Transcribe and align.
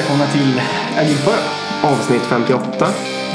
välkomna 0.00 0.26
till 0.26 0.60
Agilpodden. 0.98 1.40
Avsnitt 1.84 2.22
58. 2.22 2.86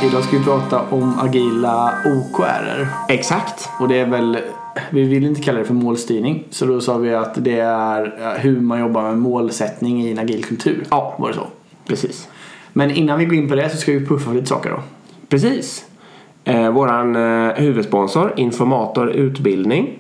Idag 0.03 0.23
ska 0.23 0.37
vi 0.37 0.43
prata 0.43 0.81
om 0.81 1.19
agila 1.19 1.93
OKR. 2.05 2.87
Exakt. 3.09 3.69
Och 3.79 3.87
det 3.87 3.99
är 3.99 4.05
väl, 4.05 4.37
vi 4.91 5.03
vill 5.03 5.25
inte 5.25 5.41
kalla 5.41 5.59
det 5.59 5.65
för 5.65 5.73
målstyrning. 5.73 6.43
Så 6.49 6.65
då 6.65 6.81
sa 6.81 6.97
vi 6.97 7.15
att 7.15 7.43
det 7.43 7.59
är 7.59 8.37
hur 8.39 8.59
man 8.59 8.79
jobbar 8.79 9.03
med 9.03 9.17
målsättning 9.17 10.01
i 10.01 10.11
en 10.11 10.19
agil 10.19 10.43
kultur. 10.43 10.85
Ja. 10.91 11.15
Var 11.17 11.27
det 11.27 11.33
så? 11.33 11.47
Precis. 11.87 12.27
Men 12.73 12.91
innan 12.91 13.19
vi 13.19 13.25
går 13.25 13.35
in 13.35 13.49
på 13.49 13.55
det 13.55 13.69
så 13.69 13.77
ska 13.77 13.91
vi 13.91 14.05
puffa 14.05 14.25
för 14.25 14.33
lite 14.33 14.47
saker 14.47 14.69
då. 14.69 14.79
Precis. 15.29 15.85
Eh, 16.43 16.69
våran 16.69 17.15
eh, 17.15 17.53
huvudsponsor 17.55 18.33
Informator 18.37 19.09
Utbildning. 19.09 19.99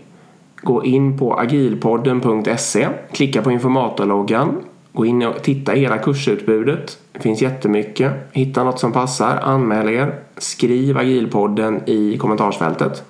Gå 0.61 0.85
in 0.85 1.17
på 1.17 1.39
agilpodden.se. 1.39 2.87
Klicka 3.11 3.41
på 3.41 3.51
informatorloggan. 3.51 4.63
Gå 4.95 5.05
in 5.05 5.23
och 5.23 5.43
titta 5.43 5.75
i 5.75 5.79
hela 5.79 5.97
kursutbudet. 5.97 6.97
Det 7.11 7.19
finns 7.19 7.41
jättemycket. 7.41 8.11
Hitta 8.31 8.63
något 8.63 8.79
som 8.79 8.91
passar. 8.91 9.39
Anmäl 9.43 9.89
er. 9.89 10.15
Skriv 10.37 10.97
agilpodden 10.97 11.81
i 11.89 12.17
kommentarsfältet. 12.17 13.03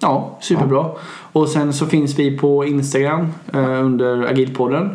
Ja, 0.00 0.38
superbra. 0.40 0.90
Och 1.32 1.48
sen 1.48 1.72
så 1.72 1.86
finns 1.86 2.18
vi 2.18 2.38
på 2.38 2.64
Instagram 2.64 3.28
eh, 3.52 3.84
under 3.84 4.26
agilpodden. 4.30 4.90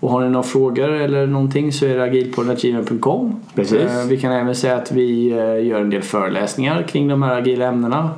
Och 0.00 0.10
har 0.10 0.20
ni 0.20 0.30
några 0.30 0.42
frågor 0.42 0.90
eller 0.90 1.26
någonting 1.26 1.72
så 1.72 1.86
är 1.86 1.96
det 1.96 2.04
agilpodden.gmail.com. 2.04 3.40
Precis. 3.54 3.80
Eh, 3.80 4.06
vi 4.08 4.16
kan 4.16 4.32
även 4.32 4.54
säga 4.54 4.76
att 4.76 4.92
vi 4.92 5.30
eh, 5.30 5.66
gör 5.66 5.80
en 5.80 5.90
del 5.90 6.02
föreläsningar 6.02 6.82
kring 6.82 7.08
de 7.08 7.22
här 7.22 7.38
agila 7.38 7.66
ämnena. 7.66 8.10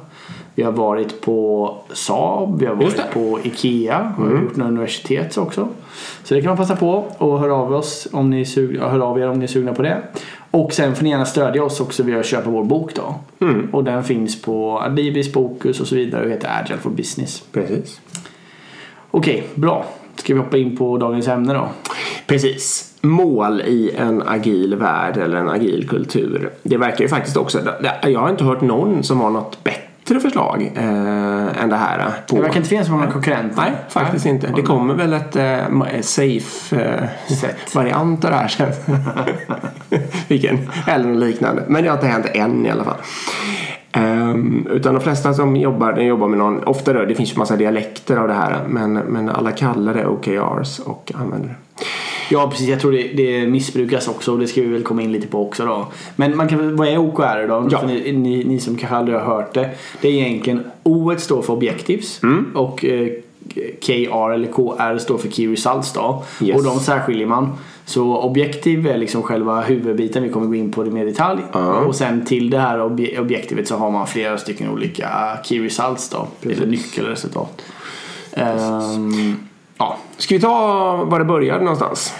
Vi 0.57 0.63
har 0.63 0.73
varit 0.73 1.21
på 1.21 1.75
Saab, 1.93 2.61
vi 2.61 2.67
har 2.67 2.75
varit 2.75 2.97
det. 2.97 3.03
Mm. 3.03 3.15
på 3.15 3.39
IKEA 3.43 4.13
och 4.19 4.31
gjort 4.31 4.57
några 4.57 4.71
universitet 4.71 5.39
också. 5.39 5.69
Så 6.25 6.35
det 6.35 6.41
kan 6.41 6.49
man 6.49 6.57
passa 6.57 6.77
på 6.77 7.05
och 7.19 7.41
höra 7.41 7.55
av, 7.55 7.73
oss 7.75 8.09
om 8.13 8.31
ni 8.31 8.41
är 8.41 8.45
sugna, 8.45 8.89
hör 8.89 9.01
av 9.01 9.19
er 9.19 9.29
om 9.29 9.39
ni 9.39 9.45
är 9.45 9.49
sugna 9.49 9.75
på 9.75 9.83
det. 9.83 10.03
Och 10.51 10.73
sen 10.73 10.97
får 10.97 11.05
ni 11.05 11.11
gärna 11.11 11.25
stödja 11.25 11.65
oss 11.65 11.81
också 11.81 12.03
via 12.03 12.21
att 12.21 12.27
köpa 12.27 12.51
vår 12.51 12.65
bok 12.65 12.95
då. 12.95 13.15
Mm. 13.47 13.69
Och 13.73 13.85
den 13.85 14.05
finns 14.05 14.43
på 14.43 14.81
Adibris, 14.81 15.33
Bokus 15.33 15.81
och 15.81 15.87
så 15.87 15.95
vidare 15.95 16.25
och 16.25 16.31
heter 16.31 16.51
Agile 16.63 16.79
for 16.79 16.91
Business. 16.91 17.43
Precis. 17.53 18.01
Okej, 19.11 19.47
bra. 19.55 19.85
Ska 20.17 20.35
vi 20.35 20.41
hoppa 20.41 20.57
in 20.57 20.77
på 20.77 20.99
dagens 20.99 21.29
ämne 21.29 21.55
då? 21.55 21.69
Precis. 22.27 22.95
Mål 23.01 23.61
i 23.61 23.91
en 23.97 24.23
agil 24.27 24.75
värld 24.75 25.17
eller 25.17 25.37
en 25.37 25.49
agil 25.49 25.89
kultur. 25.89 26.51
Det 26.63 26.77
verkar 26.77 27.05
ju 27.05 27.09
faktiskt 27.09 27.37
också... 27.37 27.61
Jag 28.03 28.21
har 28.21 28.31
inte 28.31 28.45
hört 28.45 28.61
någon 28.61 29.03
som 29.03 29.21
har 29.21 29.31
något 29.31 29.65
bättre 29.65 29.76
förslag 30.15 30.73
eh, 30.75 31.63
än 31.63 31.69
det 31.69 31.77
här. 31.77 31.99
eh, 31.99 32.05
På. 32.29 32.37
Det 32.37 32.43
verkar 32.43 32.57
inte 32.57 32.69
finnas 32.69 32.87
så 32.87 32.93
många 32.93 33.07
konkurrenter. 33.07 33.57
Nej, 33.63 33.73
faktiskt 33.89 34.27
inte. 34.27 34.53
Det 34.57 34.63
kommer 34.63 34.95
väl 34.95 35.13
ett 35.13 35.37
eh, 35.37 36.01
safe 36.01 36.77
eh, 36.77 37.99
av 38.01 38.21
det 38.21 38.37
här 38.37 38.49
sen. 38.49 38.73
Vilken, 40.29 40.71
eller 40.87 41.09
något 41.09 41.19
liknande. 41.19 41.63
Men 41.69 41.83
det 41.83 41.89
har 41.89 41.97
inte 41.97 42.09
hänt 42.09 42.27
än 42.35 42.67
i 42.67 42.71
alla 42.71 42.85
fall. 42.85 42.97
Ehm, 43.93 44.67
utan 44.71 44.95
de 44.95 45.01
flesta 45.01 45.35
som 45.35 45.57
jobbar, 45.57 45.99
jobbar 45.99 46.29
med 46.29 46.39
någon, 46.39 46.65
ofta 46.65 46.93
då, 46.93 47.05
det 47.05 47.15
finns 47.15 47.33
ju 47.33 47.39
massa 47.39 47.57
dialekter 47.57 48.17
av 48.17 48.29
det 48.29 48.35
här. 48.35 48.65
Men, 48.69 48.93
men 48.93 49.29
alla 49.29 49.53
kallar 49.53 49.95
det 49.95 50.07
OKRs 50.07 50.79
och 50.79 51.13
använder 51.15 51.49
det. 51.49 51.55
Ja, 52.31 52.51
precis. 52.51 52.69
Jag 52.69 52.81
tror 52.81 52.93
det, 52.93 53.03
det 53.09 53.47
missbrukas 53.47 54.09
också 54.09 54.33
och 54.33 54.39
det 54.39 54.47
ska 54.47 54.61
vi 54.61 54.67
väl 54.67 54.83
komma 54.83 55.03
in 55.03 55.13
lite 55.13 55.27
på 55.27 55.47
också 55.47 55.67
då. 55.67 55.87
Men 56.17 56.37
man 56.37 56.49
kan, 56.49 56.77
vad 56.77 56.89
är 56.89 56.99
OKR 56.99 57.49
då? 57.49 57.69
Ja. 57.71 57.83
Ni, 57.87 58.13
ni, 58.13 58.45
ni 58.45 58.61
som 58.61 58.77
kanske 58.77 58.97
aldrig 58.97 59.19
har 59.19 59.25
hört 59.37 59.55
det. 59.55 59.71
Det 60.01 60.09
är 60.09 60.13
egentligen 60.13 60.65
O 60.83 61.15
står 61.19 61.43
för 61.43 61.53
Objectives 61.53 62.23
Mm. 62.23 62.57
och 62.57 62.85
eh, 62.85 63.09
KR 63.81 64.33
eller 64.33 64.49
KR 64.53 64.99
står 64.99 65.19
för 65.19 65.29
Key 65.29 65.53
Results 65.53 65.93
då. 65.93 66.25
Yes. 66.43 66.57
Och 66.57 66.65
de 66.65 66.81
särskiljer 66.81 67.27
man. 67.27 67.53
Så 67.85 68.17
objektiv 68.17 68.87
är 68.87 68.99
liksom 68.99 69.23
själva 69.23 69.61
huvudbiten, 69.61 70.23
vi 70.23 70.29
kommer 70.29 70.47
gå 70.47 70.55
in 70.55 70.73
på 70.73 70.83
det 70.85 70.91
mer 70.91 71.03
i 71.07 71.11
detalj. 71.11 71.41
Ja. 71.53 71.75
Och 71.75 71.95
sen 71.97 72.25
till 72.25 72.51
det 72.51 72.59
här 72.59 72.79
obje- 72.79 73.21
objektivet 73.21 73.69
så 73.69 73.77
har 73.77 73.91
man 73.91 74.07
flera 74.07 74.39
stycken 74.39 74.71
olika 74.71 75.09
Key 75.45 75.65
Results 75.65 76.09
då. 76.11 76.27
Eller 76.51 76.67
nyckelresultat. 76.67 77.63
Ehm, 78.33 79.37
ja, 79.79 79.97
Ska 80.17 80.35
vi 80.35 80.41
ta 80.41 80.97
var 81.05 81.19
det 81.19 81.25
började 81.25 81.61
någonstans? 81.65 82.15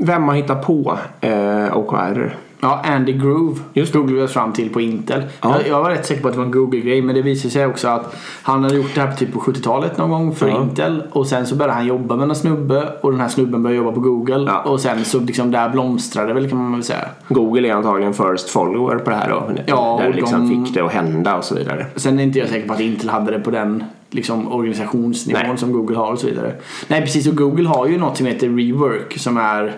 Vem 0.00 0.22
har 0.22 0.34
hittat 0.34 0.66
på 0.66 0.98
eh, 1.20 1.76
OKR? 1.78 2.36
Ja, 2.60 2.82
Andy 2.86 3.12
Groove 3.12 3.60
Just. 3.72 3.92
googlades 3.92 4.32
fram 4.32 4.52
till 4.52 4.72
på 4.72 4.80
Intel. 4.80 5.22
Ja. 5.42 5.56
Jag, 5.58 5.68
jag 5.68 5.82
var 5.82 5.90
rätt 5.90 6.06
säker 6.06 6.22
på 6.22 6.28
att 6.28 6.34
det 6.34 6.38
var 6.38 6.44
en 6.46 6.52
Google-grej 6.52 7.02
men 7.02 7.14
det 7.14 7.22
visade 7.22 7.50
sig 7.52 7.66
också 7.66 7.88
att 7.88 8.16
han 8.42 8.62
hade 8.64 8.76
gjort 8.76 8.94
det 8.94 9.00
här 9.00 9.12
typ 9.12 9.32
på 9.32 9.40
70-talet 9.40 9.98
någon 9.98 10.10
gång 10.10 10.34
för 10.34 10.48
Ja. 10.48 10.62
Intel 10.62 11.02
och 11.12 11.26
sen 11.26 11.46
så 11.46 11.54
började 11.54 11.72
han 11.74 11.86
jobba 11.86 12.16
med 12.16 12.28
en 12.28 12.34
snubbe 12.36 12.88
och 13.00 13.10
den 13.12 13.20
här 13.20 13.28
snubben 13.28 13.62
började 13.62 13.76
jobba 13.84 13.92
på 13.92 14.00
Google 14.00 14.44
Ja. 14.52 14.70
och 14.70 14.80
sen 14.80 15.04
så 15.04 15.20
liksom 15.20 15.50
där 15.50 15.68
blomstrade 15.68 16.34
väl 16.34 16.48
kan 16.50 16.58
man 16.58 16.72
väl 16.72 16.82
säga. 16.82 17.08
Google 17.28 17.68
är 17.68 17.72
antagligen 17.74 18.14
first 18.14 18.50
follower 18.50 18.98
på 18.98 19.10
det 19.10 19.16
här 19.16 19.28
då. 19.30 19.42
Ja, 19.66 19.98
där 20.02 20.08
och 20.08 20.14
liksom 20.14 20.48
de- 20.48 20.64
fick 20.64 20.74
det 20.74 20.80
att 20.80 20.92
hända 20.92 21.36
och 21.36 21.44
så 21.44 21.54
vidare. 21.54 21.86
Sen 21.96 22.18
är 22.18 22.22
inte 22.22 22.38
jag 22.38 22.48
säker 22.48 22.68
på 22.68 22.74
att 22.74 22.80
Intel 22.80 23.08
hade 23.10 23.30
det 23.32 23.38
på 23.40 23.50
den 23.50 23.84
liksom, 24.10 24.52
organisationsnivån 24.52 25.58
som 25.58 25.72
Google 25.72 25.96
har 25.96 26.12
och 26.12 26.18
så 26.18 26.26
vidare. 26.26 26.54
Nej 26.88 27.00
precis 27.00 27.26
och 27.26 27.36
Google 27.36 27.68
har 27.68 27.86
ju 27.86 27.98
något 27.98 28.16
som 28.16 28.26
heter 28.26 28.48
Rework 28.48 29.18
som 29.18 29.36
är 29.36 29.76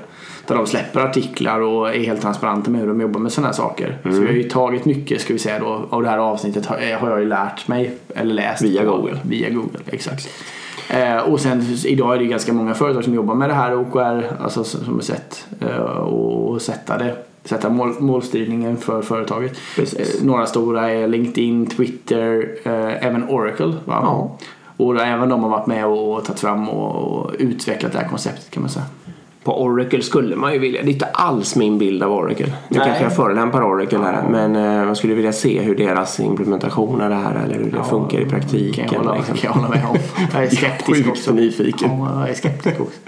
där 0.49 0.55
de 0.55 0.67
släpper 0.67 1.01
artiklar 1.01 1.61
och 1.61 1.95
är 1.95 2.01
helt 2.01 2.21
transparenta 2.21 2.71
med 2.71 2.81
hur 2.81 2.89
de 2.89 3.01
jobbar 3.01 3.21
med 3.21 3.33
sådana 3.33 3.49
här 3.49 3.55
saker. 3.55 3.99
Mm. 4.05 4.17
Så 4.17 4.21
vi 4.21 4.27
har 4.27 4.35
ju 4.35 4.43
tagit 4.43 4.85
mycket 4.85 5.21
ska 5.21 5.33
vi 5.33 5.39
säga 5.39 5.59
då 5.59 5.87
av 5.91 6.03
det 6.03 6.09
här 6.09 6.19
avsnittet 6.19 6.67
har, 6.67 6.77
eh, 6.77 6.89
jag 6.89 7.21
ju 7.21 7.29
lärt 7.29 7.69
mig 7.69 7.95
eller 8.15 8.35
läst. 8.35 8.63
Via 8.63 8.85
Google. 8.85 9.19
Via 9.23 9.51
Google, 9.51 9.79
exakt. 9.87 10.29
Eh, 10.91 11.17
och 11.17 11.41
sen 11.41 11.65
idag 11.85 12.15
är 12.15 12.19
det 12.19 12.25
ju 12.25 12.31
ganska 12.31 12.53
många 12.53 12.75
företag 12.75 13.05
som 13.05 13.15
jobbar 13.15 13.35
med 13.35 13.51
det 13.51 13.55
här 13.55 13.75
OKR, 13.81 14.37
alltså 14.41 14.65
som 14.65 14.95
har 14.95 15.01
sett 15.01 15.47
eh, 15.61 15.99
och 15.99 16.63
sätta 16.63 16.99
det 16.99 17.17
sätta 17.45 17.69
mål, 17.69 17.95
målstyrningen 17.99 18.77
för 18.77 19.03
företaget. 19.03 19.53
Precis. 19.77 20.21
Eh, 20.21 20.27
några 20.27 20.47
stora 20.47 20.91
är 20.91 21.09
LinkedIn, 21.09 21.67
Twitter, 21.67 22.55
eh, 22.65 23.07
även 23.07 23.29
Oracle. 23.29 23.75
Va? 23.85 24.01
Ja. 24.03 24.39
Och 24.77 25.01
även 25.01 25.29
de 25.29 25.43
har 25.43 25.51
varit 25.51 25.67
med 25.67 25.87
och 25.87 26.25
tagit 26.25 26.41
fram 26.41 26.69
och, 26.69 27.31
utvecklat 27.39 27.93
det 27.93 27.99
här 27.99 28.09
konceptet 28.09 28.51
kan 28.51 28.63
man 28.63 28.71
säga. 28.71 28.87
På 29.45 29.63
Oracle 29.63 30.03
skulle 30.03 30.37
man 30.37 30.53
ju 30.53 30.59
vilja. 30.59 30.83
Det 30.83 30.89
är 30.89 30.93
inte 30.93 31.07
alls 31.07 31.57
min 31.57 31.79
bild 31.79 32.03
av 32.03 32.13
Oracle. 32.13 32.53
Nu 32.69 32.79
kanske 32.79 33.03
jag 33.03 33.17
förolämpar 33.17 33.63
Oracle 33.63 33.99
här. 33.99 34.29
Men 34.31 34.57
eh, 34.57 34.87
man 34.87 34.97
skulle 34.97 35.15
vilja 35.15 35.33
se 35.33 35.61
hur 35.61 35.75
deras 35.75 36.21
implementation 36.21 37.01
av 37.01 37.11
det 37.11 37.17
här 37.17 37.35
eller 37.45 37.55
hur 37.55 37.71
det 37.71 37.85
funkar 37.85 38.21
i 38.21 38.27
praktiken. 38.27 38.89
Kan 38.89 38.99
jag 38.99 39.05
hålla, 39.05 39.17
liksom. 39.17 39.37
kan 39.37 39.49
jag 39.49 39.61
hålla 39.61 39.69
med 39.69 39.87
om. 39.91 39.97
Jag 40.33 40.45
är 40.45 40.51
skeptisk 40.51 40.87
Sjukt 40.97 41.09
också. 41.09 41.33
nyfiken. 41.33 41.91
Ja, 41.99 42.21
jag 42.21 42.31
är 42.31 42.35
skeptisk 42.35 42.81
också. 42.81 42.99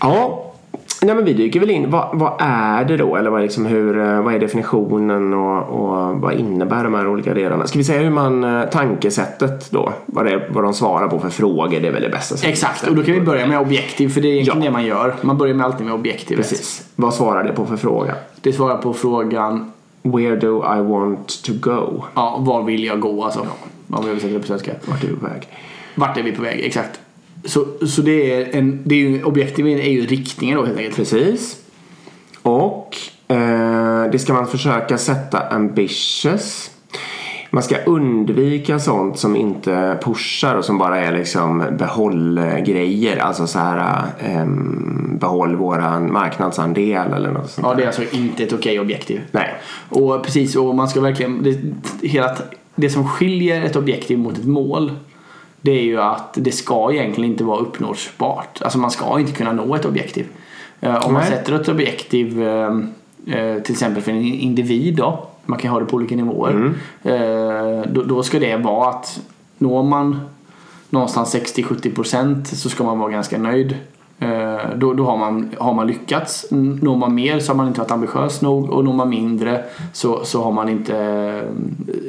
Ja, 0.00 0.37
Nej, 1.08 1.14
men 1.16 1.24
vi 1.24 1.32
dyker 1.32 1.60
väl 1.60 1.70
in. 1.70 1.90
Vad, 1.90 2.08
vad 2.12 2.32
är 2.38 2.84
det 2.84 2.96
då? 2.96 3.16
Eller 3.16 3.30
vad 3.30 3.40
är, 3.40 3.42
liksom 3.42 3.66
hur, 3.66 3.98
eh, 3.98 4.22
vad 4.22 4.34
är 4.34 4.38
definitionen 4.38 5.34
och, 5.34 5.62
och 5.62 6.20
vad 6.20 6.34
innebär 6.34 6.84
de 6.84 6.94
här 6.94 7.08
olika 7.08 7.34
delarna? 7.34 7.66
Ska 7.66 7.78
vi 7.78 7.84
säga 7.84 8.00
hur 8.02 8.10
man, 8.10 8.44
eh, 8.44 8.64
tankesättet 8.68 9.70
då? 9.70 9.92
Vad, 10.06 10.26
det, 10.26 10.42
vad 10.50 10.64
de 10.64 10.74
svarar 10.74 11.08
på 11.08 11.18
för 11.18 11.28
frågor? 11.28 11.80
Det 11.80 11.88
är 11.88 11.92
väl 11.92 12.02
det 12.02 12.08
bästa 12.08 12.36
sättet. 12.36 12.50
Exakt, 12.52 12.88
och 12.88 12.96
då 12.96 13.02
kan 13.02 13.14
vi 13.14 13.20
börja 13.20 13.46
med 13.46 13.60
objektiv 13.60 14.08
för 14.08 14.20
det 14.20 14.28
är 14.28 14.32
egentligen 14.32 14.62
Ja. 14.62 14.64
det 14.64 14.70
man 14.72 14.86
gör. 14.86 15.14
Man 15.20 15.38
börjar 15.38 15.54
med 15.54 15.66
alltid 15.66 15.86
med 15.86 15.94
objektivet. 15.94 16.48
Precis. 16.48 16.88
Vad 16.96 17.14
svarar 17.14 17.44
det 17.44 17.52
på 17.52 17.66
för 17.66 17.76
fråga? 17.76 18.14
Det 18.40 18.52
svarar 18.52 18.76
på 18.76 18.92
frågan 18.94 19.72
Where 20.02 20.36
do 20.36 20.56
I 20.78 20.80
want 20.82 21.42
to 21.44 21.52
go? 21.60 22.04
ja, 22.14 22.36
var 22.40 22.62
vill 22.62 22.84
jag 22.84 23.00
gå 23.00 23.24
alltså. 23.24 23.46
Om 23.90 24.04
vi 24.04 24.10
översätter 24.10 24.34
det 24.34 24.40
på 24.40 24.46
svenska. 24.46 24.72
Vart 24.84 25.04
är 25.04 25.08
du 25.08 25.16
på 25.16 25.26
väg? 25.26 25.48
Vart 25.94 26.18
är 26.18 26.22
vi 26.22 26.32
på 26.32 26.42
väg? 26.42 26.60
Exakt. 26.64 27.00
Så, 27.44 27.86
så 27.86 28.02
det 28.02 28.32
är 28.32 28.56
en, 28.58 28.82
det 28.84 28.94
är 28.94 28.98
ju, 28.98 29.24
objektiven 29.24 29.78
är 29.78 29.90
ju 29.90 30.06
riktningen 30.06 30.58
då 30.58 30.64
helt 30.64 30.78
enkelt. 30.78 30.96
Precis. 30.96 31.56
Och 32.42 32.96
eh, 33.28 34.10
det 34.12 34.18
ska 34.18 34.32
man 34.32 34.46
försöka 34.46 34.98
sätta 34.98 35.48
ambitious. 35.48 36.70
Man 37.50 37.62
ska 37.62 37.76
undvika 37.76 38.78
sånt 38.78 39.18
som 39.18 39.36
inte 39.36 39.98
pushar 40.02 40.54
och 40.54 40.64
som 40.64 40.78
bara 40.78 41.00
är 41.00 41.12
liksom 41.12 41.64
behållgrejer. 41.78 43.16
Alltså 43.16 43.46
så 43.46 43.58
här 43.58 44.02
ehm, 44.20 45.18
behåll 45.20 45.56
våran 45.56 46.12
marknadsandel 46.12 47.12
eller 47.12 47.30
något 47.30 47.50
sånt 47.50 47.66
Ja, 47.66 47.74
det 47.74 47.82
är 47.82 47.86
alltså 47.86 48.02
inte 48.12 48.44
ett 48.44 48.52
okej 48.52 48.80
objektiv. 48.80 49.20
Nej. 49.30 49.54
Och 49.88 50.22
precis, 50.24 50.56
och 50.56 50.74
man 50.74 50.88
ska 50.88 51.00
verkligen... 51.00 51.42
Det, 51.42 51.58
hela, 52.08 52.36
det 52.74 52.90
som 52.90 53.08
skiljer 53.08 53.62
ett 53.62 53.76
objektiv 53.76 54.18
mot 54.18 54.38
ett 54.38 54.46
mål 54.46 54.92
det 55.60 55.70
är 55.70 55.82
ju 55.82 56.00
att 56.00 56.34
det 56.34 56.52
ska 56.52 56.92
egentligen 56.92 57.30
inte 57.30 57.44
vara 57.44 57.58
uppnåbart. 57.60 58.62
Alltså 58.62 58.78
man 58.78 58.90
ska 58.90 59.20
inte 59.20 59.32
kunna 59.32 59.52
nå 59.52 59.74
ett 59.74 59.84
objektiv. 59.84 60.26
Eh, 60.80 61.06
Om 61.06 61.12
man 61.12 61.22
Nej. 61.22 61.30
sätter 61.30 61.52
ett 61.52 61.68
objektiv 61.68 62.42
eh, 62.48 62.70
eh, 63.26 63.62
till 63.62 63.72
exempel 63.72 64.02
för 64.02 64.12
en 64.12 64.22
individ 64.24 64.96
då. 64.96 65.26
Man 65.44 65.58
kan 65.58 65.70
ha 65.70 65.80
det 65.80 65.86
på 65.86 65.96
olika 65.96 66.16
nivåer. 66.16 66.72
Eh, 67.02 67.90
Då, 67.92 68.02
då 68.02 68.22
ska 68.22 68.38
det 68.38 68.56
vara 68.56 68.88
att 68.88 69.20
når 69.58 69.82
man 69.82 70.20
någonstans 70.90 71.34
60-70% 71.34 72.44
så 72.44 72.68
ska 72.68 72.84
man 72.84 72.98
vara 72.98 73.10
ganska 73.10 73.38
nöjd. 73.38 73.76
Eh, 74.58 74.76
Då, 74.76 74.92
då 74.92 75.04
har, 75.04 75.16
man, 75.16 75.50
har 75.58 75.74
man 75.74 75.86
lyckats. 75.86 76.46
Når 76.50 76.96
man 76.96 77.14
mer 77.14 77.38
så 77.38 77.52
har 77.52 77.56
man 77.56 77.68
inte 77.68 77.80
varit 77.80 77.90
ambitiös 77.90 78.42
nog 78.42 78.70
och 78.70 78.84
når 78.84 78.92
man 78.92 79.08
mindre 79.08 79.64
så, 79.92 80.24
så 80.24 80.42
har 80.42 80.52
man 80.52 80.68
inte 80.68 81.42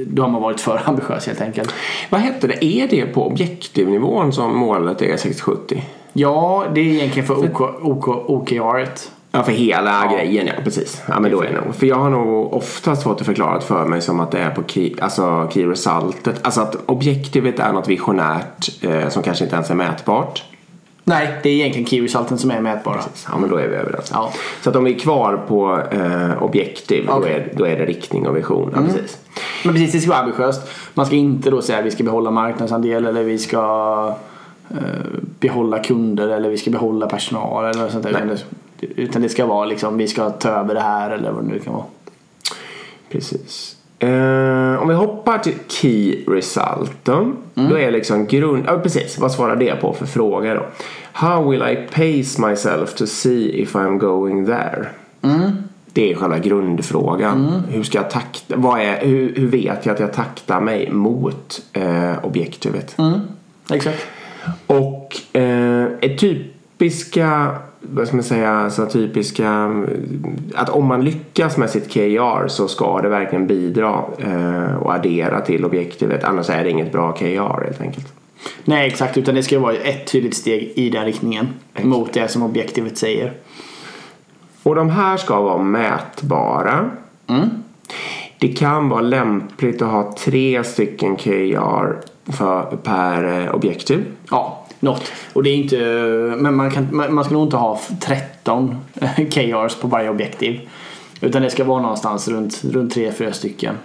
då 0.08 0.22
har 0.22 0.30
man 0.30 0.42
varit 0.42 0.62
för 0.62 0.82
ambitiös 0.86 1.28
helt 1.28 1.42
enkelt. 1.42 1.74
Vad 2.10 2.22
hette 2.22 2.48
det? 2.48 2.66
Är 2.66 2.88
det 2.88 3.06
på 3.06 3.28
objektivnivån 3.28 4.34
som 4.34 4.58
målet 4.58 5.02
är 5.02 5.18
60-70? 5.18 5.82
Ja, 6.14 6.66
det 6.74 6.82
är 6.82 6.86
egentligen 6.86 7.28
för 7.28 7.52
OK, 7.52 7.62
OK, 7.82 8.08
OKR. 8.08 8.88
Ja, 9.32 9.44
för 9.44 9.52
hela 9.52 10.14
grejen 10.14 10.48
ja, 10.48 10.54
precis. 10.64 11.02
Ja, 11.08 11.20
men 11.20 11.32
då 11.32 11.42
är 11.42 11.48
det 11.54 11.62
nog. 11.62 11.76
För 11.76 11.88
jag 11.88 11.96
har 11.96 12.10
nog 12.10 12.54
oftast 12.54 13.04
fått 13.04 13.18
det 13.18 13.24
förklarat 13.24 13.64
för 13.64 13.86
mig 13.86 14.02
som 14.02 14.20
att 14.20 14.32
det 14.32 14.40
är 14.40 14.50
på 14.50 14.64
key, 14.68 14.94
alltså 15.02 15.50
key 15.54 15.66
resultet. 15.66 16.40
Alltså 16.42 16.62
att 16.62 16.76
objektivet 16.86 17.60
är 17.60 17.74
något 17.74 17.88
visionärt 17.88 18.84
eh, 18.84 19.10
som 19.10 19.24
kanske 19.24 19.44
inte 19.44 19.56
ens 19.56 19.70
är 19.70 19.76
mätbart. 19.76 20.44
Nej, 21.04 21.40
det 21.44 21.50
är 21.50 21.54
egentligen 21.54 21.88
key 21.88 22.04
resulten 22.04 22.38
som 22.38 22.52
är 22.52 22.62
mätbara. 22.62 23.02
Ja, 23.32 23.38
men 23.38 23.50
då 23.50 23.58
är 23.58 23.68
vi 23.68 23.76
överens. 23.76 24.10
Ja. 24.14 24.34
Så 24.62 24.70
att 24.70 24.76
om 24.76 24.84
vi 24.84 24.96
är 24.96 25.00
kvar 25.00 25.38
på 25.48 25.82
eh, 25.92 26.44
objektiv, 26.44 27.06
då, 27.06 27.14
Okej. 27.14 27.34
är, 27.34 27.54
då 27.58 27.66
är 27.68 27.78
det 27.78 27.86
riktning 27.86 28.28
och 28.28 28.38
vision. 28.38 28.72
Ja, 28.76 28.82
precis. 28.82 29.18
Men 29.66 29.74
precis, 29.74 29.92
det 29.92 30.00
ska 30.00 30.10
vara 30.10 30.20
ambitiöst. 30.20 30.62
Man 30.94 31.06
ska 31.06 31.16
inte 31.16 31.50
då 31.50 31.62
säga 31.62 31.80
att 31.80 31.86
vi 31.86 31.92
ska 31.92 32.04
behålla 32.04 32.32
marknadsandel 32.32 33.06
eller 33.06 33.24
vi 33.24 33.38
ska 33.38 34.16
eh, 34.70 34.78
behålla 35.40 35.80
kunder 35.80 36.28
eller 36.28 36.50
vi 36.50 36.58
ska 36.58 36.72
behålla 36.72 37.08
personal 37.08 37.66
eller 37.66 37.84
något 37.84 37.92
sånt 37.92 38.04
där. 38.04 38.38
Det, 38.80 38.88
utan 38.88 39.22
det 39.22 39.30
ska 39.30 39.46
vara 39.46 39.66
liksom 39.66 39.98
vi 39.98 40.08
ska 40.08 40.30
ta 40.30 40.50
över 40.50 40.74
det 40.74 40.82
här 40.82 41.12
eller 41.12 41.32
vad 41.32 41.44
det 41.44 41.48
nu 41.48 41.60
kan 41.60 41.74
vara. 41.74 41.86
Precis. 43.12 43.76
Eh, 44.00 44.82
om 44.82 44.88
vi 44.88 44.94
hoppar 44.94 45.38
till 45.38 45.54
key 45.68 46.24
result 46.28 46.92
då. 47.04 47.32
Då 47.54 47.80
är 47.80 47.92
liksom 47.92 48.26
grund... 48.26 48.64
Ja, 48.68 48.78
precis. 48.78 49.18
Vad 49.18 49.32
svarar 49.32 49.56
det 49.56 49.82
på 49.82 49.94
för 49.94 50.06
fråga 50.06 50.54
då? 50.54 50.66
How 51.12 51.50
will 51.50 51.62
I 51.62 51.76
pace 51.76 52.48
myself 52.48 52.94
to 52.94 53.08
see 53.08 53.62
if 53.62 53.76
I'm 53.76 53.98
going 53.98 54.46
there? 54.46 54.86
Det 55.94 56.12
är 56.12 56.16
själva 56.16 56.40
grundfrågan. 56.40 57.64
Hur 57.70 57.84
ska 57.84 57.98
jag 57.98 58.10
takta? 58.10 58.56
Vad 58.58 58.82
är, 58.82 59.06
hur, 59.06 59.36
hur 59.36 59.48
vet 59.48 59.86
jag 59.86 59.94
att 59.94 60.00
jag 60.00 60.14
taktar 60.14 60.62
mig 60.62 60.92
mot 60.92 61.62
eh, 61.74 62.26
objektivet? 62.26 62.96
Exakt. 63.72 64.06
Och 64.68 65.18
eh, 65.34 65.88
är 66.02 66.18
typiska, 66.18 67.56
vad 67.82 68.08
ska 68.08 68.16
man 68.16 68.24
säga, 68.24 68.70
så 68.70 68.86
typiska, 68.86 69.72
att 70.56 70.70
om 70.70 70.86
man 70.86 71.04
lyckas 71.04 71.58
med 71.58 71.70
sitt 71.70 71.90
KR 71.90 72.48
så 72.48 72.68
ska 72.68 73.02
det 73.02 73.10
verkligen 73.10 73.48
bidra 73.48 74.04
eh, 74.18 74.76
och 74.76 74.94
addera 74.94 75.42
till 75.42 75.66
objektivet. 75.66 76.24
Annars 76.24 76.50
är 76.50 76.64
det 76.64 76.70
inget 76.70 76.92
bra 76.92 77.12
KR 77.12 77.64
helt 77.64 77.82
enkelt. 77.82 78.14
Nej 78.66 78.88
exakt, 78.88 79.18
utan 79.18 79.36
det 79.36 79.44
ska 79.44 79.60
vara 79.60 79.76
ett 79.76 80.12
tydligt 80.12 80.36
steg 80.36 80.72
i 80.76 80.90
den 80.90 81.06
riktningen. 81.06 81.48
Mot 81.82 82.14
det 82.14 82.28
som 82.28 82.44
objektivet 82.44 82.98
säger. 82.98 83.34
Och 84.64 84.76
de 84.76 84.90
här 84.90 85.18
ska 85.18 85.42
vara 85.42 85.64
mätbara. 85.64 86.90
Det 88.40 88.48
kan 88.48 88.90
vara 88.90 89.02
lämpligt 89.02 89.82
att 89.82 89.92
ha 89.92 90.16
tre 90.18 90.64
stycken 90.64 91.16
KR 91.16 92.02
för, 92.32 92.78
per 92.84 93.44
eh, 93.44 93.56
objektiv. 93.56 94.06
Ja, 94.32 94.59
något. 94.80 95.12
Och 95.34 95.44
det 95.44 95.50
är 95.50 95.56
inte, 95.56 95.78
men 96.42 96.56
man, 96.56 96.72
kan, 96.72 96.88
man 96.92 97.24
ska 97.24 97.34
nog 97.34 97.44
inte 97.44 97.58
ha 97.58 97.80
13 98.02 98.78
KRs 99.32 99.76
på 99.76 99.88
varje 99.88 100.10
objektiv. 100.10 100.60
Utan 101.22 101.42
det 101.42 101.50
ska 101.50 101.64
vara 101.64 101.82
någonstans 101.82 102.28
runt, 102.28 102.64
runt 102.64 102.96
3-4 102.96 103.32
stycken. 103.32 103.76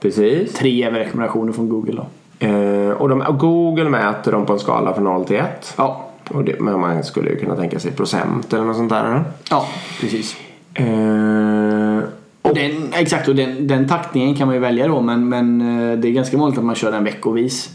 Precis. 0.00 0.52
Tre 0.52 0.82
är 0.82 0.90
rekommendationer 0.90 1.52
från 1.52 1.68
Google 1.68 1.92
då. 1.92 2.06
Eh, 2.46 2.90
och, 2.90 3.08
de, 3.08 3.20
och 3.20 3.38
Google 3.38 3.88
mäter 3.90 4.32
dem 4.32 4.46
på 4.46 4.52
en 4.52 4.58
skala 4.58 4.94
från 4.94 5.04
0 5.04 5.24
till 5.24 5.36
1. 5.36 5.74
Ja, 5.76 6.06
Och 6.30 6.44
det, 6.44 6.60
men 6.60 6.80
man 6.80 7.04
skulle 7.04 7.30
ju 7.30 7.36
kunna 7.36 7.56
tänka 7.56 7.78
sig 7.78 7.92
procent 7.92 8.52
eller 8.52 8.64
något 8.64 8.76
sånt 8.76 8.90
där. 8.90 9.24
ja 9.50 9.66
precis. 10.00 10.36
Eh, 10.74 11.98
Och 12.42 12.54
den, 12.54 12.92
exakt, 12.92 13.28
och 13.28 13.34
den, 13.34 13.66
den 13.66 13.88
taktningen 13.88 14.34
kan 14.34 14.46
man 14.48 14.54
ju 14.54 14.60
välja 14.60 14.88
då 14.88 15.00
men, 15.00 15.28
men 15.28 15.60
eh, 15.60 15.98
det 15.98 16.08
är 16.08 16.12
ganska 16.12 16.36
vanligt 16.36 16.58
att 16.58 16.64
man 16.64 16.74
kör 16.74 16.92
den 16.92 17.04
veckovis. 17.04 17.70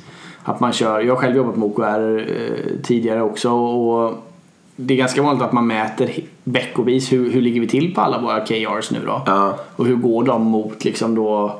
Att 0.47 0.59
man 0.59 0.73
kör, 0.73 0.99
jag 1.01 1.15
har 1.15 1.21
själv 1.21 1.35
jobbat 1.35 1.55
med 1.55 1.67
OKR 1.67 2.17
eh, 2.19 2.81
tidigare 2.83 3.21
också 3.21 3.51
och 3.51 4.13
det 4.75 4.93
är 4.93 4.97
ganska 4.97 5.21
vanligt 5.21 5.43
att 5.43 5.51
man 5.51 5.67
mäter 5.67 6.11
veckovis 6.43 7.11
hur, 7.11 7.31
hur 7.31 7.41
ligger 7.41 7.61
vi 7.61 7.67
till 7.67 7.93
på 7.95 8.01
alla 8.01 8.21
våra 8.21 8.39
KRs 8.39 8.91
nu 8.91 8.99
då. 9.05 9.21
ja, 9.25 9.57
Och 9.75 9.85
hur 9.85 9.95
går 9.95 10.23
de 10.23 10.43
mot 10.43 10.85
liksom 10.85 11.15
då 11.15 11.59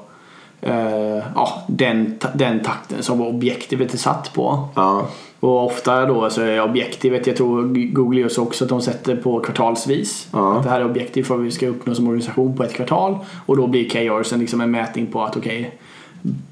eh, 0.62 1.24
ja, 1.36 1.64
den, 1.68 2.20
den 2.34 2.64
takten 2.64 3.04
som 3.04 3.22
objektivet 3.22 3.94
är 3.94 3.98
satt 3.98 4.34
på. 4.34 4.68
ja, 4.76 5.08
Och 5.40 5.66
ofta 5.66 6.06
då 6.06 6.30
så 6.30 6.42
är 6.42 6.64
objektivet, 6.64 7.28
jag 7.28 7.36
tror 7.36 7.64
Google 7.94 8.22
gör 8.22 8.30
så 8.30 8.44
också 8.44 8.64
att 8.64 8.70
de 8.70 8.82
sätter 8.82 9.16
på 9.16 9.40
kvartalsvis. 9.40 10.28
Ja. 10.34 10.58
Att 10.58 10.64
det 10.64 10.70
här 10.70 10.82
är 10.82 10.86
objektiv 10.86 11.24
för 11.24 11.36
vad 11.36 11.44
vi 11.44 11.52
ska 11.52 11.68
uppnå 11.68 11.96
som 11.96 12.08
organisation 12.08 12.58
på 12.58 12.64
ett 12.64 12.74
kvartal. 12.74 13.18
Och 13.46 13.58
då 13.58 13.68
blir 13.68 13.90
KRsen 13.90 14.40
liksom 14.40 14.62
en 14.62 14.72
mätning 14.72 15.08
på 15.08 15.24
att 15.24 15.38
okej, 15.38 15.78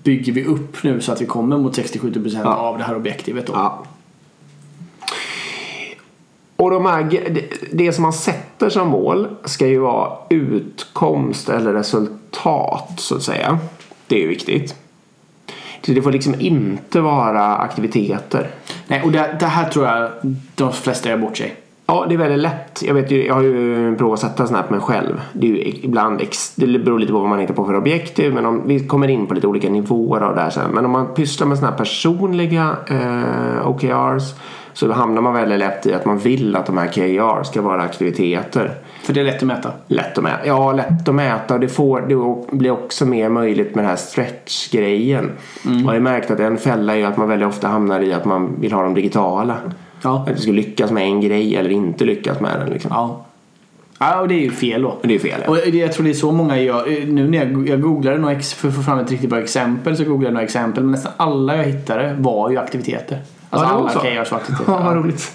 bygger 0.04 0.34
vi 0.34 0.46
upp 0.46 0.84
nu 0.84 1.02
så 1.02 1.12
att 1.12 1.22
vi 1.22 1.26
kommer 1.26 1.58
mot 1.58 1.78
60-70% 1.78 2.40
Ja. 2.44 2.56
av 2.56 2.78
det 2.78 2.84
här 2.84 2.96
objektivet 2.96 3.48
då. 3.48 3.54
ja. 3.54 3.84
Och 6.56 6.72
de 6.72 6.86
här, 6.86 7.30
det, 7.72 7.94
som 7.94 8.02
man 8.02 8.14
sätter 8.14 8.70
som 8.70 8.88
mål 8.88 9.28
ska 9.46 9.68
ju 9.68 9.80
vara 9.80 10.18
utkomst 10.30 11.50
eller 11.50 11.74
resultat 11.74 12.94
så 12.98 13.16
att 13.16 13.24
säga. 13.24 13.60
Det 14.08 14.16
är 14.16 14.20
ju 14.20 14.28
viktigt. 14.28 14.76
Så 15.86 15.92
det 15.92 16.02
får 16.02 16.12
liksom 16.12 16.36
inte 16.40 17.02
vara 17.02 17.56
aktiviteter. 17.58 18.50
Nej, 18.88 19.02
och 19.04 19.12
det, 19.12 19.38
det 19.40 19.46
här 19.46 19.70
tror 19.70 19.86
jag 19.88 20.12
de 20.56 20.74
flesta 20.74 21.10
gör 21.10 21.18
bort 21.18 21.38
sig. 21.38 21.56
Ja, 21.86 22.06
det 22.10 22.16
är 22.16 22.18
väldigt 22.18 22.40
lätt. 22.40 22.84
Jag, 22.86 22.94
vet 22.94 23.12
ju, 23.12 23.26
jag 23.26 23.34
har 23.34 23.42
ju 23.42 23.96
provat 23.96 24.24
att 24.24 24.50
sätta 24.50 24.64
mig 24.70 24.80
själv. 24.80 25.22
Det, 25.34 25.48
är 25.48 25.52
ju 25.52 25.58
ibland 25.84 26.22
ex, 26.22 26.56
det 26.56 26.80
beror 26.80 27.00
lite 27.00 27.12
på 27.12 27.20
vad 27.20 27.30
man 27.30 27.40
hittar 27.40 27.54
på 27.54 27.66
för 27.66 27.76
objektiv. 27.76 28.34
Men 28.34 28.46
om, 28.46 28.62
vi 28.66 28.88
kommer 28.88 29.08
in 29.08 29.28
på 29.28 29.34
lite 29.34 29.48
olika 29.48 29.70
nivåer 29.70 30.22
av 30.22 30.36
det 30.36 30.42
här 30.42 30.50
sen. 30.50 30.72
Men 30.72 30.86
om 30.86 30.92
man 30.92 31.14
pysslar 31.14 31.48
med 31.48 31.58
sådana 31.58 31.72
här 31.72 31.78
personliga 31.78 32.78
eh, 32.88 33.68
OKRs 33.68 34.34
så 34.74 34.92
hamnar 34.92 35.22
man 35.22 35.34
väldigt 35.34 35.60
lätt 35.60 35.86
i 35.86 35.94
att 35.94 36.06
man 36.06 36.18
vill 36.18 36.56
att 36.56 36.66
de 36.66 36.78
här 36.78 36.88
KR 36.88 37.44
ska 37.44 37.62
vara 37.62 37.82
aktiviteter. 37.82 38.72
För 39.04 39.14
det 39.14 39.20
är 39.20 39.24
lätt 39.24 39.36
att 39.36 39.48
mäta. 39.48 39.72
Lätt 39.88 40.18
att 40.18 40.24
mäta. 40.24 40.48
Ja, 40.48 40.72
lätt 40.72 41.10
att 41.10 41.16
mäta 41.16 41.54
och 41.54 41.60
det, 41.60 41.68
får, 41.68 42.02
det 42.02 42.56
blir 42.58 42.72
också 42.72 43.06
mer 43.06 43.30
möjligt 43.30 43.76
med 43.76 43.84
den 43.84 43.90
här 43.90 43.98
stretch-grejen. 43.98 45.32
Man 45.64 45.86
har 45.86 45.94
ju 45.94 46.00
märkt 46.00 46.32
att 46.32 46.40
en 46.40 46.58
fälla 46.58 46.98
är 46.98 47.06
att 47.06 47.18
man 47.18 47.30
väldigt 47.30 47.48
ofta 47.48 47.68
hamnar 47.68 48.02
i 48.02 48.14
att 48.14 48.26
man 48.26 48.62
vill 48.62 48.74
ha 48.74 48.84
dem 48.84 48.94
digitala. 48.94 49.56
Ja. 50.04 50.26
Att 50.28 50.36
du 50.36 50.42
ska 50.42 50.52
lyckas 50.52 50.92
med 50.92 51.04
en 51.04 51.22
grej 51.22 51.56
eller 51.56 51.70
inte 51.70 52.06
lyckas 52.06 52.40
med 52.40 52.60
den. 52.60 52.70
Liksom. 52.70 52.92
Ja. 52.94 53.26
Ja, 54.00 54.20
och 54.20 54.28
det 54.28 54.36
är 54.36 54.40
ju 54.40 54.52
fel 54.52 54.82
då. 54.82 54.98
Det 55.04 55.16
är 55.16 55.20
fel. 55.20 55.42
Ja. 55.46 55.52
Och 55.52 55.58
jag 55.68 55.94
tror 55.94 56.04
det 56.04 56.10
är 56.10 56.14
så 56.14 56.32
många 56.32 56.60
gör. 56.60 57.06
Nu 57.06 57.28
när 57.28 57.38
jag, 57.38 57.70
jag 57.70 57.82
googlade 57.82 58.18
några 58.18 58.40
för 58.40 58.68
att 58.68 58.76
få 58.76 58.82
fram 58.82 59.00
ett 59.00 59.12
riktigt 59.12 59.30
bra 59.30 59.40
exempel 59.40 59.98
så 59.98 60.04
googlade 60.04 60.26
jag 60.26 60.34
några 60.34 60.44
exempel. 60.46 60.84
Men 60.84 60.92
nästan 60.92 61.12
alla 61.18 61.58
jag 61.58 61.64
hittade 61.64 62.16
var 62.20 62.50
ju 62.50 62.58
aktiviteter. 62.58 63.22
Alltså 63.50 63.70
Ja, 63.70 63.80
alla 63.80 63.90
så. 63.90 64.00
KRs 64.00 64.32
var 64.32 64.38
aktiviteter. 64.38 64.72
Ja, 64.74 64.84
vad 64.84 64.96
roligt. 64.96 65.32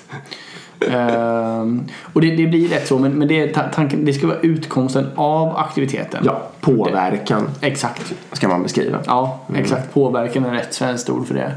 Ehm, 0.80 1.84
och 2.12 2.20
det, 2.20 2.36
det 2.36 2.46
blir 2.46 2.68
rätt 2.68 2.86
så. 2.86 2.98
Men, 2.98 3.12
men 3.12 3.28
det, 3.28 3.48
tanken, 3.48 4.04
det 4.04 4.12
ska 4.12 4.26
vara 4.26 4.38
utkomsten 4.38 5.06
av 5.16 5.56
aktiviteten. 5.56 6.22
Ja, 6.24 6.42
påverkan 6.60 7.50
Exakt. 7.60 8.14
ska 8.32 8.48
man 8.48 8.62
beskriva. 8.62 8.98
Ja, 9.06 9.40
exakt. 9.54 9.94
Påverkan 9.94 10.44
är 10.44 10.50
rätt 10.50 10.74
svenskt 10.74 11.10
ord 11.10 11.26
för 11.26 11.34
det. 11.34 11.52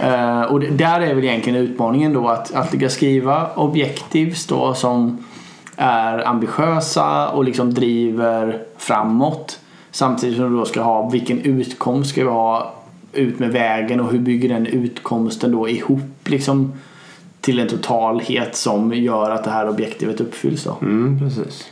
Eh, 0.00 0.42
och 0.42 0.60
det, 0.60 0.70
där 0.70 1.00
är 1.00 1.14
väl 1.14 1.24
egentligen 1.24 1.58
utmaningen 1.58 2.12
då 2.12 2.28
att, 2.28 2.54
att 2.54 2.72
lyckas 2.72 2.92
skriva 2.92 3.50
objektivs 3.54 4.46
då 4.46 4.74
som 4.74 5.24
är 5.76 6.28
ambitiösa 6.28 7.28
och 7.28 7.44
liksom 7.44 7.74
driver 7.74 8.62
framåt. 8.76 9.58
Samtidigt 9.90 10.36
som 10.36 10.50
du 10.50 10.58
då 10.58 10.64
ska 10.64 10.82
ha 10.82 11.08
vilken 11.08 11.40
utkomst 11.40 12.10
ska 12.10 12.22
vi 12.22 12.30
ha 12.30 12.74
ut 13.12 13.38
med 13.38 13.52
vägen 13.52 14.00
och 14.00 14.12
hur 14.12 14.18
bygger 14.18 14.48
den 14.48 14.66
utkomsten 14.66 15.52
då 15.52 15.68
ihop 15.68 16.28
liksom 16.28 16.72
till 17.44 17.58
en 17.58 17.68
totalhet 17.68 18.56
som 18.56 18.94
gör 18.94 19.30
att 19.30 19.44
det 19.44 19.50
här 19.50 19.68
objektivet 19.68 20.20
uppfylls 20.20 20.64
då. 20.64 20.76
Mm, 20.82 21.18
precis. 21.18 21.68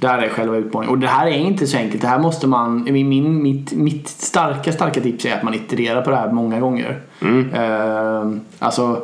Där 0.00 0.18
är 0.18 0.28
själva 0.28 0.56
utmaningen. 0.56 0.94
Och 0.94 0.98
det 0.98 1.06
här 1.06 1.26
är 1.26 1.38
inte 1.38 1.66
så 1.66 1.76
enkelt. 1.76 2.02
Det 2.02 2.08
här 2.08 2.18
måste 2.18 2.46
man, 2.46 2.84
min, 2.84 3.08
min, 3.08 3.42
mitt, 3.42 3.72
mitt 3.72 4.08
starka, 4.08 4.72
starka 4.72 5.00
tips 5.00 5.24
är 5.24 5.36
att 5.36 5.42
man 5.42 5.54
itererar 5.54 6.02
på 6.02 6.10
det 6.10 6.16
här 6.16 6.32
många 6.32 6.60
gånger. 6.60 7.00
Eh, 7.54 8.30
alltså 8.58 9.02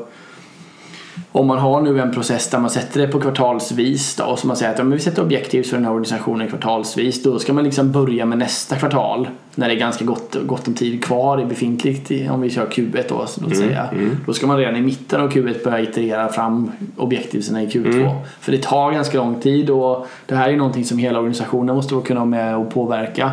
om 1.32 1.46
man 1.46 1.58
har 1.58 1.80
nu 1.80 2.00
en 2.00 2.12
process 2.12 2.50
där 2.50 2.58
man 2.58 2.70
sätter 2.70 3.00
det 3.00 3.08
på 3.08 3.20
kvartalsvis 3.20 4.16
då, 4.16 4.24
och 4.24 4.38
så 4.38 4.46
man 4.46 4.56
säger 4.56 4.72
att 4.72 4.78
ja, 4.78 4.84
vi 4.84 4.98
sätter 4.98 5.22
objektiv 5.22 5.62
för 5.62 5.76
den 5.76 5.84
här 5.84 5.92
organisationen 5.92 6.48
kvartalsvis. 6.48 7.22
Då 7.22 7.38
ska 7.38 7.52
man 7.52 7.64
liksom 7.64 7.92
börja 7.92 8.26
med 8.26 8.38
nästa 8.38 8.76
kvartal 8.76 9.28
när 9.54 9.68
det 9.68 9.74
är 9.74 9.78
ganska 9.78 10.04
gott, 10.04 10.36
gott 10.46 10.68
om 10.68 10.74
tid 10.74 11.04
kvar 11.04 11.40
i 11.40 11.44
befintligt, 11.44 12.30
om 12.30 12.40
vi 12.40 12.50
kör 12.50 12.66
Q1 12.66 13.04
då, 13.08 13.26
så 13.26 13.40
låt 13.40 13.56
säga. 13.56 13.88
Då 14.26 14.32
ska 14.32 14.46
man 14.46 14.56
redan 14.56 14.76
i 14.76 14.80
mitten 14.80 15.20
av 15.20 15.30
Q1 15.30 15.64
börja 15.64 15.80
iterera 15.80 16.28
fram 16.28 16.70
objektivsen 16.96 17.56
i 17.56 17.66
Q2. 17.66 18.16
För 18.40 18.52
det 18.52 18.62
tar 18.62 18.92
ganska 18.92 19.18
lång 19.18 19.40
tid 19.40 19.70
och 19.70 20.06
det 20.26 20.34
här 20.34 20.48
är 20.48 20.56
någonting 20.56 20.84
som 20.84 20.98
hela 20.98 21.18
organisationen 21.18 21.74
måste 21.74 22.00
kunna 22.04 22.20
vara 22.20 22.30
med 22.30 22.56
och 22.56 22.70
påverka. 22.70 23.32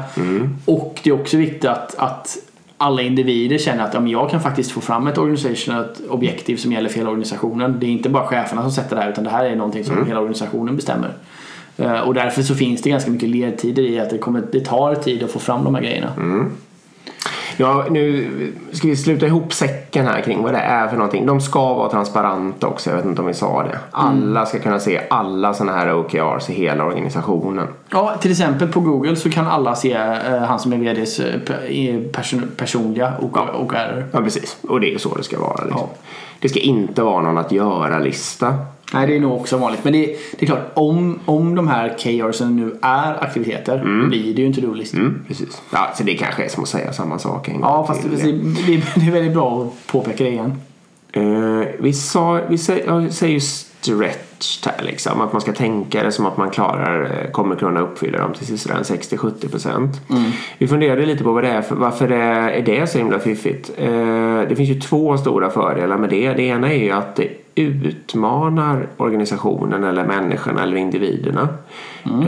Och 0.66 1.00
det 1.04 1.10
är 1.10 1.14
också 1.22 1.38
viktigt 1.38 1.66
att, 1.66 1.96
att 1.98 2.38
alla 2.82 3.02
individer 3.02 3.58
känner 3.58 3.84
att 3.84 3.94
ja, 3.94 4.00
men 4.00 4.12
jag 4.12 4.30
kan 4.30 4.42
faktiskt 4.42 4.72
få 4.72 4.82
fram 4.82 5.08
ett 5.08 5.18
organisationellt 5.18 6.02
objektiv 6.10 6.58
som 6.58 6.72
gäller 6.72 6.90
för 6.90 6.98
hela 6.98 7.10
organisationen. 7.10 7.78
Det 7.80 7.86
är 7.86 7.90
inte 7.90 8.10
bara 8.10 8.28
cheferna 8.28 8.62
som 8.62 8.72
sätter 8.72 8.96
det 8.96 9.02
här 9.02 9.10
utan 9.12 9.24
det 9.24 9.30
här 9.30 9.46
är 9.46 9.56
någonting 9.56 9.84
som 9.84 10.08
hela 10.08 10.20
organisationen 10.20 10.76
bestämmer. 10.76 11.14
Eh, 11.78 12.00
Och 12.00 12.14
därför 12.14 12.42
så 12.42 12.56
finns 12.56 12.82
det 12.82 12.90
ganska 12.90 13.12
mycket 13.12 13.30
ledtider 13.30 13.84
i 13.84 14.00
att 14.00 14.10
det, 14.10 14.18
kommer, 14.18 14.44
det 14.52 14.60
tar 14.66 14.96
tid 14.96 15.24
att 15.24 15.32
få 15.32 15.40
fram 15.40 15.64
de 15.64 15.76
här 15.76 15.82
grejerna. 15.82 16.12
Ja, 17.62 17.86
nu 17.90 18.28
ska 18.72 18.88
vi 18.88 18.96
sluta 18.96 19.26
ihop 19.26 19.54
säcken 19.54 20.08
här 20.08 20.22
kring 20.22 20.44
vad 20.44 20.54
det 20.54 20.60
är 20.60 20.88
för 20.88 20.96
någonting. 20.98 21.26
De 21.26 21.42
ska 21.42 21.74
vara 21.74 21.90
transparenta 21.90 22.68
också. 22.68 22.90
Jag 22.90 22.98
vet 22.98 23.06
inte 23.06 23.22
om 23.22 23.28
vi 23.28 23.34
sa 23.34 23.64
det. 23.64 23.80
Alla 23.92 24.46
ska 24.46 24.60
kunna 24.60 24.80
se 24.80 25.02
alla 25.10 25.54
sådana 25.54 25.78
här 25.78 25.94
OKRs 25.96 26.50
i 26.50 26.54
hela 26.54 26.86
organisationen. 26.86 27.68
Ja, 27.90 28.16
till 28.22 28.32
exempel 28.32 28.68
på 28.68 28.80
Google 28.80 29.16
så 29.16 29.30
kan 29.30 29.48
alla 29.48 29.76
se 29.76 29.94
eh, 29.94 30.38
han 30.42 30.60
som 30.60 30.74
är 30.74 30.78
VDs 30.78 31.20
eh, 31.20 32.12
person, 32.12 32.52
personliga 32.58 33.14
OK- 33.22 33.56
OKR. 33.62 34.06
Ja, 34.12 34.22
precis. 34.22 34.58
Och 34.70 34.80
det 34.82 34.94
är 34.94 34.98
så 34.98 35.16
det 35.16 35.24
ska 35.24 35.40
vara. 35.40 35.64
Liksom. 35.64 35.82
Ja. 35.82 35.90
Det 36.40 36.50
ska 36.50 36.60
inte 36.60 37.02
vara 37.04 37.22
någon 37.22 37.38
att 37.38 37.52
göra-lista. 37.52 38.56
Nej, 38.94 39.08
det 39.08 39.16
är 39.16 39.20
nog 39.20 39.36
också 39.42 39.58
vanligt. 39.58 39.84
Men 39.84 39.94
det, 39.94 40.06
det 40.06 40.42
är 40.42 40.46
klart, 40.46 40.72
om, 40.74 41.20
om 41.26 41.56
de 41.56 41.68
här 41.68 41.98
KRsen 42.00 42.56
nu 42.56 42.78
är 42.82 43.24
aktiviteter, 43.24 43.78
då 44.02 44.08
blir 44.08 44.34
det 44.36 44.42
ju 44.42 44.48
inte 44.48 44.62
roligt. 44.62 44.94
Mm, 44.94 45.26
precis. 45.28 45.62
Ja, 45.74 45.94
så 45.98 46.04
det 46.04 46.14
kanske 46.14 46.44
är 46.46 46.50
som 46.50 46.64
att 46.64 46.70
säga 46.70 46.94
samma 46.94 47.20
sak 47.20 47.48
en 47.48 47.54
gång 47.54 47.64
Ja, 47.64 47.86
fast 47.88 48.04
det, 48.12 48.18
till. 48.18 48.54
det, 48.54 48.84
det 48.96 49.08
är 49.08 49.12
väldigt 49.12 49.34
bra 49.34 49.62
att 49.64 49.92
påpeka 49.92 50.24
det 50.24 50.30
igen. 50.30 50.54
Eh, 51.12 51.68
vi, 51.80 51.94
sa, 51.94 52.42
vi 52.50 52.58
säger, 52.58 52.88
ja, 52.88 52.96
vi 52.98 53.12
säger 53.12 53.34
ju 53.34 53.40
stretch 53.82 54.68
liksom. 54.80 55.22
Att 55.22 55.32
man 55.34 55.42
ska 55.42 55.52
tänka 55.54 56.04
det 56.04 56.12
som 56.12 56.26
att 56.26 56.38
man 56.38 56.50
klarar, 56.50 57.04
eh, 57.04 57.32
kommer 57.32 57.56
kunna 57.56 57.80
uppfylla 57.80 58.18
dem 58.20 58.34
till 58.34 58.60
sådär 58.60 58.84
60-70 58.84 59.50
procent. 59.50 60.02
Vi 60.58 60.68
funderade 60.68 61.06
lite 61.06 61.24
på 61.24 61.32
vad 61.32 61.44
det 61.44 61.50
är 61.50 61.62
för, 61.62 61.76
varför 61.76 62.08
det 62.08 62.16
är, 62.16 62.62
det 62.62 62.88
så 62.88 62.98
himla 62.98 63.20
fiffigt. 63.20 63.72
Eh, 63.78 64.42
det 64.50 64.56
finns 64.56 64.70
ju 64.70 64.80
två 64.80 65.18
stora 65.18 65.50
fördelar 65.50 65.98
med 65.98 66.10
det. 66.10 66.34
Det 66.34 66.42
ena 66.44 66.74
är 66.74 66.78
ju 66.84 66.92
att 66.92 67.16
det 67.16 67.28
utmanar 67.56 68.88
organisationen 68.98 69.84
eller 69.84 70.06
människorna 70.06 70.64
eller 70.64 70.78
individerna. 70.78 71.48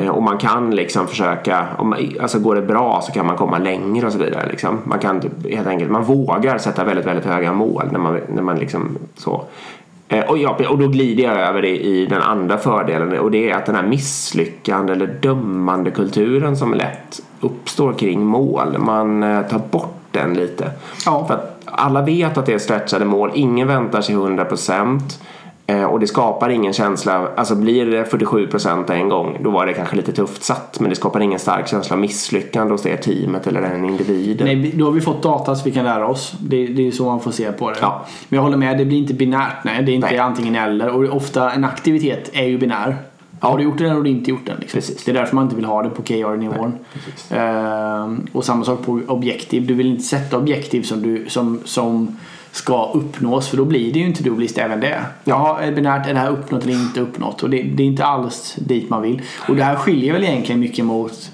Eh, 0.02 0.10
och 0.10 0.24
man 0.24 0.38
kan 0.38 0.76
liksom 0.76 1.08
försöka, 1.08 1.68
om, 1.78 1.90
man- 1.90 2.00
alltså 2.22 2.40
går 2.40 2.56
det 2.56 2.62
bra 2.62 3.02
så 3.04 3.12
kan 3.12 3.26
man 3.26 3.38
komma 3.38 3.58
längre 3.58 4.06
och 4.06 4.12
så 4.14 4.20
vidare. 4.20 4.48
Liksom. 4.50 4.80
Man 4.84 5.00
kan 5.00 5.20
typ, 5.22 5.32
helt 5.56 5.68
enkelt, 5.68 5.92
man 5.92 6.04
vågar 6.04 6.58
sätta 6.58 6.84
väldigt, 6.84 7.06
väldigt 7.06 7.26
höga 7.26 7.54
mål 7.54 7.90
när 7.92 8.00
man, 8.00 8.20
när 8.34 8.42
man 8.42 8.58
liksom 8.60 8.98
så. 9.18 9.44
Eh, 10.12 10.26
Och, 10.30 10.38
ja, 10.38 10.58
och 10.70 10.78
då 10.78 10.88
glider 10.88 11.24
jag 11.24 11.38
över 11.38 11.62
det 11.62 11.78
i 11.78 12.06
den 12.06 12.22
andra 12.22 12.58
fördelen 12.58 13.20
och 13.20 13.32
det 13.32 13.50
är 13.50 13.56
att 13.56 13.66
den 13.66 13.76
här 13.76 13.88
misslyckande 13.88 14.94
eller 14.94 15.08
dömande 15.08 15.92
kulturen 15.92 16.58
som 16.58 16.74
lätt 16.74 17.22
uppstår 17.42 17.94
kring 17.94 18.26
mål, 18.26 18.78
man 18.78 19.24
eh, 19.24 19.42
tar 19.42 19.60
bort 19.72 20.02
den 20.12 20.34
lite. 20.34 20.72
Ja. 21.06 21.26
För 21.28 21.34
att 21.34 21.58
alla 21.66 22.02
vet 22.02 22.38
att 22.38 22.46
det 22.46 22.54
är 22.54 22.60
stretchade 22.60 23.06
mål, 23.06 23.32
ingen 23.34 23.68
väntar 23.68 24.02
sig 24.02 24.16
100% 24.16 24.80
eh, 24.86 25.00
och 25.86 26.00
det 26.00 26.08
skapar 26.08 26.50
ingen 26.50 26.74
känsla, 26.74 27.28
alltså 27.36 27.56
blir 27.56 27.86
det 27.86 28.04
47% 28.04 28.92
en 28.92 29.10
gång 29.10 29.38
då 29.44 29.50
var 29.50 29.66
det 29.66 29.74
kanske 29.74 29.96
lite 29.96 30.12
tufft 30.12 30.44
satt 30.44 30.80
men 30.80 30.90
det 30.90 30.96
skapar 30.96 31.20
ingen 31.20 31.40
stark 31.40 31.68
känsla 31.68 31.94
av 31.94 32.00
misslyckande 32.00 32.74
hos 32.74 32.82
det 32.82 32.98
teamet 32.98 33.48
eller 33.48 33.62
den 33.62 33.86
individen. 33.86 34.48
Nej, 34.48 34.72
då 34.76 34.86
har 34.86 34.92
vi 34.92 35.02
fått 35.02 35.24
data 35.24 35.56
så 35.56 35.64
vi 35.64 35.72
kan 35.72 35.86
lära 35.86 36.08
oss. 36.08 36.34
Det, 36.40 36.68
det 36.68 36.88
är 36.88 36.92
så 36.92 37.06
man 37.06 37.20
får 37.20 37.32
se 37.32 37.52
på 37.52 37.70
det. 37.70 37.78
Ja. 37.82 38.06
Men 38.30 38.38
jag 38.38 38.44
håller 38.44 38.58
med, 38.58 38.78
det 38.78 38.86
blir 38.86 38.98
inte 38.98 39.14
binärt. 39.14 39.64
Nej, 39.64 39.84
det 39.84 39.92
är 39.92 39.94
inte 39.94 40.08
Nej. 40.08 40.18
antingen 40.18 40.56
eller. 40.56 40.90
Och 40.90 41.16
ofta 41.16 41.52
en 41.52 41.66
aktivitet 41.66 42.30
är 42.34 42.46
ju 42.46 42.58
binär. 42.58 42.98
Har 43.40 43.58
du 43.58 43.64
gjort 43.64 43.78
den 43.78 43.86
eller 43.86 43.96
har 43.96 44.04
du 44.04 44.10
inte 44.10 44.30
gjort 44.30 44.46
den? 44.46 44.58
Liksom. 44.60 44.78
Precis. 44.78 45.04
Det 45.04 45.12
är 45.12 45.14
därför 45.14 45.36
man 45.36 45.44
inte 45.44 45.56
vill 45.56 45.66
ha 45.66 45.84
det 45.84 45.90
på 45.90 46.02
KR-nivån. 46.02 46.74
Ehm, 47.30 48.28
och 48.32 48.46
samma 48.46 48.66
sak 48.66 48.86
på 48.86 49.02
objektiv. 49.08 49.68
Du 49.68 49.74
vill 49.74 49.88
inte 49.88 50.04
sätta 50.04 50.38
objektiv 50.38 50.82
som, 50.82 51.02
du, 51.02 51.26
som, 51.28 51.60
som 51.66 52.18
ska 52.52 52.92
uppnås 52.94 53.48
för 53.48 53.58
då 53.58 53.66
blir 53.66 53.94
det 53.94 54.00
ju 54.00 54.06
inte 54.06 54.24
do-list 54.24 54.58
även 54.58 54.80
det. 54.80 55.00
Ja, 55.24 55.60
är 55.62 55.66
det 55.66 55.72
binärt, 55.72 56.08
är 56.08 56.14
det 56.14 56.20
här 56.20 56.30
uppnått 56.30 56.64
eller 56.64 56.74
inte 56.74 57.02
uppnått? 57.02 57.44
Och 57.44 57.50
det, 57.50 57.62
det 57.64 57.84
är 57.84 57.88
inte 57.88 58.06
alls 58.06 58.56
dit 58.58 58.90
man 58.90 59.02
vill. 59.02 59.22
Och 59.48 59.56
det 59.56 59.64
här 59.64 59.76
skiljer 59.76 60.14
väl 60.14 60.24
egentligen 60.24 60.60
mycket 60.60 60.86
mot 60.86 61.32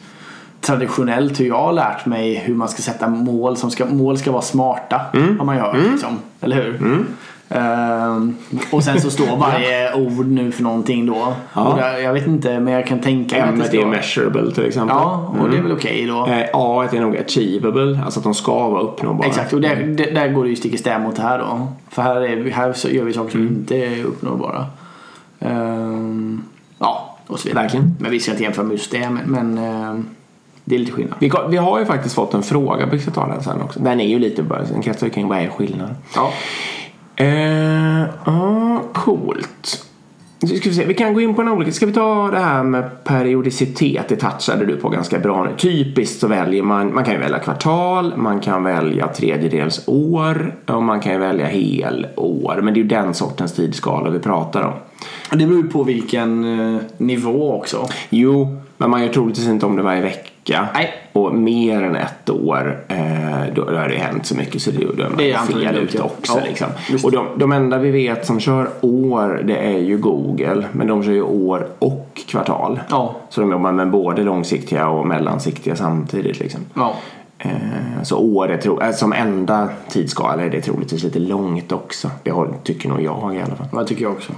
traditionellt 0.62 1.40
hur 1.40 1.46
jag 1.48 1.60
har 1.62 1.74
lärt 1.74 2.06
mig 2.06 2.36
hur 2.36 2.56
man 2.56 2.68
ska 2.70 2.82
sätta 2.82 3.08
mål. 3.08 3.58
Som 3.58 3.72
ska, 3.72 3.86
mål 3.86 4.18
ska 4.18 4.32
vara 4.32 4.42
smarta 4.42 5.02
Mm. 5.14 5.40
om 5.40 5.46
man 5.46 5.58
gör 5.58 5.78
liksom. 5.92 6.18
Eller 6.42 6.56
hur? 6.56 7.06
Ehm, 7.50 8.36
och 8.72 8.84
sen 8.84 9.02
så 9.02 9.10
står 9.10 9.38
varje 9.38 9.94
ord 9.94 10.28
nu 10.28 10.52
för 10.52 10.64
någonting 10.64 11.06
då. 11.06 11.34
Ja. 11.54 11.76
Där, 11.80 11.98
jag 11.98 12.14
vet 12.14 12.28
inte 12.28 12.60
men 12.60 12.74
jag 12.74 12.88
kan 12.88 13.00
tänka 13.00 13.36
mig 13.36 13.50
att 13.50 13.72
det 13.72 13.78
är 13.78 13.82
står... 13.82 13.90
measurable 13.90 14.52
till 14.52 14.66
exempel. 14.66 14.98
Ja, 15.00 15.36
och 15.42 15.50
det 15.50 15.58
är 15.58 15.62
väl 15.62 15.72
okej 15.72 16.06
då. 16.06 16.26
Eh, 16.28 16.46
A 16.54 16.88
är 16.92 17.02
nog 17.02 17.18
achievable, 17.18 18.00
alltså 18.06 18.20
att 18.20 18.24
de 18.24 18.34
ska 18.34 18.70
vara 18.70 18.82
uppnåbara. 18.82 19.28
Exakt, 19.28 19.54
och 19.54 19.62
där, 19.62 19.76
där, 19.76 20.12
där 20.12 20.28
går 20.28 20.44
det 20.44 20.50
ju 20.50 20.56
stick 20.56 20.74
i 20.74 20.78
stäv 20.78 21.02
mot 21.02 21.16
det 21.16 21.22
här 21.22 21.40
då. 21.40 21.68
För 21.90 22.02
här, 22.02 22.22
är, 22.22 22.52
här 22.52 22.88
gör 22.88 23.04
vi 23.04 23.14
saker 23.14 23.32
som 23.32 23.42
Mm. 23.42 23.54
inte 23.54 23.76
är 23.76 24.04
uppnåbara. 24.04 24.66
Ehm, 25.40 26.44
ja, 26.80 27.18
och 27.28 27.40
så 27.40 27.48
vidare. 27.48 27.64
Verkligen. 27.64 27.96
Men 28.00 28.12
vi 28.12 28.20
ska 28.20 28.32
inte 28.32 28.44
jämföra 28.44 28.66
med 28.66 28.72
just 28.72 28.92
det, 28.92 29.10
men, 29.10 29.24
men 29.26 29.58
ehm, 29.58 30.06
det 30.64 30.76
är 30.76 30.80
lite 30.80 30.92
skillnad. 30.92 31.16
Vi, 31.20 31.32
vi 31.50 31.58
har 31.58 31.80
ju 31.80 31.86
faktiskt 31.86 32.16
fått 32.16 32.34
en 32.34 32.44
fråga, 32.44 32.86
vi 32.86 33.00
ska 33.00 33.12
ta 33.12 33.28
den 33.28 33.44
sen 33.44 33.62
också. 33.62 33.80
Den 33.80 34.00
är 34.02 34.08
ju 34.08 34.20
lite 34.20 34.44
bara, 34.44 34.64
den 34.64 34.82
kretsar 34.82 35.08
ju 35.08 35.14
kring 35.14 35.28
vad 35.28 35.38
är 35.38 35.50
skillnaden. 35.50 35.96
Ja. 36.16 36.34
Eh, 37.18 38.06
ja, 38.26 38.84
coolt. 38.94 39.84
Nu 40.40 40.48
Ska 40.48 40.70
vi, 40.70 40.76
se, 40.76 40.86
vi 40.86 40.94
kan 40.94 41.14
gå 41.14 41.22
in 41.22 41.36
på 41.36 41.42
en 41.42 41.50
olika. 41.50 41.72
Ska 41.72 41.86
vi 41.86 41.94
ta 41.94 42.32
det 42.32 42.40
här 42.40 42.64
med 42.64 43.04
periodicitet? 43.04 44.08
Det 44.08 44.16
touchade 44.16 44.66
du 44.66 44.76
på 44.76 44.90
ganska 44.90 45.20
bra 45.20 45.44
nu. 45.44 45.50
Typiskt 45.58 46.20
så 46.20 46.28
väljer 46.28 46.64
man, 46.64 46.94
man 46.94 47.04
kan 47.04 47.14
ju 47.14 47.20
välja 47.20 47.40
kvartal, 47.40 48.14
man 48.18 48.40
kan 48.40 48.64
välja 48.64 49.08
tredjedels 49.08 49.84
år 49.88 50.56
och 50.66 50.84
man 50.84 51.00
kan 51.00 51.14
ju 51.14 51.20
välja 51.20 51.46
helår. 51.46 52.62
Men 52.62 52.74
det 52.74 52.80
är 52.80 52.82
ju 52.82 52.88
den 52.88 53.14
sortens 53.14 53.54
tidsskala 53.54 54.10
vi 54.10 54.20
pratar 54.20 54.62
om. 54.62 54.74
Det 55.40 55.46
beror 55.46 55.64
ju 55.64 55.70
på 55.70 55.84
vilken 55.84 56.60
eh, 56.60 56.82
nivå 56.98 57.54
också. 57.54 57.88
Jo, 58.10 58.62
men 58.78 58.90
man 58.90 59.02
gör 59.02 59.10
troligtvis 59.10 59.48
inte 59.48 59.66
om 59.66 59.76
det 59.76 59.82
varje 59.82 60.02
vecka. 60.02 60.68
Nej. 60.74 60.94
Och 61.14 61.36
mer 61.36 61.82
än 61.84 61.96
ett 61.96 62.30
år, 62.30 62.86
eh, 62.88 63.54
då, 63.56 63.66
då 63.66 63.78
har 63.78 63.90
det 63.90 63.96
hänt 63.96 64.26
så 64.26 64.36
mycket 64.36 64.62
så 64.62 64.72
det, 64.72 64.78
då 64.78 65.04
är 65.04 65.10
man 65.10 65.18
Det 65.18 65.32
är 65.32 65.38
fel 65.38 65.76
ute 65.76 66.02
också. 66.02 66.38
Ja, 66.38 66.44
liksom. 66.46 66.68
Och 67.04 67.12
de, 67.12 67.28
de 67.38 67.52
enda 67.52 67.78
vi 67.78 67.92
vet 67.92 68.26
som 68.26 68.40
kör 68.40 68.70
år, 68.82 69.42
det 69.44 69.58
är 69.58 69.78
ju 69.78 69.98
Google. 69.98 70.66
Men 70.72 70.88
de 70.88 71.04
kör 71.04 71.12
ju 71.12 71.22
år 71.22 71.68
och 71.80 72.22
kvartal. 72.28 72.80
Ja. 72.90 73.16
Så 73.30 73.42
de 73.42 73.52
jobbar 73.52 73.72
med 73.72 73.90
både 73.90 74.24
långsiktiga 74.24 74.88
och 74.88 75.08
mellansiktiga 75.08 75.76
samtidigt. 75.76 76.40
Liksom. 76.40 76.62
Ja. 76.74 76.96
Eh, 77.40 78.04
så 78.04 78.18
år 78.18 78.52
är 78.52 78.58
tro, 78.58 78.82
eh, 78.82 78.92
som 78.92 79.14
enda 79.14 79.70
tidsskala 79.90 80.44
är 80.44 80.50
det 80.50 80.62
troligtvis 80.62 81.04
lite 81.04 81.20
långt 81.20 81.72
också. 81.72 82.12
Det 82.24 82.34
tycker 82.64 82.90
nog 82.90 83.02
jag 83.02 83.36
i 83.36 83.42
alla 83.42 83.56
fall. 83.56 83.68
Vad 83.72 83.88
tycker 83.88 84.04
jag 84.04 84.12
också. 84.12 84.34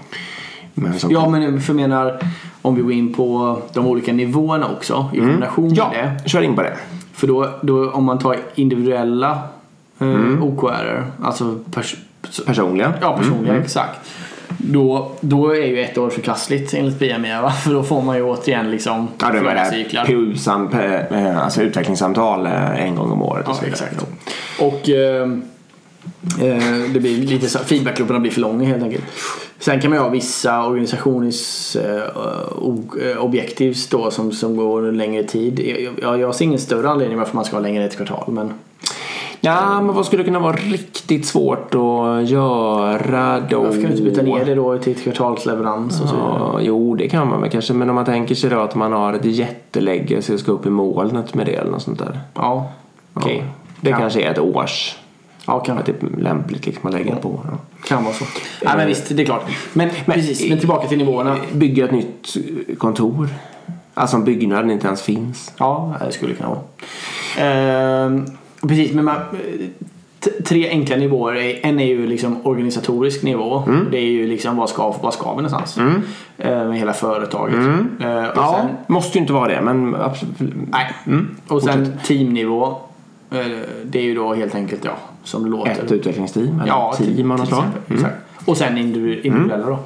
Ja, 1.10 1.30
men 1.30 1.62
för 1.62 1.74
menar 1.74 2.20
om 2.62 2.76
vi 2.76 2.82
går 2.82 2.92
in 2.92 3.14
på 3.14 3.58
de 3.74 3.88
olika 3.88 4.14
nivåerna 4.14 4.68
också 4.78 5.10
i 5.14 5.18
kombination 5.20 5.68
med 5.68 5.78
ja 5.78 5.92
det. 6.24 6.30
kör 6.30 6.42
in 6.42 6.56
på 6.56 6.62
det. 6.62 6.74
För 7.14 7.28
då, 7.28 7.50
då 7.62 7.92
om 7.92 8.04
man 8.04 8.20
tar 8.20 8.36
individuella 8.56 9.40
eh, 10.00 10.44
OKR, 10.44 11.04
alltså 11.24 11.44
pers- 11.72 11.96
Personliga. 12.46 12.94
ja, 13.02 13.18
personliga, 13.18 13.58
exakt. 13.58 14.00
Då, 14.58 15.12
då 15.22 15.56
är 15.56 15.66
ju 15.68 15.82
ett 15.82 15.98
år 15.98 16.10
förkastligt 16.10 16.74
enligt 16.74 17.00
BME 17.00 17.42
va? 17.42 17.52
För 17.52 17.74
då 17.74 17.84
får 17.84 18.02
man 18.02 18.18
ju 18.18 18.24
återigen 18.24 18.72
liksom 18.72 19.08
Ja, 19.22 19.28
det 19.28 19.34
var 19.34 19.40
flera 19.40 19.54
det 19.54 19.60
här 19.60 19.72
cyklar. 19.72 20.06
PU-sam, 20.06 20.70
eh, 21.12 21.44
alltså 21.44 21.62
utvecklingssamtal 21.62 22.46
eh, 22.46 22.86
en 22.86 22.96
gång 22.96 23.12
om 23.12 23.22
året 23.22 23.46
och 23.48 23.52
Ja, 23.54 23.56
så 23.58 23.66
vidare. 23.66 23.86
exakt. 23.92 24.06
Och 24.60 24.90
eh, 24.90 25.22
eh, 25.22 25.28
det 26.94 27.00
blir 27.00 27.18
lite 27.18 27.50
så, 27.50 27.60
feedbackgrupperna 27.60 28.20
blir 28.20 28.32
för 28.32 28.42
långa 28.42 28.66
helt 28.66 28.84
enkelt. 28.84 29.04
Sen 29.60 29.82
kan 29.82 29.90
man 29.90 29.98
ju 30.00 30.04
ha 30.04 30.10
vissa 30.10 30.66
organisationers 30.68 31.76
eh, 31.76 32.04
eh, 33.06 33.74
då 33.92 34.12
som, 34.12 34.32
som 34.32 34.56
går 34.58 34.92
längre 34.92 35.24
tid. 35.24 35.60
Jag, 36.02 36.20
jag, 36.20 36.36
ser 36.36 36.46
ingen 36.46 36.60
större 36.60 36.90
anledning 36.90 37.18
varför 37.18 37.36
man 37.36 37.46
ska 37.46 37.56
ha 37.56 37.62
längre 37.62 37.84
än 37.84 37.90
ett 37.90 37.96
kvartal. 37.98 38.24
Men 38.28 38.54
Ja, 39.42 39.82
men 39.82 39.96
vad 39.96 40.06
skulle 40.06 40.24
kunna 40.24 40.40
vara 40.40 40.56
riktigt 40.56 41.26
svårt 41.26 41.76
att 41.76 42.30
göra 42.30 43.40
då? 43.50 43.64
varför 43.64 43.82
kan 43.82 43.92
du 43.92 43.98
inte 43.98 44.04
byta 44.04 44.22
ner 44.22 44.46
det 44.46 44.56
då 44.56 44.78
till 44.78 44.94
ett 44.94 45.04
kvartalsleverans 45.04 46.02
och 46.02 46.10
så? 46.10 46.16
Ja, 46.16 46.60
jo, 46.62 46.96
det 46.96 47.10
kan 47.10 47.28
man 47.28 47.42
väl 47.42 47.50
kanske. 47.50 47.74
Men 47.74 47.90
om 47.90 47.96
man 47.96 48.06
tänker 48.06 48.36
sig 48.36 48.50
då 48.50 48.60
att 48.60 48.76
man 48.76 48.94
har 48.94 49.14
ett 49.14 49.26
jättelägge 49.26 50.22
så 50.22 50.38
ska 50.38 50.52
upp 50.52 50.66
i 50.66 50.70
molnet 50.70 51.34
med 51.34 51.46
det 51.46 51.56
eller 51.56 51.72
något 51.72 51.82
sånt 51.82 52.00
där. 52.00 52.20
Ja, 52.34 52.72
okej. 53.14 53.38
Ja, 53.38 53.54
det 53.82 53.90
Ja. 53.90 53.98
kanske 53.98 54.22
är 54.22 54.32
ett 54.32 54.40
års. 54.40 54.96
Ja, 55.50 55.60
kan, 55.60 55.78
Att 55.78 55.86
det 55.86 56.04
är 56.04 56.22
lämpligt 56.22 56.66
liksom 56.66 56.88
att 56.88 56.94
lägga 56.94 57.16
på. 57.16 57.40
Ja. 57.52 57.58
kan 57.88 58.04
vara 58.04 58.14
så. 58.14 58.26
Ja, 58.62 58.72
men 58.78 58.88
visst, 58.88 59.10
det 59.16 59.22
är 59.24 59.26
klart. 59.26 59.44
Men, 59.74 59.90
precis, 60.06 60.50
men 60.50 60.60
tillbaka 60.60 60.88
till 60.88 60.98
nivåerna. 60.98 61.38
Bygga 61.54 61.86
ett 61.86 61.92
nytt 61.92 62.36
kontor. 62.78 63.30
Alltså 63.94 64.18
om 64.18 64.24
byggnaden 64.24 64.72
inte 64.72 64.88
ens 64.88 65.02
finns. 65.02 65.54
Ja, 65.58 65.96
det 66.06 66.12
skulle 66.12 66.34
kunna 66.34 66.50
vara. 66.50 66.60
Ehm, 67.38 68.26
precis, 68.62 68.94
men 68.94 69.06
man, 69.06 69.16
t- 70.20 70.32
tre 70.46 70.70
enkla 70.70 70.96
nivåer. 70.96 71.36
är- 71.36 71.60
En 71.66 71.80
är 71.80 71.86
ju 71.86 72.08
liksom 72.08 72.38
organisatorisk 72.44 73.24
nivå. 73.24 73.64
Det 73.92 73.98
är 73.98 74.02
ju 74.12 74.28
liksom 74.28 74.58
vad 74.58 74.70
ska, 74.70 74.96
vad 75.02 75.14
ska 75.14 75.30
vi 75.36 75.36
någonstans? 75.42 75.78
Eh, 76.38 76.68
med 76.68 76.78
hela 76.80 76.94
företaget. 76.94 77.56
Eh, 78.02 78.24
och 78.28 78.38
Ja, 78.38 78.56
sen, 78.62 78.76
måste 78.88 79.18
ju 79.18 79.22
inte 79.22 79.34
vara 79.34 79.48
det 79.48 79.62
men 79.62 79.96
absolut. 79.96 80.54
nej. 80.72 80.94
Och 81.48 81.62
sen 81.64 81.94
teamnivå. 82.06 82.66
Eh, 83.32 83.46
det 83.86 84.00
är 84.00 84.04
ju 84.04 84.16
då 84.16 84.34
helt 84.34 84.56
enkelt, 84.56 84.86
ja, 84.86 84.92
som 85.30 85.44
det 85.44 85.50
låter. 85.50 85.72
Ett 85.72 85.92
utvecklingsteam 85.92 86.60
eller 86.60 86.68
ja, 86.68 86.94
team 86.98 87.32
av 87.32 87.38
något 87.38 87.48
slag. 87.48 87.64
Exakt. 87.88 88.16
Och 88.46 88.58
sen 88.58 88.78
individu- 88.78 89.22
individuella 89.22 89.66
då. 89.66 89.80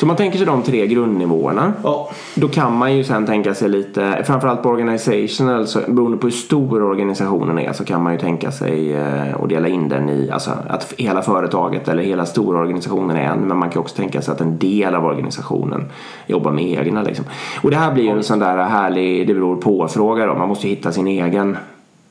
Så 0.00 0.06
man 0.06 0.16
tänker 0.16 0.38
sig 0.38 0.46
de 0.46 0.62
tre 0.62 0.86
grundnivåerna. 0.86 1.72
Ja. 1.82 2.10
Då 2.34 2.48
kan 2.48 2.76
man 2.76 2.96
ju 2.96 3.04
sen 3.04 3.26
tänka 3.26 3.54
sig 3.54 3.68
lite, 3.68 4.22
framförallt 4.26 4.62
på 4.62 4.68
organizational, 4.68 5.66
så 5.66 5.80
beroende 5.88 6.18
på 6.18 6.26
hur 6.26 6.32
stor 6.32 6.82
organisationen 6.82 7.58
är 7.58 7.72
så 7.72 7.84
kan 7.84 8.02
man 8.02 8.12
ju 8.12 8.18
tänka 8.18 8.50
sig 8.50 8.94
eh, 8.94 9.42
att 9.42 9.48
dela 9.48 9.68
in 9.68 9.88
den 9.88 10.08
i, 10.08 10.30
alltså 10.30 10.50
att 10.68 10.94
hela 10.98 11.22
företaget 11.22 11.88
eller 11.88 12.02
hela 12.02 12.26
stora 12.26 12.58
organisationen 12.58 13.16
är 13.16 13.32
en, 13.32 13.40
men 13.40 13.56
man 13.56 13.70
kan 13.70 13.80
också 13.80 13.96
tänka 13.96 14.22
sig 14.22 14.32
att 14.32 14.40
en 14.40 14.58
del 14.58 14.94
av 14.94 15.04
organisationen 15.04 15.84
jobbar 16.26 16.50
med 16.50 16.64
egna 16.64 17.02
liksom. 17.02 17.24
Och 17.62 17.70
det 17.70 17.76
här 17.76 17.92
blir 17.92 18.04
ju 18.04 18.10
en 18.10 18.22
sån 18.22 18.38
där 18.38 18.56
härlig, 18.56 19.26
det 19.26 19.34
beror 19.34 19.56
på-fråga 19.56 20.26
då, 20.26 20.34
man 20.34 20.48
måste 20.48 20.68
ju 20.68 20.74
hitta 20.74 20.92
sin 20.92 21.06
egen 21.06 21.56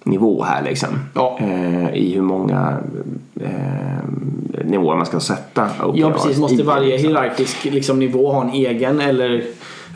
nivå 0.07 0.43
här 0.43 0.63
liksom. 0.63 0.89
Ja. 1.13 1.37
Eh, 1.39 1.93
I 1.93 2.11
hur 2.15 2.21
många 2.21 2.77
eh, 3.41 4.63
nivåer 4.63 4.95
man 4.95 5.05
ska 5.05 5.19
sätta 5.19 5.69
Ja 5.93 6.11
precis, 6.11 6.39
måste 6.39 6.63
varje 6.63 6.97
hierarkisk 6.97 7.65
liksom, 7.65 7.99
nivå 7.99 8.31
ha 8.31 8.43
en 8.43 8.49
egen 8.49 9.01
eller 9.01 9.43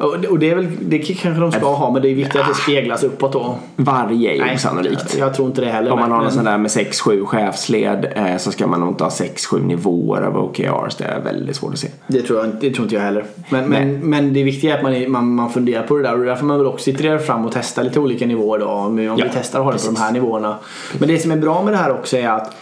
och 0.06 0.40
det- 0.40 0.50
är 0.50 0.56
väl, 0.56 0.68
det 0.82 0.98
kanske 1.00 1.42
de 1.42 1.52
ska 1.52 1.74
ha 1.74 1.92
men 1.92 2.02
det 2.02 2.10
är 2.10 2.16
viktigt 2.16 2.42
att 2.42 2.48
det 2.48 2.54
speglas 2.54 3.04
uppåt 3.04 3.34
då. 3.34 3.56
Varje 3.76 4.32
är 4.52 4.56
osannolikt. 4.56 5.16
Jag 5.20 5.34
tror 5.34 5.48
inte 5.48 5.62
det 5.62 5.68
heller. 5.68 5.92
Om 5.92 6.00
man 6.00 6.10
men- 6.10 6.18
har 6.18 6.24
men- 6.24 6.32
sån 6.34 6.44
där 6.46 6.58
med 6.58 6.72
6-7 6.72 7.26
chefsled 7.26 8.08
eh, 8.16 8.38
så 8.38 8.52
ska 8.52 8.68
man 8.68 8.80
nog 8.80 8.90
inte 8.90 9.04
ha 9.04 9.12
6-7 9.12 9.64
nivåer 9.66 10.22
av 10.22 10.38
OKRs. 10.38 10.96
Det 10.96 11.04
är 11.04 11.22
väldigt 11.22 11.56
svårt 11.56 11.74
att 11.74 11.80
se. 11.80 11.88
Det 12.08 12.22
tror, 12.22 12.40
jag, 12.40 12.48
inte- 12.48 12.58
det 12.70 12.74
tror 12.74 12.84
inte 12.86 12.96
jag 12.96 13.02
heller. 13.02 13.26
Men, 13.50 13.70
men, 13.70 14.00
men 14.10 14.34
det 14.34 14.44
viktiga 14.44 14.74
är 14.74 14.78
att 14.78 14.84
man, 14.84 14.94
är- 14.94 15.08
man, 15.08 15.36
man 15.36 15.50
funderar 15.50 15.84
på 15.88 15.98
det 15.98 16.04
där 16.04 16.20
och 16.20 16.26
därför 16.26 16.46
man 16.46 16.58
väl 16.58 16.68
också 16.68 16.90
itererar 16.90 17.18
fram 17.18 17.46
och 17.46 17.52
testar 17.54 17.84
lite 17.84 18.00
olika 18.00 18.26
nivåer 18.26 18.60
då. 18.60 18.66
Om, 18.68 19.00
Ja, 19.00 19.16
vi 19.16 19.24
testar 19.34 19.60
att 19.60 19.66
ha 19.66 19.72
det 19.72 19.78
på 19.86 19.92
de 19.92 20.00
här 20.00 20.12
nivåerna. 20.12 20.56
Men 21.00 21.08
det 21.10 21.20
som 21.20 21.32
är 21.32 21.38
bra 21.38 21.64
med 21.64 21.74
det 21.74 21.78
här 21.78 21.92
också 21.92 22.18
är 22.18 22.30
att 22.30 22.56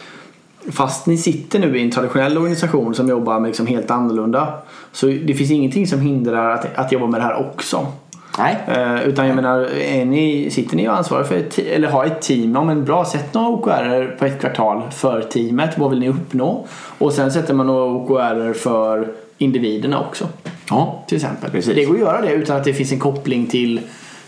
fast 0.71 1.05
ni 1.05 1.17
sitter 1.17 1.59
nu 1.59 1.77
i 1.79 1.83
en 1.83 1.91
traditionell 1.91 2.37
organisation 2.37 2.95
som 2.95 3.09
jobbar 3.09 3.39
med 3.39 3.47
liksom 3.47 3.67
helt 3.67 3.91
annorlunda 3.91 4.53
så 4.91 5.05
det 5.05 5.33
finns 5.33 5.51
ingenting 5.51 5.87
som 5.87 6.01
hindrar 6.01 6.51
att, 6.51 6.75
att 6.75 6.91
jobba 6.91 7.07
med 7.07 7.19
det 7.21 7.23
här 7.23 7.39
också. 7.39 7.87
Nej. 8.37 8.57
Eh, 8.67 9.03
utan 9.07 9.27
jag 9.27 9.35
menar, 9.35 9.59
är 9.81 10.05
ni, 10.05 10.49
sitter 10.51 10.75
ni 10.75 10.89
och 10.89 10.93
ansvarar 10.97 11.23
för 11.23 11.35
ett, 11.35 11.59
eller 11.59 11.87
har 11.87 12.05
ett 12.05 12.21
team, 12.21 12.51
ja 12.55 12.63
men 12.63 12.85
bra, 12.85 13.05
sätt 13.05 13.33
några 13.33 13.47
OKR 13.49 14.15
på 14.19 14.25
ett 14.25 14.39
kvartal 14.41 14.81
för 14.91 15.21
teamet, 15.21 15.77
vad 15.77 15.89
vill 15.89 15.99
ni 15.99 16.09
uppnå? 16.09 16.67
Och 16.97 17.13
sen 17.13 17.31
sätter 17.31 17.53
man 17.53 17.67
några 17.67 17.83
OKR 17.85 18.53
för 18.53 19.07
individerna 19.37 19.99
också. 19.99 20.27
Ja. 20.69 21.03
Till 21.07 21.15
exempel. 21.15 21.51
Precis. 21.51 21.75
Det 21.75 21.85
går 21.85 21.93
att 21.93 21.99
göra 21.99 22.21
det 22.21 22.31
utan 22.31 22.57
att 22.57 22.63
det 22.63 22.73
finns 22.73 22.91
en 22.91 22.99
koppling 22.99 23.47
till 23.47 23.77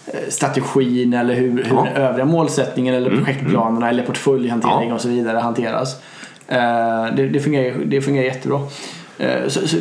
eh, 0.07 0.13
strategin 0.29 1.13
eller 1.13 1.33
hur, 1.33 1.49
hur 1.63 1.75
Ja. 1.75 1.87
den 1.93 2.03
övriga 2.03 2.25
målsättningen 2.25 2.95
eller 2.95 3.09
projektplanerna 3.09 3.89
eller 3.89 4.03
portföljhantering 4.03 4.89
Ja. 4.89 4.95
och 4.95 5.01
så 5.01 5.07
vidare 5.07 5.37
hanteras. 5.37 5.95
Eh, 6.51 7.15
Det, 7.15 7.27
det, 7.29 7.39
fungerar, 7.39 7.75
det 7.85 8.01
fungerar 8.01 8.25
jättebra. 8.25 8.59
Eh, 9.17 9.47
Så, 9.47 9.67
så 9.67 9.77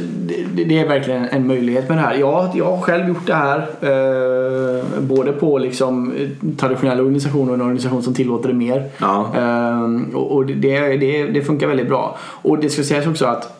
det, 0.54 0.64
det 0.64 0.78
är 0.78 0.88
verkligen 0.88 1.24
en 1.28 1.46
möjlighet 1.46 1.88
med 1.88 1.98
det 1.98 2.02
här. 2.02 2.14
Jag, 2.14 2.50
jag 2.54 2.64
har 2.76 2.80
själv 2.80 3.08
gjort 3.08 3.26
det 3.26 3.34
här. 3.34 3.58
eh, 3.80 4.84
Både 5.00 5.32
på 5.32 5.58
liksom 5.58 6.12
eh, 6.12 6.28
traditionella 6.56 7.02
organisationer 7.02 7.48
och 7.48 7.54
en 7.54 7.60
organisation 7.60 8.02
som 8.02 8.14
tillåter 8.14 8.48
det 8.48 8.54
mer. 8.54 8.88
Ja. 8.98 9.30
Eh, 9.36 10.14
Och, 10.16 10.32
och 10.34 10.46
det, 10.46 10.96
det, 10.96 11.24
det 11.26 11.42
funkar 11.42 11.66
väldigt 11.66 11.88
bra. 11.88 12.16
Och 12.42 12.58
det 12.58 12.70
ska 12.70 12.82
sägas 12.82 13.06
också 13.06 13.26
att 13.26 13.56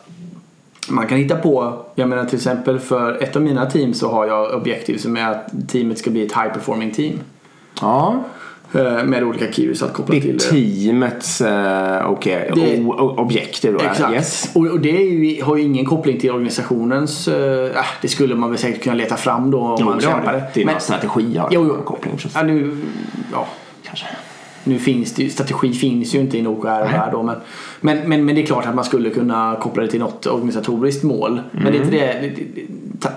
man 0.89 1.07
kan 1.07 1.17
hitta 1.17 1.35
på, 1.35 1.73
jag 1.95 2.09
menar 2.09 2.25
till 2.25 2.35
exempel 2.35 2.79
för 2.79 3.23
ett 3.23 3.35
av 3.35 3.41
mina 3.41 3.65
team 3.65 3.93
så 3.93 4.11
har 4.11 4.25
jag 4.27 4.53
objektiv 4.55 4.97
som 4.97 5.17
är 5.17 5.31
att 5.31 5.69
teamet 5.69 5.97
ska 5.97 6.09
bli 6.09 6.25
ett 6.25 6.33
high 6.33 6.53
performing 6.53 6.91
team. 6.91 7.13
Ja. 7.81 8.23
Eh, 8.73 9.03
Med 9.03 9.23
olika 9.23 9.51
keys 9.51 9.83
att 9.83 9.93
koppla 9.93 10.15
Det 10.15 10.21
till 10.21 10.35
är 10.35 10.39
teamets 10.39 11.41
eh, 11.41 12.09
okej, 12.11 12.51
Det- 12.55 12.79
o- 12.83 12.95
o- 12.99 13.15
objektiv 13.21 13.73
då. 13.73 13.79
Exakt. 13.79 14.13
Yes. 14.13 14.49
Och, 14.55 14.65
och 14.67 14.79
det 14.79 14.89
är 14.97 15.01
ju, 15.11 15.43
har 15.43 15.57
ju 15.57 15.63
ingen 15.63 15.85
koppling 15.85 16.19
till 16.19 16.31
organisationens... 16.31 17.27
eh, 17.27 17.77
äh, 17.77 17.85
det 18.01 18.07
skulle 18.07 18.35
man 18.35 18.49
väl 18.49 18.59
säkert 18.59 18.83
kunna 18.83 18.95
leta 18.95 19.15
fram 19.17 19.51
då 19.51 19.59
om 19.61 19.77
Jo, 19.79 19.85
man 19.85 19.99
kämpade. 20.01 20.37
det. 20.37 20.49
Dina 20.53 20.71
Men- 20.71 20.81
strategi 20.81 21.37
har 21.37 21.49
Jo, 21.51 21.65
jo. 21.67 21.83
koppling. 21.85 22.13
Ja, 22.35 22.43
nu, 22.43 22.77
ja, 23.31 23.47
Kanske. 23.83 24.05
Nu 24.63 24.79
finns 24.79 25.13
det 25.13 25.23
ju, 25.23 25.29
strategi 25.29 25.73
finns 25.73 26.15
ju 26.15 26.19
inte 26.19 26.37
i 26.37 26.39
en 26.39 26.47
OKR-värld 26.47 27.09
då 27.11 27.23
men, 27.23 27.35
men, 27.79 28.09
men, 28.09 28.25
men 28.25 28.35
det 28.35 28.41
är 28.41 28.45
klart 28.45 28.65
att 28.65 28.75
man 28.75 28.85
skulle 28.85 29.09
kunna 29.09 29.57
koppla 29.61 29.83
det 29.83 29.89
till 29.89 29.99
något 29.99 30.25
organisatoriskt 30.25 31.03
mål. 31.03 31.41
Men 31.51 31.71
det 31.71 31.77
är 31.77 31.81
inte 31.81 31.91
det, 31.91 32.19
det, 32.21 32.65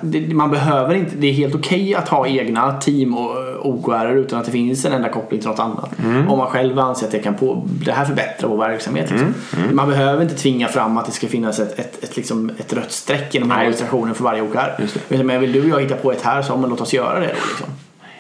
det, 0.02 0.20
det, 0.20 0.35
man 0.35 0.50
behöver 0.50 0.94
inte, 0.94 1.16
det 1.16 1.26
är 1.26 1.33
helt 1.33 1.54
okej 1.54 1.94
att 1.94 2.09
ha 2.09 2.26
egna 2.26 2.72
team 2.72 3.14
och 3.14 3.37
OKR 3.62 4.16
utan 4.16 4.38
att 4.38 4.46
det 4.46 4.52
finns 4.52 4.85
en 4.85 4.92
enda 4.92 5.09
koppling 5.09 5.40
till 5.40 5.48
något 5.48 5.59
annat. 5.59 5.90
Om 6.28 6.38
man 6.38 6.46
själv 6.46 6.78
anser 6.78 7.07
att 7.07 7.12
det 7.12 7.18
kan 7.18 7.35
på, 7.35 7.68
det 7.85 7.92
här 7.92 8.04
förbättrar 8.04 8.48
vår 8.48 8.57
verksamhet. 8.57 9.11
Liksom. 9.11 9.35
Man 9.72 9.88
behöver 9.88 10.22
inte 10.22 10.35
tvinga 10.35 10.68
fram 10.68 10.98
att 10.98 11.07
det 11.07 11.12
ska 11.12 11.26
finnas 11.26 11.61
ett, 11.61 11.78
ett, 11.78 12.04
ett, 12.04 12.16
liksom, 12.16 12.50
ett 12.59 12.72
rött 12.72 12.92
streck 12.92 13.35
inom 13.35 13.50
organisationen 13.50 14.14
för 14.14 14.24
varje 14.24 14.42
OKR. 14.42 15.22
Men 15.22 15.40
vill 15.40 15.52
du 15.52 15.61
och 15.61 15.68
jag 15.68 15.80
hitta 15.80 15.96
på 15.96 16.12
ett 16.12 16.22
här 16.22 16.42
så 16.42 16.57
men 16.57 16.70
låt 16.70 16.80
oss 16.80 16.94
göra 16.94 17.20
det 17.20 17.26
då. 17.26 17.46
Liksom. 17.48 17.66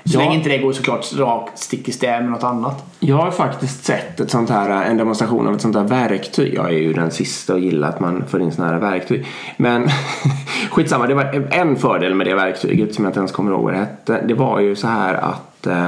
Så 0.04 0.14
Ja. 0.14 0.18
länge 0.20 0.34
inte 0.34 0.48
det 0.48 0.58
går 0.58 0.72
såklart 0.72 1.12
rakt 1.16 1.58
stick 1.58 1.88
i 1.88 1.92
stäv 1.92 2.22
med 2.22 2.30
något 2.32 2.44
annat. 2.44 2.84
Jag 3.00 3.16
har 3.16 3.30
faktiskt 3.30 3.84
sett 3.84 4.20
ett 4.20 4.30
sånt 4.30 4.50
här, 4.50 4.84
en 4.84 4.96
demonstration 4.96 5.46
av 5.46 5.54
ett 5.54 5.60
sånt 5.60 5.76
här 5.76 5.84
verktyg. 5.84 6.54
Jag 6.54 6.66
är 6.66 6.78
ju 6.78 6.92
den 6.92 7.10
sista 7.10 7.54
att 7.54 7.60
gilla 7.60 7.88
att 7.88 8.00
man 8.00 8.24
får 8.28 8.42
in 8.42 8.52
såna 8.52 8.68
här 8.68 8.78
verktyg. 8.78 9.26
Men 9.56 9.88
skitsamma, 10.70 11.06
det 11.06 11.14
var 11.14 11.48
en 11.50 11.76
fördel 11.76 12.14
med 12.14 12.26
det 12.26 12.34
verktyget 12.34 12.94
som 12.94 13.04
jag 13.04 13.10
inte 13.10 13.20
ens 13.20 13.32
kommer 13.32 13.50
ihåg 13.52 13.62
vad 13.62 13.72
det 13.72 13.78
hette. 13.78 14.20
Det 14.28 14.34
var 14.34 14.60
ju 14.60 14.76
så 14.76 14.86
här 14.86 15.14
att 15.14 15.66
eh, 15.66 15.86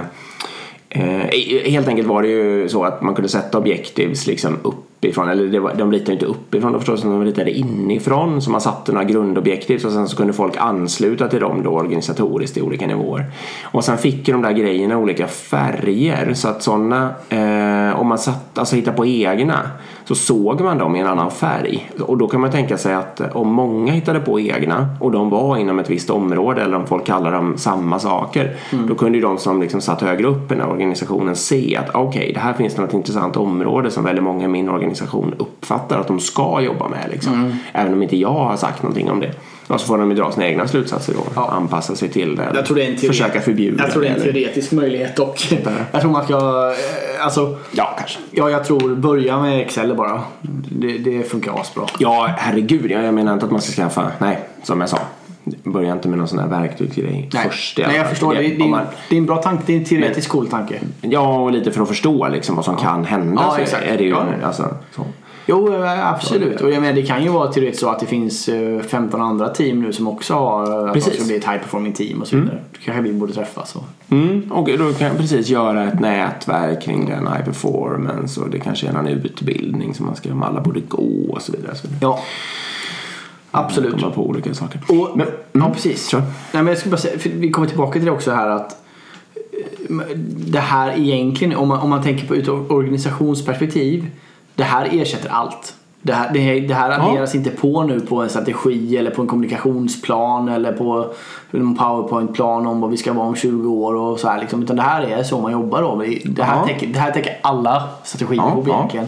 Eh, 0.89 1.71
helt 1.71 1.89
enkelt 1.89 2.09
var 2.09 2.23
det 2.23 2.29
ju 2.29 2.69
så 2.69 2.85
att 2.85 3.03
man 3.03 3.15
kunde 3.15 3.29
sätta 3.29 3.59
objektivs 3.59 4.27
liksom 4.27 4.57
uppifrån, 5.07 5.29
eller 5.29 5.47
det 5.47 5.61
var, 5.61 5.75
de 5.75 5.93
ritade 5.93 6.13
inte 6.13 6.27
uppifrån 6.27 6.73
då 6.73 6.79
förstås, 6.79 7.03
de 7.03 7.25
ritade 7.25 7.51
inifrån. 7.51 8.43
Så 8.43 8.51
man 8.51 8.61
satte 8.61 8.93
några 8.93 9.05
grundobjektiv 9.05 9.87
och 9.87 9.93
sen 9.93 10.09
så 10.09 10.17
kunde 10.17 10.33
folk 10.33 10.57
ansluta 10.57 11.29
till 11.29 11.41
dem 11.41 11.63
då 11.63 11.71
organisatoriskt 11.71 12.57
i 12.57 12.63
olika 12.63 12.87
nivåer. 12.87 13.25
Och 13.65 13.85
sen 13.85 13.99
fick 13.99 14.27
de 14.27 14.43
där 14.43 14.53
grejerna 14.53 14.99
olika 14.99 15.27
färger 15.27 16.35
så 16.35 16.49
att 16.49 16.63
sådana, 16.63 17.15
eh, 17.29 18.01
om 18.01 18.07
man 18.07 18.19
satt, 18.19 18.59
alltså 18.59 18.77
hittade 18.77 18.97
på 18.97 19.07
egna, 19.07 19.71
så 20.05 20.15
såg 20.15 20.61
man 20.61 20.79
dem 20.79 20.97
i 20.97 21.01
en 21.01 21.07
annan 21.07 21.31
färg. 21.31 21.91
Och 22.01 22.19
då 22.19 22.29
kan 22.29 22.41
man 22.41 22.51
tänka 22.51 22.79
sig 22.79 22.95
att 22.95 23.21
om 23.35 23.53
många 23.53 23.93
hittade 23.93 24.21
på 24.21 24.41
egna 24.41 24.89
och 25.01 25.13
de 25.13 25.31
var 25.31 25.57
inom 25.57 25.79
ett 25.79 25.91
visst 25.91 26.11
område 26.11 26.63
eller 26.63 26.77
om 26.77 26.87
folk 26.87 27.07
kallar 27.07 27.33
dem 27.33 27.59
samma 27.59 27.99
saker. 27.99 28.57
Då 28.89 28.95
kunde 28.95 29.19
ju 29.19 29.23
de 29.23 29.39
som 29.39 29.63
liksom 29.63 29.81
satt 29.81 30.01
högre 30.01 30.27
upp 30.27 30.53
i 30.53 30.55
den 30.55 30.61
här 30.61 30.71
organisationen 30.71 31.37
se 31.37 31.77
att 31.77 31.95
okej, 31.95 32.33
det 32.35 32.41
här 32.41 32.53
finns 32.53 32.77
något 32.77 32.95
intressant 32.95 33.37
område 33.37 33.91
som 33.91 34.05
väldigt 34.05 34.25
många 34.25 34.45
i 34.45 34.49
min 34.49 34.69
organisation 34.69 34.96
uppfattar 35.39 36.01
att 36.01 36.07
de 36.09 36.21
ska 36.21 36.61
jobba 36.61 36.89
med. 36.89 37.07
Liksom. 37.11 37.59
Även 37.73 37.93
om 37.93 38.03
inte 38.03 38.17
jag 38.17 38.29
har 38.33 38.57
sagt 38.57 38.83
någonting 38.83 39.11
om 39.11 39.21
det. 39.21 39.33
Och 39.69 39.81
så 39.81 39.87
får 39.87 39.99
de 39.99 40.11
ju 40.11 40.17
dra 40.17 40.33
sina 40.33 40.47
egna 40.47 40.69
slutsatser 40.69 41.13
då. 41.15 41.21
Ja. 41.35 41.49
Anpassa 41.51 41.97
sig 41.97 42.09
till 42.09 42.37
det. 42.37 42.51
Jag 42.55 42.67
tror 42.67 42.77
det 42.77 42.85
är 42.85 42.91
en 42.91 42.97
teori- 42.97 43.07
Försöka 43.07 43.41
förbjuda 43.41 43.83
Jag 43.85 43.93
tror 43.93 44.03
det 44.03 44.09
är 44.09 44.15
en 44.15 44.21
eller- 44.23 44.33
teoretisk 44.33 44.73
möjlighet 44.73 45.17
dock. 45.17 45.49
Jag 45.93 46.01
tror 46.01 46.11
man 46.13 46.25
ska, 46.25 46.35
eh, 46.39 47.25
alltså, 47.25 47.57
Ja, 47.73 47.95
kanske. 47.99 48.19
ja 48.31 48.51
jag 48.51 48.65
tror 48.65 48.95
börja 48.97 49.41
med 49.41 49.61
Excel 49.61 49.95
bara. 49.97 50.21
Det, 50.71 50.99
det 50.99 51.23
funkar 51.31 51.61
asbra. 51.61 51.85
Ja, 51.99 52.29
herregud. 52.39 52.91
Jag 52.91 53.05
jag 53.05 53.15
menar 53.15 53.33
inte 53.33 53.45
att 53.47 53.53
man 53.53 53.61
ska 53.61 53.83
skaffa, 53.83 54.11
nej, 54.19 54.39
som 54.63 54.81
jag 54.81 54.91
sa. 54.91 54.99
Börja 55.65 55.93
inte 55.93 56.09
med 56.09 56.19
någon 56.19 56.29
sån 56.29 56.39
här 56.39 56.49
verktygsgrej 56.49 57.29
Nej, 57.35 57.45
först. 57.49 57.79
Nej 57.87 57.97
jag 57.97 58.09
förstår. 58.11 58.35
Det, 58.35 58.41
det, 58.41 58.65
är- 58.65 58.69
man, 58.69 58.85
det 59.09 59.15
är 59.17 59.19
en 59.19 59.27
bra 59.27 59.37
tanke. 59.37 59.63
Det 59.67 59.73
är 59.73 59.79
en 59.79 59.85
teoretisk 59.85 60.31
cool 60.31 60.47
tanke. 60.49 60.81
ja, 61.01 61.39
och 61.39 61.53
lite 61.53 61.71
för 61.73 61.83
att 61.83 61.89
förstå 61.89 62.29
liksom 62.29 62.57
vad 62.57 62.65
som 62.65 62.77
kan 62.77 63.05
hända. 63.05 63.43
Ja, 63.47 63.55
så 63.55 63.61
exakt. 63.61 63.85
Är 63.87 63.99
det 63.99 64.05
ju, 64.05 64.11
Ja. 64.11 64.25
alltså, 64.45 64.75
så. 64.97 65.07
Jo, 65.49 65.75
eh, 65.85 66.09
absolut. 66.09 66.61
Och 66.61 66.71
jag 66.71 66.81
menar, 66.81 66.95
det 66.95 67.03
kan 67.03 67.23
ju 67.23 67.29
vara 67.29 67.53
teoretiskt 67.53 67.81
så 67.81 67.89
att 67.91 68.01
det 68.01 68.07
finns 68.07 68.49
eh, 68.49 68.81
15 68.81 69.21
andra 69.23 69.49
team 69.49 69.83
nu 69.83 69.93
som 69.93 70.09
också 70.09 70.35
har 70.35 70.63
eh, 70.73 70.79
att 70.79 70.87
de 70.87 70.93
Precis. 71.01 71.15
ska 71.15 71.25
bli 71.25 71.37
ett 71.37 71.45
high 71.45 71.59
performing 71.59 71.93
team 71.93 72.21
och 72.21 72.29
så 72.29 72.37
vidare. 72.37 72.59
Då 72.73 72.79
kanske 72.85 73.03
vi 73.03 73.13
borde 73.13 73.33
träffas. 73.33 73.77
Och... 73.77 73.85
Mm, 74.11 74.53
och 74.53 74.69
då 74.79 74.93
kan 74.93 75.07
jag 75.09 75.17
precis 75.19 75.49
göra 75.49 75.85
ett 75.85 76.01
nätverk 76.01 76.83
kring 76.83 77.07
den 77.07 77.27
high 77.27 77.45
performance 77.45 78.41
och 78.41 78.51
det 78.51 78.59
kanske 78.61 78.89
är 78.89 78.93
någon 78.93 79.07
utbildning 79.09 79.95
som 79.95 80.07
man 80.07 80.17
ska, 80.17 80.33
om 80.33 80.43
alla 80.43 80.61
borde 80.61 80.81
gå 80.81 81.27
och 81.33 81.43
så 81.43 81.53
vidare. 81.53 81.75
Så 81.75 81.89
vidare. 81.89 81.99
Ja. 82.01 82.21
Absolut. 83.57 84.01
Komma 84.01 84.11
på 84.13 84.27
olika 84.27 84.55
saker. 84.55 84.81
Och, 84.89 85.17
Men- 85.17 85.27
ja, 85.53 85.71
precis. 85.75 86.09
Kör. 86.09 86.21
Nej, 86.21 86.29
men 86.53 86.67
jag 86.67 86.79
skulle 86.79 86.91
bara 86.91 86.97
säga, 87.01 87.19
för 87.19 87.29
vi 87.31 87.51
kommer 87.51 87.69
tillbaka 87.69 87.93
till 87.93 88.05
det 88.05 88.11
också 88.11 88.31
här 88.33 88.49
att 88.49 88.77
eh, 89.91 90.17
det 90.37 90.59
här 90.59 90.99
egentligen, 90.99 91.57
om 91.57 91.69
man, 91.69 91.79
om 91.81 91.91
man 91.91 92.03
tänker 92.03 92.27
på 92.27 92.37
ut 92.37 92.49
organisationsperspektiv, 92.49 94.11
det 94.55 94.65
här 94.65 94.89
ersätter 94.93 95.29
allt. 95.29 95.75
Det 96.03 96.13
här, 96.13 96.31
det, 96.33 96.39
här- 96.41 96.61
det 96.69 96.75
här 96.75 96.91
Ja. 96.91 96.97
adderas 97.11 97.35
inte 97.35 97.51
på 97.51 97.83
nu 97.83 98.01
på 98.01 98.23
en 98.23 98.29
strategi 98.29 98.97
eller 98.97 99.11
på 99.11 99.23
en 99.23 99.29
kommunikationsplan 99.29 100.49
eller 100.49 100.73
på 100.73 101.07
en 101.51 101.77
powerpointplan 101.77 102.67
om 102.67 102.81
vad 102.81 102.91
vi 102.91 102.97
ska 102.97 103.13
vara 103.13 103.27
om 103.27 103.35
20 103.35 103.71
år 103.73 103.95
och 103.95 104.21
så 104.21 104.29
här 104.29 104.41
liksom. 104.41 104.63
Utan 104.63 104.77
det 104.77 104.83
här 104.83 105.03
är 105.03 105.23
så 105.23 105.41
man 105.41 105.53
jobbar 105.53 105.83
då. 105.83 106.03
Det 106.25 106.43
här, 106.43 106.57
Ja. 106.57 106.67
täcker, 106.67 106.87
det 106.87 106.99
här 106.99 107.11
täcker 107.11 107.39
alla 107.43 107.83
strategier 108.05 108.43
Ja, 108.43 108.51
ihop 108.53 108.65
ja. 108.69 108.75
egentligen. 108.79 109.07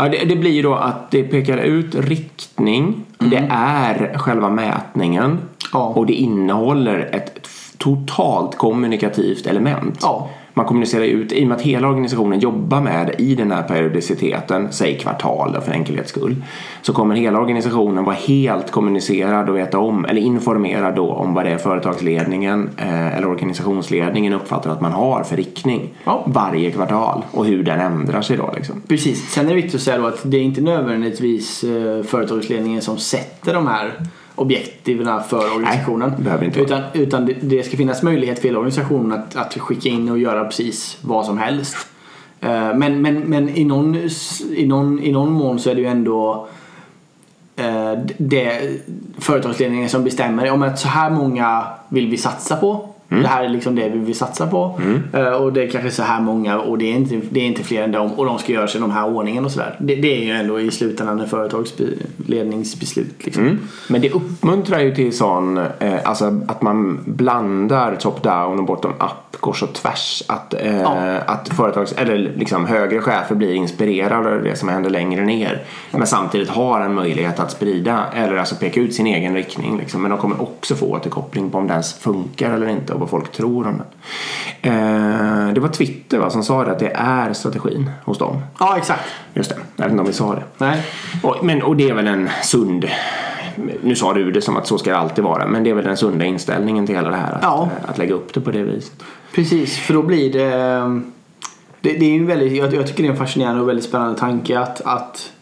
Ja, 0.00 0.08
det, 0.08 0.24
det 0.24 0.36
blir 0.36 0.50
ju 0.50 0.62
då 0.62 0.74
att 0.74 1.10
det 1.10 1.22
pekar 1.22 1.58
ut 1.58 1.94
riktning. 1.94 3.04
Det 3.18 3.48
är 3.50 4.18
själva 4.18 4.50
mätningen. 4.50 5.38
Ja. 5.72 5.92
Och 5.96 6.06
det 6.06 6.12
innehåller 6.12 7.08
ett 7.12 7.48
totalt 7.78 8.58
kommunikativt 8.58 9.46
element. 9.46 9.98
Ja. 10.02 10.28
Man 10.60 10.66
kommunicerar 10.66 11.04
ut, 11.04 11.32
i 11.32 11.44
och 11.44 11.48
med 11.48 11.56
att 11.56 11.62
hela 11.62 11.88
organisationen 11.88 12.38
jobbar 12.40 12.80
med 12.80 13.14
i 13.18 13.34
den 13.34 13.50
här 13.50 13.62
periodiciteten, 13.62 14.68
säg 14.72 14.98
kvartal 14.98 15.52
då, 15.52 15.60
för 15.60 15.72
enkelhets 15.72 16.10
skull, 16.10 16.36
så 16.82 16.92
kommer 16.92 17.14
hela 17.14 17.40
organisationen 17.40 18.04
vara 18.04 18.16
helt 18.16 18.70
kommunicerad 18.70 19.48
och 19.48 19.56
veta 19.56 19.78
om, 19.78 20.04
eller 20.04 20.20
informerad 20.20 20.94
då 20.94 21.12
om 21.12 21.34
vad 21.34 21.44
det 21.44 21.50
är 21.50 21.58
företagsledningen 21.58 22.70
eh, 22.76 23.16
eller 23.16 23.28
organisationsledningen 23.28 24.32
uppfattar 24.32 24.70
att 24.70 24.80
man 24.80 24.92
har 24.92 25.22
för 25.22 25.36
riktning 25.36 25.94
Ja. 26.04 26.24
varje 26.26 26.70
kvartal 26.70 27.24
och 27.32 27.46
hur 27.46 27.62
den 27.62 27.80
ändrar 27.80 28.22
sig 28.22 28.36
då 28.36 28.52
liksom. 28.56 28.82
Precis. 28.88 29.30
Sen 29.30 29.44
är 29.44 29.48
det 29.48 29.54
viktigt 29.54 29.74
att 29.74 29.80
säga 29.80 29.98
då 29.98 30.06
att 30.06 30.20
det 30.22 30.36
är 30.36 30.42
inte 30.42 30.60
nödvändigtvis 30.60 31.64
eh, 31.64 32.02
företagsledningen 32.02 32.82
som 32.82 32.98
sätter 32.98 33.54
de 33.54 33.66
här 33.66 33.92
objektiven 34.40 35.22
för 35.22 35.54
organisationen. 35.54 36.12
vara. 36.18 36.64
utan 36.64 36.82
utan 36.92 37.26
det, 37.26 37.34
det 37.40 37.62
ska 37.62 37.76
finnas 37.76 38.02
möjlighet 38.02 38.38
för 38.38 38.48
hela 38.48 38.58
organisationen 38.58 39.12
att, 39.12 39.36
att 39.36 39.54
skicka 39.58 39.88
in 39.88 40.10
och 40.10 40.18
göra 40.18 40.44
precis 40.44 40.98
vad 41.00 41.26
som 41.26 41.38
helst. 41.38 41.76
Eh, 42.40 42.74
Men, 42.74 43.02
men, 43.02 43.20
men 43.20 43.48
i, 43.48 43.64
någon, 43.64 43.96
i, 44.56 44.66
någon, 44.66 45.02
i 45.02 45.12
någon 45.12 45.32
mån 45.32 45.58
så 45.58 45.70
är 45.70 45.74
det 45.74 45.80
ju 45.80 45.86
ändå 45.86 46.48
eh, 47.56 47.92
det 48.18 48.70
företagsledningen 49.18 49.88
som 49.88 50.04
bestämmer 50.04 50.50
om 50.50 50.62
att 50.62 50.78
så 50.78 50.88
här 50.88 51.10
många 51.10 51.66
vill 51.88 52.08
vi 52.08 52.16
satsa 52.16 52.56
på. 52.56 52.89
Det 53.10 53.26
här 53.28 53.44
är 53.44 53.48
liksom 53.48 53.74
det 53.74 53.88
vi 53.88 53.98
vill 53.98 54.14
satsa 54.14 54.46
på. 54.46 54.80
Eh, 55.12 55.26
Och 55.32 55.52
det 55.52 55.62
är 55.62 55.70
kanske 55.70 55.90
så 55.90 56.02
här 56.02 56.20
många 56.20 56.58
och 56.60 56.78
det 56.78 56.84
är 56.92 56.94
inte, 56.96 57.20
det 57.30 57.40
är 57.40 57.44
inte 57.44 57.62
fler 57.62 57.82
än 57.82 57.92
dem 57.92 58.12
och 58.12 58.24
de 58.26 58.38
ska 58.38 58.52
göras 58.52 58.76
i 58.76 58.78
den 58.78 58.90
här 58.90 59.08
ordningen 59.14 59.44
och 59.44 59.50
sådär. 59.50 59.76
Det, 59.80 59.94
det 59.94 60.16
är 60.16 60.24
ju 60.24 60.30
ändå 60.30 60.60
i 60.60 60.70
slutändan 60.70 61.20
en 61.20 61.28
företagsledningsbeslut. 61.28 63.14
Liksom. 63.24 63.42
Mm. 63.42 63.58
Men 63.88 64.00
det 64.00 64.10
uppmuntrar 64.10 64.80
ju 64.80 64.94
till 64.94 65.16
sån, 65.16 65.58
eh, 65.58 65.94
alltså 66.04 66.40
att 66.48 66.62
man 66.62 67.00
blandar 67.06 67.96
top-down 67.96 68.58
och 68.58 68.64
bottom-up 68.64 69.40
kors 69.40 69.62
och 69.62 69.72
tvärs. 69.72 70.22
Att, 70.26 70.54
eh, 70.54 70.80
Ja. 70.80 71.18
att 71.26 71.48
företags, 71.48 71.92
eller 71.92 72.32
liksom 72.36 72.66
högre 72.66 73.00
chefer 73.00 73.34
blir 73.34 73.54
inspirerade 73.54 74.36
av 74.36 74.42
det 74.42 74.56
som 74.56 74.68
händer 74.68 74.90
längre 74.90 75.24
ner. 75.24 75.62
Men 75.90 76.06
samtidigt 76.06 76.48
har 76.48 76.80
en 76.80 76.94
möjlighet 76.94 77.40
att 77.40 77.50
sprida 77.50 78.04
eller 78.14 78.36
alltså 78.36 78.54
peka 78.54 78.80
ut 78.80 78.94
sin 78.94 79.06
egen 79.06 79.34
riktning. 79.34 79.78
Liksom. 79.78 80.02
Men 80.02 80.10
de 80.10 80.20
kommer 80.20 80.42
också 80.42 80.74
få 80.74 80.86
återkoppling 80.86 81.50
på 81.50 81.58
om 81.58 81.64
den 81.64 81.70
ens 81.70 81.94
funkar 81.94 82.50
eller 82.54 82.68
inte 82.68 82.94
vad 83.00 83.10
folk 83.10 83.32
tror 83.32 83.66
om 83.66 83.78
den. 83.78 83.86
Eh, 84.72 85.52
det 85.54 85.60
var 85.60 85.68
Twitter 85.68 86.18
va, 86.18 86.30
som 86.30 86.42
sa 86.44 86.64
det 86.64 86.70
att 86.70 86.78
det 86.78 86.92
är 86.94 87.32
strategin 87.32 87.90
hos 88.04 88.18
dem. 88.18 88.42
Ja, 88.60 88.76
exakt. 88.78 89.02
Just 89.34 89.50
det, 89.50 89.56
jag 89.76 89.84
vet 89.84 89.90
inte 89.90 90.00
om 90.00 90.06
vi 90.06 90.12
sa 90.12 90.34
det. 90.34 90.42
Nej. 90.58 90.82
Och, 91.22 91.36
men, 91.42 91.62
och 91.62 91.76
det 91.76 91.88
är 91.88 91.94
väl 91.94 92.06
en 92.06 92.28
sund, 92.42 92.84
nu 93.82 93.94
sa 93.96 94.12
du 94.14 94.30
det 94.30 94.40
som 94.42 94.56
att 94.56 94.66
så 94.66 94.78
ska 94.78 94.90
det 94.90 94.98
alltid 94.98 95.24
vara, 95.24 95.46
men 95.46 95.64
det 95.64 95.70
är 95.70 95.74
väl 95.74 95.84
den 95.84 95.96
sunda 95.96 96.24
inställningen 96.24 96.86
till 96.86 96.94
hela 96.94 97.10
det 97.10 97.16
här. 97.16 97.32
Att, 97.32 97.42
Ja. 97.42 97.68
eh, 97.84 97.90
att 97.90 97.98
lägga 97.98 98.14
upp 98.14 98.34
det 98.34 98.40
på 98.40 98.50
det 98.50 98.62
viset. 98.62 99.02
Precis, 99.34 99.78
för 99.78 99.94
då 99.94 100.02
blir 100.02 100.32
det... 100.32 100.50
Det, 101.82 101.92
det 101.92 102.04
är 102.04 102.10
ju 102.12 102.26
väldigt, 102.26 102.52
jag, 102.52 102.74
jag 102.74 102.86
tycker 102.86 103.02
det 103.02 103.08
är 103.08 103.12
en 103.12 103.16
fascinerande 103.18 103.62
och 103.62 103.68
väldigt 103.68 103.84
spännande 103.84 104.18
tanke 104.18 104.58
att, 104.60 104.80
att 104.80 105.32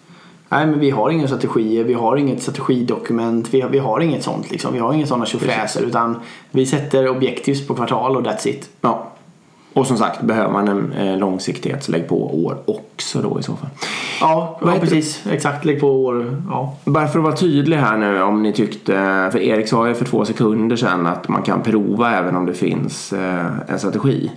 Nej 0.49 0.67
men 0.67 0.81
vi 0.81 0.91
har 0.91 1.11
inga 1.11 1.27
strategier, 1.27 1.85
vi 1.85 1.95
har 1.95 2.17
inget 2.17 2.43
strategidokument, 2.43 3.55
vi 3.55 3.61
har, 3.61 3.69
vi 3.69 3.79
har 3.79 4.01
inget 4.01 4.23
sånt 4.23 4.51
liksom. 4.51 4.73
Vi 4.73 4.79
har 4.79 4.93
inga 4.93 5.07
sådana 5.07 5.27
tjofräser 5.27 5.83
utan 5.83 6.17
vi 6.51 6.67
sätter 6.67 7.09
objektivs 7.09 7.67
på 7.67 7.75
kvartal 7.75 8.17
och 8.17 8.23
that's 8.23 8.49
it. 8.49 8.69
Ja. 8.81 9.13
Och 9.73 9.87
som 9.87 9.97
sagt, 9.97 10.23
behöver 10.23 10.53
man 10.53 10.69
en 10.69 10.93
eh, 10.93 11.19
långsiktighet 11.19 11.85
så 11.85 11.93
lägg 11.93 12.09
på 12.09 12.45
år 12.45 12.59
också 12.65 13.23
då 13.23 13.41
i 13.41 13.43
så 13.43 13.57
fall. 13.57 13.71
Ja, 14.21 14.59
ja 14.63 14.75
precis. 14.81 15.27
Exakt, 15.31 15.65
lägg 15.65 15.81
på 15.81 16.05
år. 16.05 16.43
Ja. 16.51 16.75
Bara 16.85 17.09
för 17.09 17.19
att 17.19 17.25
vara 17.25 17.37
tydlig 17.37 17.77
här 17.77 17.97
nu 17.97 18.23
om 18.23 18.43
ni 18.43 18.53
tyckte, 18.53 18.93
för 19.33 19.39
Erik 19.39 19.69
sa 19.69 19.89
ju 19.89 19.95
för 19.95 20.05
två 20.05 20.25
sekunder 20.25 20.77
sedan 20.77 21.07
att 21.07 21.29
man 21.29 21.43
kan 21.43 21.63
prova 21.63 22.17
även 22.17 22.37
om 22.37 22.47
det 22.47 22.55
finns 22.55 23.13
eh, 23.13 23.47
en 23.69 23.79
strategi. 23.79 24.31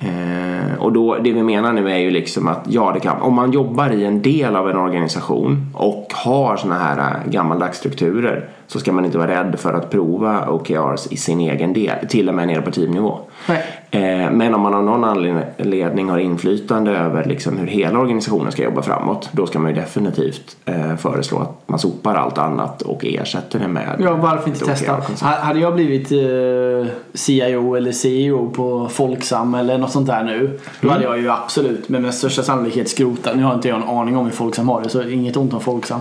Eh, 0.00 0.74
och 0.78 0.92
då, 0.92 1.14
det 1.14 1.32
vi 1.32 1.42
menar 1.42 1.72
nu 1.72 1.90
är 1.90 1.96
ju 1.96 2.10
liksom 2.10 2.48
att 2.48 2.64
ja, 2.68 2.90
det 2.94 3.00
kan, 3.00 3.20
om 3.20 3.34
man 3.34 3.52
jobbar 3.52 3.90
i 3.90 4.04
en 4.04 4.22
del 4.22 4.56
av 4.56 4.70
en 4.70 4.76
organisation 4.76 5.66
och 5.74 6.12
har 6.14 6.56
såna 6.56 6.78
här 6.78 6.98
eh, 6.98 7.30
gammaldags 7.30 7.78
strukturer 7.78 8.48
så 8.66 8.78
ska 8.78 8.92
man 8.92 9.04
inte 9.04 9.18
vara 9.18 9.28
rädd 9.28 9.54
för 9.58 9.74
att 9.74 9.90
prova 9.90 10.48
OKRs 10.48 11.06
i 11.10 11.16
sin 11.16 11.40
egen 11.40 11.72
del, 11.72 12.08
till 12.08 12.28
och 12.28 12.34
med 12.34 12.46
nere 12.46 12.62
på 12.62 12.70
teamnivå. 12.70 13.18
Nej. 13.48 13.64
Eh, 13.90 14.30
Men 14.30 14.54
om 14.54 14.60
man 14.60 14.74
av 14.74 14.84
någon 14.84 15.04
anledning 15.04 16.10
har 16.10 16.18
inflytande 16.18 16.90
över 16.90 17.24
liksom 17.24 17.58
hur 17.58 17.66
hela 17.66 17.98
organisationen 17.98 18.52
ska 18.52 18.62
jobba 18.64 18.82
framåt 18.82 19.28
då 19.32 19.46
ska 19.46 19.58
man 19.58 19.74
ju 19.74 19.80
definitivt 19.80 20.56
eh, 20.64 20.96
föreslå 20.96 21.38
att 21.38 21.62
man 21.68 21.78
sopar 21.78 22.14
allt 22.14 22.38
annat 22.38 22.82
och 22.82 23.04
ersätter 23.04 23.58
det 23.58 23.68
med 23.68 23.96
Ja, 24.00 24.14
varför 24.16 24.48
inte 24.48 24.64
testa? 24.64 24.96
Hade 25.26 25.60
jag 25.60 25.74
blivit 25.74 26.12
eh, 26.12 26.92
CIO 27.14 27.74
eller 27.74 27.92
CEO 27.92 28.50
på 28.50 28.88
Folksam 28.88 29.54
eller 29.54 29.78
något 29.78 29.90
sånt 29.90 30.06
där 30.06 30.24
nu. 30.24 30.58
Då 30.80 30.88
hade 30.90 31.04
jag 31.04 31.18
ju 31.18 31.30
absolut 31.30 31.88
med, 31.88 32.02
med 32.02 32.14
största 32.14 32.42
sannolikhet 32.42 32.88
skrotat. 32.88 33.36
Nu 33.36 33.42
har 33.42 33.54
inte 33.54 33.68
jag 33.68 33.76
en 33.82 33.88
aning 33.88 34.16
om 34.16 34.24
hur 34.24 34.32
Folksam 34.32 34.68
har 34.68 34.82
det 34.82 34.88
så 34.88 35.02
inget 35.02 35.36
ont 35.36 35.54
om 35.54 35.60
Folksam. 35.60 36.00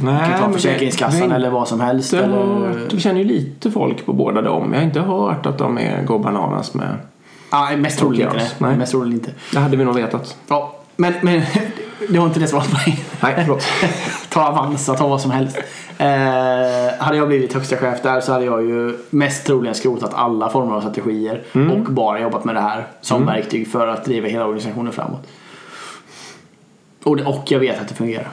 Nej, 0.00 0.14
Du 0.24 0.30
kan 0.30 0.40
ta 0.40 0.46
det- 0.46 0.52
Försäkringskassan 0.52 1.28
vi- 1.28 1.34
eller 1.34 1.50
vad 1.50 1.68
som 1.68 1.80
helst. 1.80 2.10
det 2.10 2.18
Eller... 2.18 2.98
känner 2.98 3.18
ju 3.20 3.24
lite 3.26 3.70
folk 3.70 4.06
på 4.06 4.12
båda 4.12 4.42
dem. 4.42 4.70
Jag 4.72 4.78
har 4.80 4.84
inte 4.86 5.00
hört 5.00 5.46
att 5.46 5.58
de 5.58 5.78
är 5.78 6.02
går 6.02 6.18
bananas 6.18 6.74
med. 6.74 6.88
Nej, 7.54 7.76
mest 7.76 7.98
troligt 7.98 8.20
inte. 8.20 8.50
Nej. 8.58 8.76
Mest 8.76 8.92
troligt 8.92 9.12
inte. 9.14 9.30
Det 9.52 9.58
hade 9.58 9.76
vi 9.76 9.84
nog 9.84 9.94
vetat. 9.94 10.36
Ja, 10.48 10.78
men, 10.96 11.14
men 11.22 11.42
det 12.08 12.18
var 12.18 12.26
inte 12.26 12.40
det 12.40 12.46
svaret 12.46 12.70
på 12.70 12.76
mig. 12.76 13.04
Nej, 13.20 13.34
förlåt. 13.36 13.64
ta 14.28 14.48
Avanza, 14.48 14.94
ta 14.94 15.08
vad 15.08 15.20
som 15.20 15.30
helst. 15.30 15.58
Eh, 15.98 16.06
hade 16.98 17.16
jag 17.16 17.28
blivit 17.28 17.52
högsta 17.52 17.76
chef 17.76 18.02
där 18.02 18.20
så 18.20 18.32
hade 18.32 18.44
jag 18.44 18.62
ju 18.62 18.98
mest 19.10 19.46
troligen 19.46 19.74
skrotat 19.74 20.14
alla 20.14 20.50
former 20.50 20.74
av 20.74 20.80
strategier 20.80 21.42
och 21.72 21.92
bara 21.92 22.20
jobbat 22.20 22.44
med 22.44 22.54
det 22.54 22.60
här 22.60 22.86
som 23.00 23.26
verktyg 23.26 23.68
för 23.68 23.88
att 23.88 24.04
driva 24.04 24.28
hela 24.28 24.44
organisationen 24.44 24.92
framåt. 24.92 25.26
Och, 27.02 27.20
och 27.20 27.44
jag 27.48 27.58
vet 27.58 27.80
att 27.80 27.88
det 27.88 27.94
fungerar. 27.94 28.28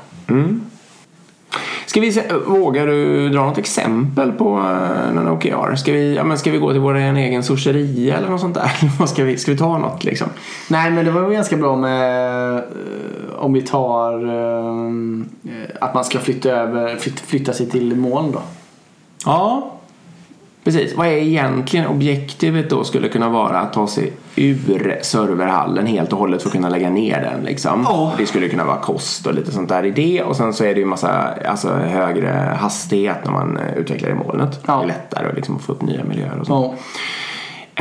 Ska 1.86 2.02
vi 2.02 2.12
se, 2.12 2.24
vågar 2.48 2.88
du 2.88 3.30
dra 3.30 3.46
något 3.46 3.58
exempel 3.58 4.32
på 4.32 4.58
uh, 4.58 5.14
någon 5.14 5.28
OKR? 5.28 5.76
Ska 5.76 5.92
vi, 5.92 6.16
ja, 6.16 6.24
men 6.24 6.38
ska 6.38 6.52
vi 6.52 6.58
gå 6.58 6.72
till 6.72 6.82
vår 6.82 6.96
egen 6.96 7.44
sorceria 7.44 8.18
eller 8.18 8.30
något 8.30 8.42
sånt 8.42 8.56
där? 8.56 9.06
Ska, 9.08 9.24
vi, 9.24 9.38
ska 9.38 9.52
vi 9.52 9.58
ta 9.58 9.78
något 9.78 10.04
liksom? 10.04 10.28
Nej 10.68 10.92
men 10.92 11.06
det 11.06 11.12
var 11.12 11.30
ganska 11.30 11.58
bra 11.58 11.76
med 11.76 12.56
eh, 12.56 12.64
om 13.38 13.54
vi 13.54 13.62
tar 13.62 14.14
eh, 14.26 14.92
att 15.82 15.94
man 15.94 16.06
ska 16.06 16.20
flytta 16.20 16.50
över, 16.50 16.96
flyt, 16.96 17.20
flytta 17.20 17.54
sig 17.54 17.70
till 17.70 17.96
moln 17.96 18.32
då. 18.32 18.42
Ja, 19.26 19.72
precis. 20.64 20.96
Vad 20.96 21.08
är 21.08 21.12
egentligen 21.12 21.88
objektivet 21.88 22.70
då 22.70 22.84
skulle 22.84 23.10
kunna 23.10 23.30
vara 23.30 23.60
att 23.60 23.74
ta 23.74 23.88
sig 23.88 24.14
ur 24.36 25.00
serverhallen 25.02 25.86
helt 25.86 26.14
och 26.14 26.20
hållet 26.20 26.42
för 26.42 26.50
att 26.50 26.54
kunna 26.54 26.70
lägga 26.70 26.90
ner 26.90 27.22
den 27.22 27.44
liksom. 27.46 27.86
Ja. 27.90 28.14
Det 28.18 28.26
skulle 28.26 28.50
kunna 28.50 28.66
vara 28.66 28.78
kost 28.78 29.28
och 29.28 29.34
lite 29.34 29.52
sånt 29.52 29.70
där 29.70 29.86
i 29.86 29.92
det 29.92 30.24
och 30.24 30.36
sen 30.36 30.54
så 30.54 30.64
är 30.64 30.74
det 30.74 30.80
ju 30.80 30.86
massa 30.86 31.34
alltså, 31.46 31.74
högre 31.74 32.58
hastighet 32.60 33.18
när 33.26 33.32
man 33.32 33.58
eh, 33.58 33.78
utvecklar 33.78 34.10
i 34.10 34.14
molnet. 34.14 34.60
Ja. 34.68 34.78
Det 34.78 34.84
är 34.84 34.88
lättare 34.88 35.28
att 35.30 35.36
liksom 35.36 35.60
få 35.60 35.72
upp 35.72 35.82
nya 35.82 36.04
miljöer 36.04 36.40
och 36.40 36.48
så. 36.48 36.54
Ja. 36.54 36.76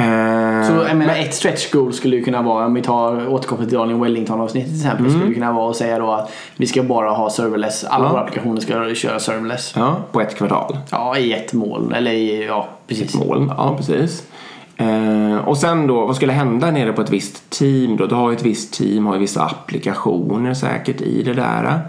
Eh, 0.00 0.68
Så 0.68 0.72
jag 0.88 0.96
menar, 0.96 1.14
ett 1.16 1.34
stretch 1.34 1.70
goal 1.72 1.92
skulle 1.92 2.16
ju 2.16 2.24
kunna 2.24 2.42
vara, 2.42 2.66
om 2.66 2.74
vi 2.74 2.82
tar 2.82 3.28
återkopplat 3.28 3.68
till 3.68 3.78
Daniel 3.78 4.00
Wellington 4.00 4.40
avsnittet 4.40 4.70
till 4.70 4.80
exempel, 4.80 5.10
skulle 5.10 5.26
det 5.26 5.34
kunna 5.34 5.52
vara 5.52 5.70
att 5.70 5.76
säga 5.76 5.98
då 5.98 6.10
att 6.10 6.30
vi 6.56 6.66
ska 6.66 6.82
bara 6.82 7.10
ha 7.10 7.30
serverless, 7.30 7.84
alla 7.84 8.04
Ja. 8.04 8.10
våra 8.12 8.20
applikationer 8.20 8.60
ska 8.60 8.94
köra 8.94 9.18
serverless. 9.18 9.72
Ja, 9.76 9.96
på 10.12 10.20
ett 10.20 10.34
kvartal. 10.36 10.76
Ja, 10.90 11.16
i 11.16 11.32
ett 11.32 11.52
moln, 11.52 11.92
eller 11.94 12.10
i, 12.12 12.46
ja 12.46 12.68
precis. 12.86 13.14
moln. 13.14 13.52
Ja, 13.56 13.74
precis. 13.76 14.22
Eh, 14.80 15.36
och 15.48 15.56
sen 15.58 15.86
då, 15.86 16.06
vad 16.06 16.16
skulle 16.16 16.32
hända 16.32 16.70
nere 16.70 16.92
på 16.92 17.02
ett 17.02 17.10
visst 17.10 17.50
team 17.50 17.96
då? 17.96 18.06
Du 18.06 18.14
har 18.14 18.30
ju 18.30 18.36
ett 18.36 18.42
visst 18.42 18.72
team, 18.72 19.06
har 19.06 19.14
ju 19.14 19.20
vissa 19.20 19.42
applikationer 19.44 20.54
säkert 20.54 21.00
i 21.00 21.22
det 21.22 21.32
där. 21.34 21.80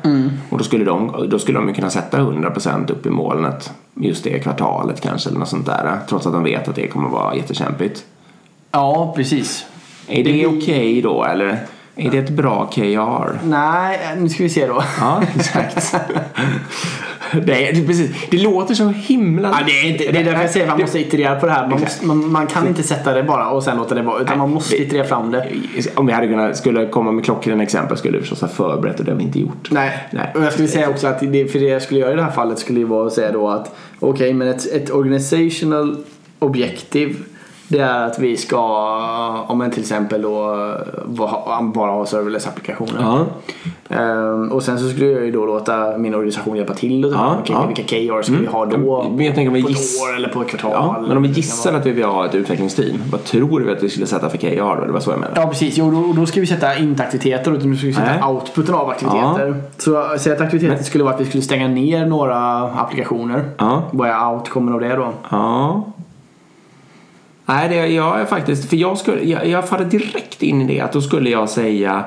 Och 0.49 0.57
då 0.57 0.63
skulle, 0.63 0.85
de, 0.85 1.25
då 1.29 1.39
skulle 1.39 1.59
de 1.59 1.67
ju 1.67 1.73
kunna 1.73 1.89
sätta 1.89 2.17
100% 2.17 2.91
upp 2.91 3.05
i 3.05 3.09
molnet 3.09 3.71
just 3.95 4.23
det 4.23 4.39
kvartalet 4.39 5.01
kanske 5.01 5.29
eller 5.29 5.39
något 5.39 5.47
sånt 5.49 5.65
där. 5.65 5.99
Trots 6.09 6.27
att 6.27 6.33
de 6.33 6.43
vet 6.43 6.67
att 6.67 6.75
det 6.75 6.87
kommer 6.87 7.09
vara 7.09 7.35
jättekämpigt. 7.35 8.03
Ja, 8.71 9.13
precis. 9.15 9.65
Är 10.07 10.15
det, 10.23 10.23
blir- 10.23 10.57
okej 10.57 11.01
då 11.01 11.23
eller? 11.23 11.59
Är 11.95 12.11
det 12.11 12.17
ett 12.17 12.29
bra 12.29 12.65
KR? 12.65 13.39
Nej, 13.43 13.99
nu 14.17 14.29
ska 14.29 14.43
vi 14.43 14.49
se 14.49 14.67
då. 14.67 14.83
Ja, 14.99 15.21
exakt. 15.35 15.95
det, 17.45 17.69
är, 17.69 17.85
precis. 17.87 18.11
det 18.31 18.37
låter 18.37 18.73
så 18.73 18.89
himla... 18.89 19.49
Ja, 19.49 19.65
det, 19.65 19.71
är 19.71 19.91
inte, 19.91 20.11
det 20.11 20.19
är 20.19 20.23
därför 20.23 20.41
jag 20.41 20.49
säger 20.49 20.65
att 20.65 20.71
man 20.71 20.81
måste 20.81 20.99
iterera 20.99 21.35
på 21.35 21.45
det 21.45 21.51
här. 21.51 21.67
Man, 21.67 21.79
måste, 21.79 22.05
man, 22.05 22.31
man 22.31 22.47
kan 22.47 22.67
inte 22.67 22.83
sätta 22.83 23.13
det 23.13 23.23
bara 23.23 23.49
och 23.49 23.63
sen 23.63 23.77
låta 23.77 23.95
det 23.95 24.01
vara. 24.01 24.21
Utan 24.21 24.37
man 24.37 24.49
måste 24.49 24.75
det- 24.75 24.83
iterera 24.83 25.03
fram 25.03 25.31
det. 25.31 25.47
Om 25.95 26.05
vi 26.05 26.13
hade 26.13 26.27
kunnat, 26.27 26.57
skulle 26.57 26.85
komma 26.85 27.11
med 27.11 27.25
klockrena 27.25 27.63
exempel 27.63 27.97
skulle 27.97 28.17
vi 28.17 28.21
förstås 28.21 28.41
ha 28.41 28.47
förberett 28.47 28.99
och 28.99 29.05
det 29.05 29.11
har 29.11 29.17
vi 29.17 29.23
inte 29.23 29.39
gjort. 29.39 29.71
Nej. 29.71 30.07
Nej. 30.11 30.31
och 30.35 30.43
jag 30.43 30.53
skulle 30.53 30.67
säga 30.67 30.89
också 30.89 31.07
att 31.07 31.19
det, 31.19 31.51
för 31.51 31.59
det 31.59 31.65
jag 31.65 31.81
skulle 31.81 31.99
göra 31.99 32.13
i 32.13 32.15
det 32.15 32.23
här 32.23 32.31
fallet 32.31 32.59
skulle 32.59 32.79
ju 32.79 32.85
vara 32.85 33.07
att 33.07 33.13
säga 33.13 33.31
då 33.31 33.49
att 33.49 33.75
okej, 33.99 34.33
men 34.33 34.47
ett, 34.47 34.65
ett 34.65 34.91
organizational 34.91 35.97
objektiv 36.39 37.23
det 37.71 37.79
är 37.79 38.07
att 38.07 38.19
vi 38.19 38.37
ska, 38.37 38.59
om 39.47 39.61
en 39.61 39.71
till 39.71 39.79
exempel 39.81 40.21
då 40.21 40.55
bara 41.73 41.91
ha 41.91 42.05
serverless 42.05 42.47
applikationer. 42.47 43.01
Ja. 43.01 43.25
Ehm, 43.95 44.51
och 44.51 44.63
sen 44.63 44.79
så 44.79 44.89
skulle 44.89 45.05
jag 45.05 45.25
ju 45.25 45.31
då 45.31 45.45
låta 45.45 45.97
min 45.97 46.15
organisation 46.15 46.55
hjälpa 46.57 46.73
till 46.73 47.05
och 47.05 47.11
Ja, 47.13 47.35
okej, 47.41 47.55
ja. 47.59 47.65
vilka 47.67 47.83
KR 47.83 48.21
ska 48.21 48.33
vi 48.33 48.45
ha 48.45 48.65
då? 48.65 49.05
Men 49.15 49.25
jag 49.25 49.35
tänker 49.35 49.47
om 49.49 49.53
vi 49.53 49.61
på 49.63 49.69
ett 49.69 49.75
giss- 49.75 50.01
år 50.03 50.15
eller 50.15 50.29
på 50.29 50.41
ett 50.41 50.47
kvartal. 50.47 50.71
Ja, 50.73 51.03
men 51.07 51.17
om 51.17 51.23
vi 51.23 51.29
gissar 51.29 51.73
att 51.73 51.85
vi 51.85 51.91
vill 51.91 52.05
ha 52.05 52.25
ett 52.25 52.35
utvecklingsteam, 52.35 52.97
vad 53.11 53.23
tror 53.23 53.59
du 53.59 53.71
att 53.71 53.83
vi 53.83 53.89
skulle 53.89 54.05
sätta 54.05 54.29
för 54.29 54.37
KR 54.37 54.75
då? 54.79 54.85
Det 54.85 54.91
var 54.91 54.99
så 54.99 55.11
jag 55.11 55.19
menade. 55.19 55.41
Ja 55.41 55.47
precis, 55.47 55.77
jo, 55.77 55.91
då, 55.91 56.13
då 56.21 56.25
ska 56.25 56.39
vi 56.41 56.47
sätta 56.47 56.77
inte 56.77 57.03
aktiviteter 57.03 57.51
utan 57.51 57.69
nu 57.69 57.77
ska 57.77 57.87
vi 57.87 57.93
sätta 57.93 58.05
Nej. 58.21 58.33
outputen 58.33 58.75
av 58.75 58.89
aktiviteter. 58.89 59.55
Så 59.77 60.05
säg 60.17 60.33
att 60.33 60.41
aktiviteter 60.41 60.83
skulle 60.83 61.03
vara 61.03 61.13
att 61.15 61.21
vi 61.21 61.25
skulle 61.25 61.43
stänga 61.43 61.67
ner 61.67 62.05
några 62.05 62.61
applikationer. 62.63 63.43
Vad 63.91 64.09
är 64.09 64.29
outcomen 64.33 64.73
av 64.73 64.79
det 64.79 64.95
då? 64.95 65.07
Ja. 65.29 65.83
Nej, 67.53 67.69
det, 67.69 67.87
jag 67.87 68.21
är 68.21 68.25
faktiskt, 68.25 68.69
för 68.69 68.77
jag, 68.77 68.97
skulle, 68.97 69.23
jag, 69.23 69.47
jag 69.47 69.69
faller 69.69 69.85
direkt 69.85 70.43
in 70.43 70.61
i 70.61 70.67
det 70.67 70.79
att 70.79 70.93
då 70.93 71.01
skulle 71.01 71.29
jag 71.29 71.49
säga 71.49 72.05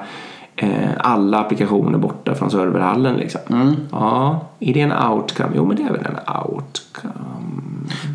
alla 0.98 1.38
applikationer 1.38 1.98
borta 1.98 2.34
från 2.34 2.50
serverhallen 2.50 3.16
liksom. 3.16 3.76
Ja, 3.92 4.40
är 4.60 4.74
det 4.74 4.80
en 4.80 4.92
outcome? 4.92 5.50
Jo, 5.56 5.64
men 5.64 5.76
det 5.76 5.82
är 5.82 5.92
väl 5.92 6.06
en 6.06 6.36
outcome. 6.44 7.14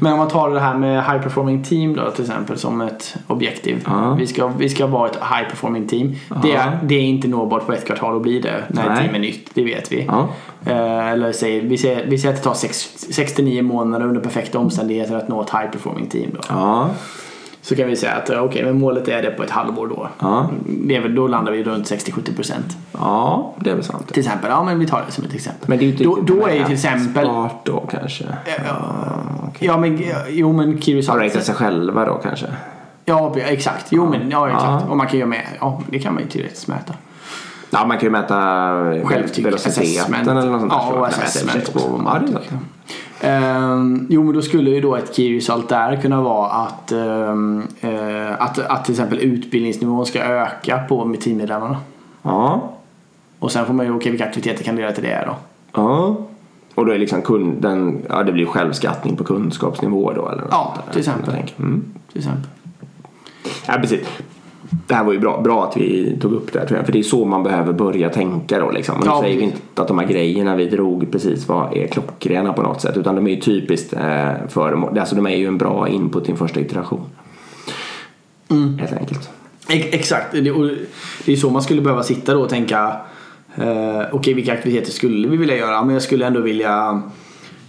Men 0.02 0.14
om 0.14 0.20
man 0.20 0.28
tar 0.28 0.50
det 0.50 0.60
här 0.60 0.78
med 0.78 1.04
high 1.04 1.22
performing 1.22 1.64
team 1.64 1.96
då 1.96 2.12
till 2.12 2.24
exempel 2.24 2.58
som 2.58 2.82
ett 2.82 3.16
objektiv. 3.28 3.84
Ja. 3.88 4.14
Vi, 4.14 4.28
ska, 4.28 4.48
vi 4.48 4.70
ska 4.70 4.88
vara 4.88 5.10
ett 5.10 5.16
high 5.16 5.50
performing 5.50 5.88
team. 5.88 6.16
Det, 6.42 6.54
är, 6.54 6.80
det 6.84 6.96
är 6.96 7.02
inte 7.02 7.28
nåbart 7.28 7.66
på 7.66 7.74
ett 7.74 7.86
kvartal 7.86 8.16
att 8.16 8.22
bli 8.22 8.40
det 8.40 8.64
när 8.68 8.82
ett 8.82 8.90
Nej. 8.90 9.04
team 9.04 9.16
är 9.16 9.20
nytt, 9.20 9.50
det 9.54 9.64
vet 9.64 9.92
vi. 9.92 10.06
Ja. 10.08 10.28
Eh, 10.66 11.08
eller 11.08 11.32
säg, 11.32 11.60
vi, 11.60 11.78
säger, 11.78 12.06
vi 12.08 12.18
säger 12.18 12.34
att 12.36 12.44
det 12.44 12.50
tar 12.50 12.54
6-9 12.54 13.62
månader 13.62 14.06
under 14.06 14.22
perfekta 14.22 14.60
omständigheter 14.60 15.16
att 15.16 15.28
nå 15.28 15.42
ett 15.42 15.50
high 15.50 15.72
performing 15.72 16.08
team. 16.08 16.32
Då. 16.34 16.40
Ja, 17.70 17.76
Så 17.76 17.76
kan 17.76 17.88
vi 17.88 17.96
säga 17.96 18.14
att 18.14 18.30
eh, 18.30 18.44
okej, 18.44 18.64
men 18.64 18.80
målet 18.80 19.08
är 19.08 19.22
det 19.22 19.30
på 19.30 19.44
ett 19.44 19.50
halvår 19.50 19.88
då. 19.88 20.10
ja, 20.20 20.50
Det 20.66 20.96
är 20.96 21.02
väl, 21.02 21.16
då 21.16 21.28
landar 21.28 21.52
vi 21.52 21.64
runt 21.64 21.92
60-70% 21.92 22.54
ja, 22.92 23.54
det 23.60 23.70
är 23.70 23.76
väl 23.76 23.84
sant. 23.84 24.08
till 24.08 24.20
exempel. 24.20 24.50
Ja 24.50 24.64
men 24.64 24.80
vi 24.80 24.88
tar 24.88 25.04
det 25.08 25.12
som 25.12 25.24
ett 25.24 25.34
exempel. 25.34 25.70
Men 25.70 25.78
det 25.78 25.84
är 25.84 25.86
ju 25.86 25.92
inte 25.92 26.04
då, 26.04 26.20
då 26.22 26.48
är 26.48 26.54
ju 26.54 26.64
till 26.64 26.74
exempel... 26.74 27.28
mätbart 27.28 27.66
då 27.66 27.88
kanske. 27.92 28.26
Ja 29.60 29.78
men, 29.78 30.00
jo 30.30 30.54
men 30.54 30.82
Kirius 30.82 31.08
Har 31.08 31.20
räknat 31.20 31.44
sig 31.44 31.56
själva 31.56 32.06
då 32.06 32.16
kanske. 32.24 32.48
Ja 33.06 33.36
exakt, 33.38 33.88
jo 33.90 34.10
men 34.10 34.30
ja 34.30 34.48
exakt. 34.48 34.84
Ja. 34.86 34.90
Och 34.90 34.98
man 34.98 35.08
kan 35.08 35.20
ju 35.20 35.26
med, 35.26 35.46
ja 35.60 35.82
det 35.90 36.00
kan 36.00 36.14
man 36.14 36.24
ju 36.24 36.30
teoretiskt 36.30 36.68
mäta. 36.68 36.94
Ja, 37.70 37.86
man 37.86 37.98
kan 37.98 38.06
ju 38.08 38.10
mäta 38.10 38.36
Självtyck, 39.04 39.46
velociteten 39.46 39.84
assessment. 39.84 40.28
eller 40.28 40.52
något 40.52 40.60
sånt. 40.62 40.74
Ja, 40.76 40.94
och 40.94 41.08
assessment 41.08 41.74
på 41.74 42.02
Ja. 42.06 42.40
Ehm, 43.22 44.08
jo 44.10 44.24
men 44.24 44.34
då 44.36 44.42
skulle 44.42 44.70
ju 44.70 44.82
då 44.82 44.96
ett 44.96 45.16
key 45.16 45.36
result 45.36 45.70
där 45.70 45.96
kunna 46.02 46.22
vara 46.22 46.48
att, 46.50 46.92
ehm, 46.92 47.64
eh, 47.82 48.42
att, 48.42 48.60
att 48.60 48.86
till 48.86 48.94
exempel 48.94 49.20
utbildningsnivån 49.20 50.06
ska 50.06 50.20
öka 50.20 50.78
på 50.78 51.06
med 51.06 51.22
teammedlemmarna. 51.22 51.78
Ja, 52.22 52.72
Och 53.40 53.52
sen 53.52 53.66
får 53.66 53.74
man 53.74 53.86
ju, 53.86 53.96
okej 53.96 54.12
vilka 54.12 54.26
aktiviteter 54.26 54.64
kan 54.64 54.76
leda 54.76 54.92
till 54.92 55.04
det 55.04 55.24
då? 55.28 55.36
ja. 55.82 56.16
Och 56.76 56.86
då 56.86 56.92
är 56.92 56.98
liksom 57.00 57.22
kunden, 57.22 58.06
ja 58.10 58.24
det 58.24 58.32
blir 58.32 58.46
självskattning 58.46 59.16
på 59.16 59.24
kunskapsnivå 59.24 60.14
då 60.14 60.30
eller 60.30 60.42
något 60.42 60.52
Ja, 60.52 60.78
till 60.92 61.00
exempel. 61.00 61.34
Mm. 61.60 61.84
Till 62.12 62.18
exempel. 62.20 62.44
Ja, 63.68 63.74
precis. 63.74 64.08
Det 64.88 64.94
här 64.94 65.04
var 65.04 65.14
ju 65.14 65.20
bra, 65.20 65.42
bra 65.42 65.66
att 65.66 65.78
vi 65.78 66.18
tog 66.22 66.34
upp 66.34 66.54
det 66.54 66.60
här, 66.60 66.66
tror 66.66 66.78
jag. 66.78 66.86
För 66.86 66.94
det 66.94 67.00
är 67.00 67.04
så 67.04 67.26
man 67.26 67.44
behöver 67.44 67.74
börja 67.74 68.10
tänka 68.10 68.60
då. 68.60 68.72
Liksom. 68.72 68.96
Men 69.00 69.08
nu 69.08 69.14
Ja, 69.14 69.22
säger 69.22 69.38
vi 69.38 69.44
inte 69.44 69.82
att 69.82 69.88
de 69.88 70.00
här 70.00 70.08
grejerna 70.08 70.56
vi 70.56 70.66
drog 70.66 71.12
precis 71.12 71.48
var 71.48 71.78
är 71.78 71.88
klockrena 71.88 72.54
på 72.54 72.62
något 72.62 72.82
sätt. 72.82 72.98
Utan 72.98 73.16
de 73.16 73.28
är 73.28 73.32
ju 73.32 73.42
typiskt 73.42 73.94
eh, 73.94 74.32
föremål. 74.48 75.00
Alltså 75.00 75.16
de 75.16 75.26
är 75.28 75.36
ju 75.36 75.48
en 75.48 75.58
bra 75.58 75.88
input 75.88 76.28
i 76.28 76.32
en 76.32 76.38
första 76.38 76.60
iteration. 76.60 77.02
Mm. 78.50 78.78
Helt 78.80 78.94
enkelt. 78.94 79.30
Ex- 79.70 79.88
Exakt, 79.92 80.32
det, 80.32 80.52
och 80.52 80.70
är 81.26 81.36
så 81.36 81.50
man 81.50 81.62
skulle 81.62 81.82
behöva 81.82 82.04
sitta 82.04 82.34
då 82.34 82.42
och 82.42 82.50
tänka 82.50 82.96
eh, 83.56 84.02
Okej 84.12 84.34
vilka 84.34 84.54
aktiviteter 84.54 84.92
skulle 84.92 85.28
vi 85.28 85.38
vilja 85.38 85.58
göra? 85.58 85.84
Men 85.84 85.94
jag 85.94 86.02
skulle 86.04 86.26
ändå 86.28 86.42
vilja 86.42 87.02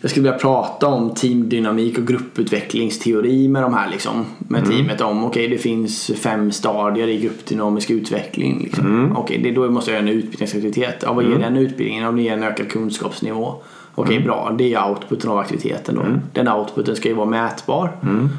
Jag 0.03 0.11
skulle 0.11 0.25
vilja 0.25 0.39
prata 0.39 0.87
om 0.87 1.15
teamdynamik 1.15 1.99
och 1.99 2.07
grupputvecklingsteori 2.07 3.49
med 3.49 3.63
de 3.63 3.75
här 3.75 3.91
liksom 3.91 4.25
Med 4.39 4.65
teamet 4.65 5.01
om 5.01 5.25
okej 5.25 5.49
det 5.49 5.59
finns 5.59 6.11
fem 6.17 6.53
stadier 6.53 7.09
i 7.09 7.21
gruppdynamisk 7.21 7.91
utveckling 7.91 8.61
liksom. 8.65 9.15
Okej 9.17 9.39
det, 9.43 9.51
då 9.51 9.71
måste 9.71 9.91
jag 9.91 10.01
göra 10.03 10.11
en 10.11 10.17
utbildningsaktivitet. 10.19 10.97
Ja, 11.03 11.13
vad 11.13 11.25
ger 11.25 11.39
den 11.39 11.57
utbildningen? 11.57 12.07
Om 12.07 12.17
det 12.17 12.23
ger 12.23 12.33
en 12.33 12.43
ökad 12.43 12.69
kunskapsnivå. 12.71 13.55
Okej 13.95 14.21
bra, 14.21 14.55
det 14.59 14.75
är 14.75 14.89
outputen 14.91 15.31
av 15.31 15.39
aktiviteten 15.39 15.95
då. 15.95 16.03
Den 16.33 16.49
outputen 16.49 16.97
ska 16.97 17.09
ju 17.09 17.15
vara 17.15 17.27
mätbar. 17.27 17.93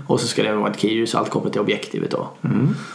Och 0.08 0.20
så 0.20 0.28
ska 0.28 0.44
det 0.44 0.56
vara 0.56 0.70
ett 0.72 0.80
key 0.80 1.02
result 1.02 1.30
kopplat 1.30 1.54
till 1.54 1.62
objektivet 1.62 2.12
då. 2.12 2.28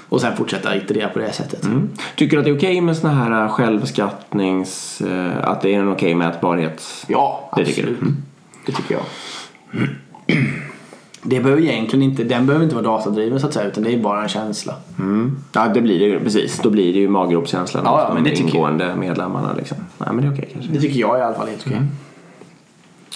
Och 0.08 0.20
sen 0.20 0.36
fortsätta 0.36 0.76
iterera 0.76 1.08
på 1.08 1.18
det 1.18 1.32
sättet. 1.32 1.64
Mm. 1.64 1.88
Tycker 2.16 2.36
du 2.36 2.38
att 2.40 2.44
det 2.44 2.50
är 2.50 2.56
okej 2.56 2.80
med 2.80 2.96
såna 2.96 3.12
här 3.14 3.44
eh, 3.44 3.48
självskattnings... 3.50 5.00
eh, 5.00 5.48
Att 5.48 5.60
det 5.60 5.74
är 5.74 5.78
en 5.78 5.92
okej 5.92 6.14
mätbarhet? 6.14 6.82
Ja, 7.08 7.50
Det 7.56 7.62
absolut. 7.62 7.98
Det 8.66 8.72
tycker 8.72 8.94
jag. 8.94 9.04
Det 11.28 11.40
behöver 11.40 11.62
egentligen 11.62 12.02
inte, 12.02 12.24
den 12.24 12.46
behöver 12.46 12.64
inte 12.64 12.76
vara 12.76 12.84
datadriven 12.84 13.40
så 13.40 13.46
att 13.46 13.54
säga 13.54 13.66
utan 13.66 13.84
det 13.84 13.94
är 13.94 13.98
bara 13.98 14.22
en 14.22 14.28
känsla. 14.28 14.74
Mm. 14.98 15.36
Ja, 15.52 15.68
det 15.74 15.80
blir 15.80 15.98
det 15.98 16.04
ju. 16.04 16.20
Precis. 16.20 16.58
Då 16.62 16.70
blir 16.70 16.92
det 16.92 16.98
ju 16.98 17.08
maggropskänslan 17.08 17.84
Ja, 17.84 18.06
ja, 18.08 18.14
men 18.14 18.24
de 18.24 18.30
ingående 18.30 18.96
medlemmarna. 18.96 19.54
Liksom. 19.54 19.76
Nej, 19.98 20.08
men 20.12 20.16
det 20.16 20.26
är 20.26 20.32
okej 20.32 20.48
kanske. 20.52 20.72
Det 20.72 20.80
tycker 20.80 21.00
jag 21.00 21.18
i 21.18 21.22
alla 21.22 21.34
fall 21.34 21.46
är 21.46 21.50
helt 21.50 21.66
okej. 21.66 21.76
Mm. 21.76 21.88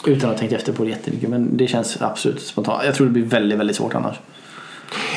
Utan 0.07 0.31
att 0.31 0.37
ha 0.37 0.41
tänkt 0.41 0.53
efter 0.53 0.73
på 0.73 0.85
det 0.85 0.91
jättemycket 0.91 1.31
men 1.31 1.57
det 1.57 1.67
känns 1.67 2.03
absolut 2.03 2.43
spontant. 2.43 2.85
Jag 2.85 2.95
tror 2.95 3.07
det 3.07 3.13
blir 3.13 3.25
väldigt, 3.25 3.59
väldigt 3.59 3.77
svårt 3.77 3.95
annars. 3.95 4.17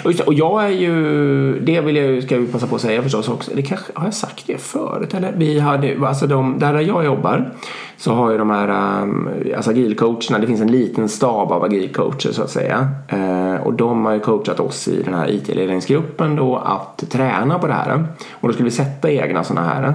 Och, 0.04 0.12
just 0.12 0.20
det, 0.20 0.26
och 0.26 0.34
jag 0.34 0.66
är 0.66 0.70
ju, 0.70 1.60
det 1.60 1.82
vill 1.82 1.96
jag 1.96 2.06
ju, 2.06 2.22
ska 2.22 2.38
vi 2.38 2.48
passa 2.48 2.68
på 2.68 2.76
att 2.76 2.82
säga 2.82 3.04
förstås 3.04 3.30
också. 3.30 3.52
Det 3.56 3.62
kanske, 3.62 3.92
har 3.96 4.06
jag 4.06 4.14
sagt 4.14 4.48
det 4.48 4.58
förut 4.58 5.14
eller? 5.14 5.34
Vi 5.38 5.60
hade, 5.60 6.08
alltså 6.08 6.28
de, 6.28 6.60
där 6.60 6.80
jag 6.80 7.06
jobbar 7.06 7.52
så 7.98 8.14
har 8.14 8.32
ju 8.32 8.38
de 8.38 8.50
här 8.50 9.02
um, 9.02 9.30
alltså 9.56 9.72
agilcoacherna, 9.72 10.40
det 10.40 10.48
finns 10.48 10.62
en 10.62 10.72
liten 10.72 11.10
stab 11.10 11.52
av 11.52 11.64
agilcoacher 11.64 12.32
så 12.32 12.44
att 12.44 12.50
säga. 12.50 12.90
Eh, 13.08 13.56
och 13.56 13.74
de 13.74 14.06
har 14.06 14.14
ju 14.14 14.20
coachat 14.20 14.60
oss 14.60 14.88
i 14.88 15.04
den 15.04 15.14
här 15.14 15.32
IT-ledningsgruppen 15.32 16.36
då 16.36 16.56
att 16.56 17.04
träna 17.10 17.60
på 17.60 17.68
det 17.68 17.74
här. 17.74 18.04
Och 18.32 18.48
då 18.48 18.54
skulle 18.54 18.70
vi 18.70 18.76
sätta 18.76 19.12
egna 19.12 19.44
sådana 19.44 19.68
här. 19.68 19.94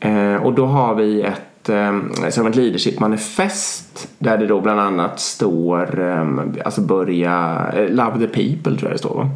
Eh, 0.00 0.42
och 0.42 0.52
då 0.52 0.66
har 0.66 0.94
vi 0.94 1.22
ett, 1.22 1.42
ett 1.60 1.68
ehm, 1.68 2.12
som 2.30 2.46
ett 2.46 2.56
leadership 2.56 3.00
manifest 3.00 4.08
där 4.18 4.38
det 4.38 4.46
då 4.46 4.60
bland 4.60 4.80
annat 4.80 5.20
står 5.20 6.00
ehm, 6.00 6.54
alltså 6.64 6.80
börja, 6.80 7.66
eh, 7.76 7.88
love 7.88 8.18
the 8.18 8.26
people 8.26 8.78
tror 8.78 8.90
jag 8.90 8.92
det 8.92 8.98
står 8.98 9.14
va? 9.14 9.30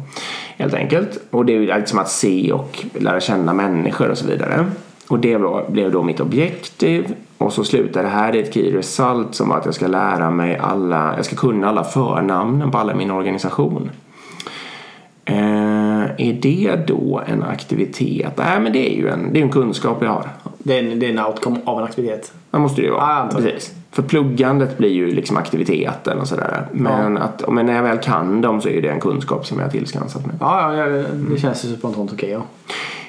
Helt 0.57 0.73
enkelt. 0.73 1.19
Och 1.31 1.45
det 1.45 1.53
är 1.53 1.59
ju 1.59 1.65
liksom 1.65 1.99
att 1.99 2.09
se 2.09 2.51
och 2.51 2.85
lära 2.93 3.19
känna 3.19 3.53
människor 3.53 4.09
och 4.09 4.17
så 4.17 4.27
vidare. 4.27 4.65
Och 5.07 5.19
det 5.19 5.37
var, 5.37 5.69
blev 5.69 5.91
då 5.91 6.03
mitt 6.03 6.19
objektiv. 6.19 7.15
Och 7.37 7.53
så 7.53 7.63
slutar 7.63 8.03
det 8.03 8.09
här 8.09 8.35
i 8.35 8.39
ett 8.39 8.53
key 8.53 8.71
result 8.71 9.35
som 9.35 9.49
var 9.49 9.57
att 9.57 9.65
jag 9.65 9.73
ska 9.73 9.87
lära 9.87 10.31
mig 10.31 10.57
alla, 10.57 11.13
jag 11.15 11.25
ska 11.25 11.35
kunna 11.35 11.69
alla 11.69 11.83
förnamnen 11.83 12.71
på 12.71 12.77
alla 12.77 12.93
i 12.93 12.95
min 12.95 13.11
organisation. 13.11 13.89
Eh, 15.25 16.03
är 16.17 16.39
det 16.41 16.87
då 16.87 17.21
en 17.27 17.43
aktivitet? 17.43 18.33
Nej 18.37 18.59
men 18.59 18.73
det 18.73 18.93
är 18.93 18.97
ju 18.97 19.09
en, 19.09 19.33
det 19.33 19.39
är 19.39 19.43
en 19.43 19.51
kunskap 19.51 19.97
jag 20.01 20.09
har. 20.09 20.29
Det 20.67 20.79
är 20.79 20.83
en, 20.83 20.99
det 20.99 21.05
är 21.05 21.09
en 21.09 21.19
outcome 21.25 21.59
av 21.65 21.77
en 21.79 21.83
aktivitet. 21.85 22.33
Det 22.51 22.57
måste 22.57 22.81
det 22.81 22.85
ju 22.85 22.93
Ja, 22.93 22.97
vara. 22.97 23.41
det. 23.41 23.51
Precis. 23.51 23.73
För 23.91 24.03
pluggandet 24.03 24.77
blir 24.77 24.89
ju 24.89 25.11
liksom 25.11 25.37
aktiviteten 25.37 26.19
och 26.19 26.27
sådär. 26.27 26.67
Men, 26.71 27.17
att, 27.17 27.51
men 27.51 27.65
när 27.65 27.75
jag 27.75 27.83
väl 27.83 27.97
kan 27.97 28.41
dem 28.41 28.61
så 28.61 28.69
är 28.69 28.81
det 28.81 28.89
en 28.89 28.99
kunskap 28.99 29.45
som 29.45 29.57
jag 29.57 29.65
har 29.65 29.71
tillskansat 29.71 30.25
mig. 30.25 30.35
Ja, 30.39 30.75
ja, 30.75 30.87
ja 30.87 31.03
det 31.29 31.37
känns 31.37 31.65
ju 31.65 31.75
spontant 31.75 32.13
okej 32.13 32.29
ja. 32.29 32.41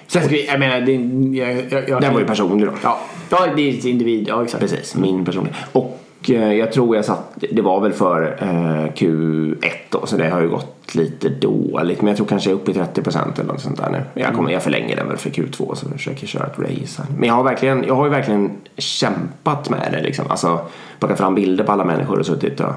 Sen 0.07 0.23
vi, 0.29 0.47
jag 0.47 0.61
menar, 0.61 0.81
det, 0.81 0.93
jag, 1.39 1.73
jag, 1.73 1.89
jag, 1.89 2.01
Den 2.01 2.13
var 2.13 2.21
ju 2.21 2.27
personlig 2.27 2.69
då. 2.69 2.73
Ja, 2.83 2.99
ja 3.31 3.47
det 3.57 3.63
är 3.71 3.79
ett 3.79 3.85
individ, 3.85 4.29
ja 4.29 4.43
exakt. 4.45 4.61
Precis, 4.61 4.97
min 4.97 5.25
personliga. 5.25 5.55
Och 5.73 6.01
jag 6.25 6.73
tror 6.73 6.97
jag 6.97 7.05
satt, 7.05 7.39
det 7.51 7.63
var 7.63 7.81
väl 7.81 7.93
för 7.93 8.37
eh, 8.41 8.93
Q1 8.93 9.57
då, 9.91 10.07
så 10.07 10.17
det 10.17 10.29
har 10.29 10.41
ju 10.41 10.49
gått 10.49 10.95
lite 10.95 11.29
dåligt. 11.29 12.01
Men 12.01 12.09
jag 12.09 12.17
tror 12.17 12.27
kanske 12.27 12.51
jag 12.51 12.57
är 12.59 12.63
uppe 12.63 12.71
i 12.71 12.75
30% 12.75 13.41
eller 13.41 13.53
något 13.53 13.61
sånt 13.61 13.77
där 13.77 13.91
nu. 13.91 14.23
Jag, 14.23 14.35
kommer, 14.35 14.51
jag 14.51 14.63
förlänger 14.63 14.97
den 14.97 15.09
väl 15.09 15.17
för 15.17 15.31
Q2 15.31 15.75
så 15.75 15.87
jag 15.87 15.93
försöker 15.93 16.27
köra 16.27 16.47
ett 16.47 16.59
race 16.59 17.03
här. 17.03 17.07
Men 17.19 17.29
jag 17.29 17.35
har, 17.35 17.45
verkligen, 17.45 17.85
jag 17.85 17.95
har 17.95 18.05
ju 18.05 18.11
verkligen 18.11 18.51
kämpat 18.77 19.71
med 19.71 19.89
det 19.93 20.03
liksom. 20.03 20.25
Alltså 20.29 20.61
plockat 20.99 21.19
fram 21.19 21.35
bilder 21.35 21.65
på 21.65 21.73
alla 21.73 21.85
människor 21.85 22.19
och 22.19 22.27
suttit 22.27 22.61
och, 22.61 22.73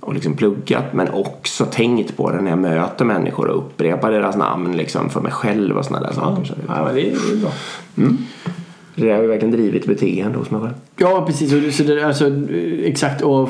och 0.00 0.14
liksom 0.14 0.34
pluggat. 0.36 0.84
Men 0.92 1.08
också 1.08 1.64
tänkt 1.64 2.16
på 2.16 2.30
det 2.30 2.40
när 2.40 2.50
jag 2.50 2.58
möter 2.58 3.04
människor 3.04 3.48
och 3.48 3.58
upprepar 3.58 4.10
deras 4.10 4.36
namn 4.36 4.76
liksom 4.76 5.10
för 5.10 5.20
mig 5.20 5.32
själv 5.32 5.76
och 5.76 5.84
sådana 5.84 6.06
där 6.06 6.14
saker. 6.14 6.44
Så 6.44 6.54
Ja, 6.68 6.84
men 6.84 6.94
det 6.94 7.00
är, 7.00 7.16
det 7.30 7.32
är 7.32 7.40
bra. 7.40 7.50
Det 8.94 9.12
har 9.12 9.22
ju 9.22 9.28
verkligen 9.28 9.52
drivit 9.52 9.86
beteende 9.86 10.38
hos 10.38 10.50
mig 10.50 10.60
själv. 10.60 10.74
Ja, 10.96 11.24
precis. 11.26 11.76
Så 11.76 11.82
det, 11.82 12.04
alltså, 12.06 12.30
exakt. 12.84 13.22
Och 13.22 13.48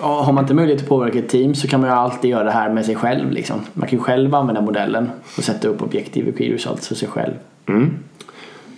har 0.00 0.32
man 0.32 0.44
inte 0.44 0.54
möjlighet 0.54 0.82
att 0.82 0.88
påverka 0.88 1.18
ett 1.18 1.28
team 1.28 1.54
så 1.54 1.68
kan 1.68 1.80
man 1.80 1.90
ju 1.90 1.96
alltid 1.96 2.30
göra 2.30 2.44
det 2.44 2.50
här 2.50 2.70
med 2.70 2.86
sig 2.86 2.94
själv. 2.94 3.30
Liksom. 3.30 3.60
Man 3.72 3.88
kan 3.88 3.98
ju 3.98 4.04
själv 4.04 4.34
använda 4.34 4.60
modellen 4.60 5.10
och 5.36 5.44
sätta 5.44 5.68
upp 5.68 5.82
objektiv 5.82 6.28
och 6.28 6.38
key 6.38 6.54
results 6.54 6.88
för 6.88 6.94
sig 6.94 7.08
själv. 7.08 7.32
Mm. 7.66 7.90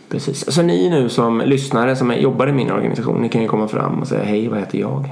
Precis. 0.09 0.53
Så 0.53 0.62
ni 0.62 0.90
nu 0.90 1.09
som 1.09 1.40
lyssnare 1.40 1.96
som 1.96 2.14
jobbar 2.16 2.46
i 2.46 2.53
min 2.53 2.70
organisation, 2.70 3.22
ni 3.22 3.29
kan 3.29 3.42
ju 3.42 3.48
komma 3.48 3.68
fram 3.68 4.00
och 4.00 4.09
säga 4.09 4.24
hej, 4.24 4.48
vad 4.48 4.59
heter 4.59 4.79
jag? 4.79 5.11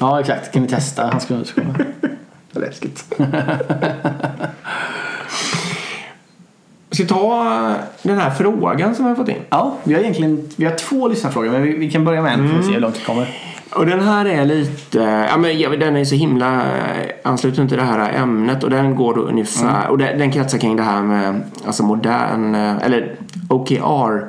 Ja, 0.00 0.20
exakt. 0.20 0.52
Kan 0.52 0.62
vi 0.62 0.68
testa 0.68 1.06
hans 1.06 1.26
kunskaper? 1.26 1.86
Läskigt. 2.52 3.04
ska 7.04 7.14
ta 7.14 7.74
den 8.02 8.18
här 8.18 8.30
frågan 8.30 8.94
som 8.94 9.04
vi 9.04 9.08
har 9.08 9.16
fått 9.16 9.28
in. 9.28 9.36
Ja, 9.50 9.74
vi 9.84 9.94
har 9.94 10.00
egentligen 10.00 10.48
vi 10.56 10.64
har 10.64 10.72
två 10.74 11.08
lyssnarfrågor 11.08 11.50
men 11.50 11.62
vi, 11.62 11.72
vi 11.76 11.90
kan 11.90 12.04
börja 12.04 12.22
med 12.22 12.32
en 12.34 12.48
för 12.50 12.58
att 12.58 12.64
se 12.64 12.72
hur 12.72 12.80
långt 12.80 13.00
vi 13.00 13.04
kommer. 13.04 13.28
Och 13.74 13.86
den 13.86 14.00
här 14.00 14.24
är 14.24 14.44
lite, 14.44 14.98
ja 15.30 15.36
men 15.36 15.58
jag- 15.58 15.80
den 15.80 15.96
är 15.96 16.04
så 16.04 16.14
himla 16.14 16.62
ansluten 17.22 17.68
till 17.68 17.76
det 17.76 17.82
här 17.82 18.12
ämnet 18.22 18.64
och 18.64 18.70
den 18.70 18.96
går 18.96 19.14
då 19.14 19.20
ungefär, 19.20 19.88
och 19.88 19.98
den, 19.98 20.18
den 20.18 20.32
kretsar 20.32 20.58
kring 20.58 20.76
det 20.76 20.82
här 20.82 21.02
med 21.02 21.40
alltså 21.66 21.82
modern, 21.82 22.54
eh, 22.54 22.76
eller 22.82 23.14
OKR 23.48 24.16
eh, 24.16 24.28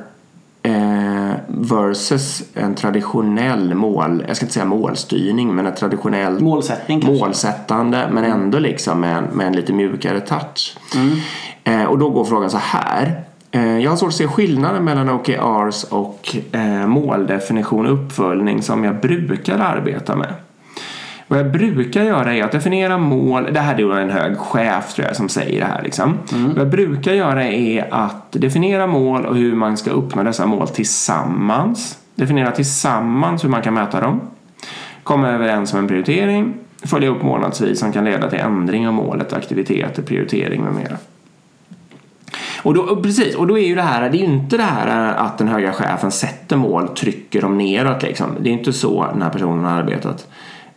versus 1.47 2.43
en 2.53 2.75
traditionell 2.75 3.73
mål, 3.73 4.23
jag 4.27 4.35
ska 4.35 4.45
inte 4.45 4.53
säga 4.53 4.65
målstyrning, 4.65 5.55
men 5.55 5.65
en 5.65 5.75
traditionell 5.75 6.39
Målsättning 6.39 7.01
kanske? 7.01 7.19
målsättande 7.19 8.09
men 8.11 8.23
ändå 8.23 8.59
liksom 8.59 8.99
med 8.99 9.17
en, 9.17 9.23
med 9.23 9.47
en 9.47 9.53
lite 9.53 9.73
mjukare 9.73 10.19
touch. 10.19 10.77
Eh, 11.63 11.83
och 11.83 11.97
då 11.97 12.09
går 12.09 12.25
frågan 12.25 12.49
så 12.49 12.57
här. 12.57 13.23
Eh, 13.51 13.77
jag 13.77 13.89
har 13.89 13.97
svårt 13.97 14.07
att 14.07 14.15
se 14.15 14.27
skillnaden 14.27 14.83
mellan 14.83 15.09
OKRs 15.09 15.83
och 15.83 16.35
eh, 16.51 16.87
måldefinition 16.87 17.85
och 17.85 17.93
uppföljning 17.93 18.61
som 18.61 18.83
jag 18.83 18.99
brukar 18.99 19.59
arbeta 19.59 20.15
med. 20.15 20.33
Vad 21.29 21.39
jag 21.39 21.51
brukar 21.51 22.03
göra 22.03 22.35
är 22.35 22.43
att 22.43 22.51
definiera 22.51 22.97
mål. 22.97 23.49
Det 23.53 23.59
här 23.59 23.79
är 23.79 23.99
en 23.99 24.09
hög 24.09 24.37
chef 24.37 24.93
tror 24.93 25.07
jag 25.07 25.15
som 25.15 25.29
säger 25.29 25.59
det 25.59 25.65
här. 25.65 25.83
Liksom. 25.83 26.17
Vad 26.31 26.57
jag 26.57 26.69
brukar 26.69 27.13
göra 27.13 27.43
är 27.43 27.93
att 27.93 28.31
definiera 28.31 28.87
mål 28.87 29.25
och 29.25 29.35
hur 29.35 29.55
man 29.55 29.77
ska 29.77 29.91
uppnå 29.91 30.23
dessa 30.23 30.45
mål 30.45 30.67
tillsammans. 30.67 31.97
Definiera 32.15 32.51
tillsammans 32.51 33.43
hur 33.43 33.49
man 33.49 33.61
kan 33.61 33.73
mäta 33.73 34.01
dem. 34.01 34.21
Komma 35.03 35.29
överens 35.29 35.73
om 35.73 35.79
en 35.79 35.87
prioritering. 35.87 36.53
Följa 36.83 37.09
upp 37.09 37.23
månadsvis 37.23 37.79
som 37.79 37.91
kan 37.91 38.05
leda 38.05 38.29
till 38.29 38.39
ändring 38.39 38.87
av 38.87 38.93
målet, 38.93 39.33
aktiviteter, 39.33 40.01
prioritering 40.01 40.63
med 40.63 40.73
mera. 40.73 40.97
Och 42.63 42.73
då, 42.73 43.01
precis, 43.01 43.35
och 43.35 43.47
då 43.47 43.57
är 43.57 43.67
ju 43.67 43.75
det 43.75 43.81
här, 43.81 44.09
det 44.09 44.17
är 44.17 44.19
ju 44.19 44.25
inte 44.25 44.57
det 44.57 44.63
här 44.63 45.13
att 45.13 45.37
den 45.37 45.47
höga 45.47 45.73
chefen 45.73 46.11
sätter 46.11 46.57
mål, 46.57 46.87
trycker 46.87 47.41
dem 47.41 47.57
neråt 47.57 48.03
liksom. 48.03 48.27
Det 48.39 48.49
är 48.49 48.53
inte 48.53 48.73
så 48.73 49.07
den 49.13 49.21
här 49.21 49.29
personen 49.29 49.65
har 49.65 49.71
arbetat 49.71 50.27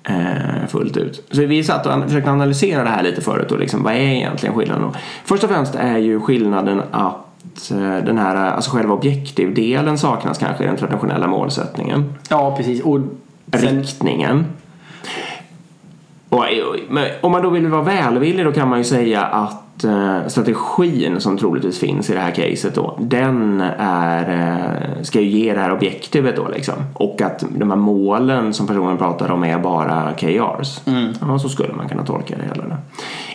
eh, 0.04 0.66
fullt 0.68 0.96
ut. 0.96 1.28
Så 1.30 1.46
vi 1.46 1.64
satt 1.64 1.86
och 1.86 2.02
försökte 2.02 2.30
analysera 2.30 2.84
det 2.84 2.90
här 2.90 3.02
lite 3.02 3.20
förut 3.20 3.52
och 3.52 3.58
liksom, 3.58 3.82
vad 3.82 3.92
är 3.92 3.98
egentligen 3.98 4.54
skillnaden 4.54 4.82
då? 4.82 4.94
Först 5.24 5.44
och 5.44 5.50
främst 5.50 5.74
är 5.74 5.98
ju 5.98 6.20
skillnaden 6.20 6.82
att 6.90 7.70
eh, 7.70 8.04
den 8.04 8.18
här, 8.18 8.36
alltså 8.36 8.70
själva 8.70 8.94
objektivdelen 8.94 9.98
saknas 9.98 10.38
kanske 10.38 10.64
i 10.64 10.66
den 10.66 10.76
traditionella 10.76 11.26
målsättningen. 11.26 12.14
Ja, 12.28 12.56
precis. 12.56 12.82
Och 12.82 13.00
sen, 13.52 13.78
Riktningen. 13.78 14.46
Och, 16.28 16.44
om 17.20 17.32
man 17.32 17.42
då 17.42 17.50
vill 17.50 17.66
vara 17.66 17.82
välvillig 17.82 18.46
då 18.46 18.52
kan 18.52 18.68
man 18.68 18.78
ju 18.78 18.84
säga 18.84 19.22
att 19.22 19.61
eh, 19.84 20.28
strategin 20.28 21.20
som 21.20 21.38
troligtvis 21.38 21.78
finns 21.78 22.10
i 22.10 22.14
det 22.14 22.20
här 22.20 22.30
caset 22.30 22.74
då 22.74 22.98
den 23.00 23.60
är, 23.78 24.30
eh, 24.30 25.02
ska 25.02 25.20
ju 25.20 25.26
ge 25.26 25.54
det 25.54 25.60
här 25.60 25.72
objektivet 25.72 26.36
då 26.36 26.48
liksom. 26.48 26.74
Och 26.94 27.22
att 27.22 27.44
de 27.56 27.70
här 27.70 27.76
målen 27.76 28.52
som 28.52 28.66
personen 28.66 28.98
pratar 28.98 29.30
om 29.30 29.44
är 29.44 29.58
bara 29.58 30.12
KRs. 30.12 30.80
Ja, 31.20 31.38
så 31.38 31.48
skulle 31.48 31.72
man 31.72 31.88
kunna 31.88 32.04
tolka 32.04 32.34
det 32.36 32.42
hela. 32.42 32.76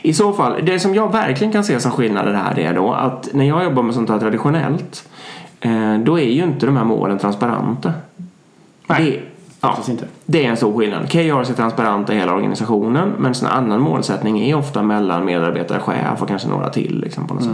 I 0.01 0.13
så 0.13 0.33
fall, 0.33 0.53
det 0.63 0.79
som 0.79 0.95
jag 0.95 1.11
verkligen 1.11 1.53
kan 1.53 1.63
se 1.63 1.79
som 1.79 1.91
skillnader 1.91 2.33
här 2.33 2.59
är 2.59 2.73
då 2.73 2.93
att 2.93 3.29
när 3.33 3.45
jag 3.45 3.63
jobbar 3.63 3.83
med 3.83 3.95
sånt 3.95 4.09
här 4.09 4.19
traditionellt 4.19 5.09
eh, 5.59 5.97
då 5.97 6.19
är 6.19 6.31
ju 6.31 6.43
inte 6.43 6.65
de 6.65 6.77
här 6.77 6.83
målen 6.83 7.17
transparenta. 7.17 7.93
Nej. 8.87 9.11
Det, 9.11 9.36
ja, 9.61 9.77
det 10.25 10.45
är 10.45 10.49
en 10.49 10.57
stor 10.57 10.77
skillnad. 10.77 11.09
KRs 11.11 11.49
är 11.49 11.53
transparenta 11.53 12.13
i 12.13 12.17
hela 12.17 12.33
organisationen 12.33 13.11
men 13.17 13.33
en 13.41 13.47
annan 13.47 13.81
målsättning 13.81 14.39
är 14.49 14.55
ofta 14.55 14.83
mellan 14.83 15.25
medarbetare, 15.25 15.79
chef 15.79 16.21
och 16.21 16.27
kanske 16.27 16.47
några 16.47 16.69
till 16.69 17.01
liksom, 17.01 17.27
på 17.27 17.33
något 17.33 17.43
sätt. 17.43 17.53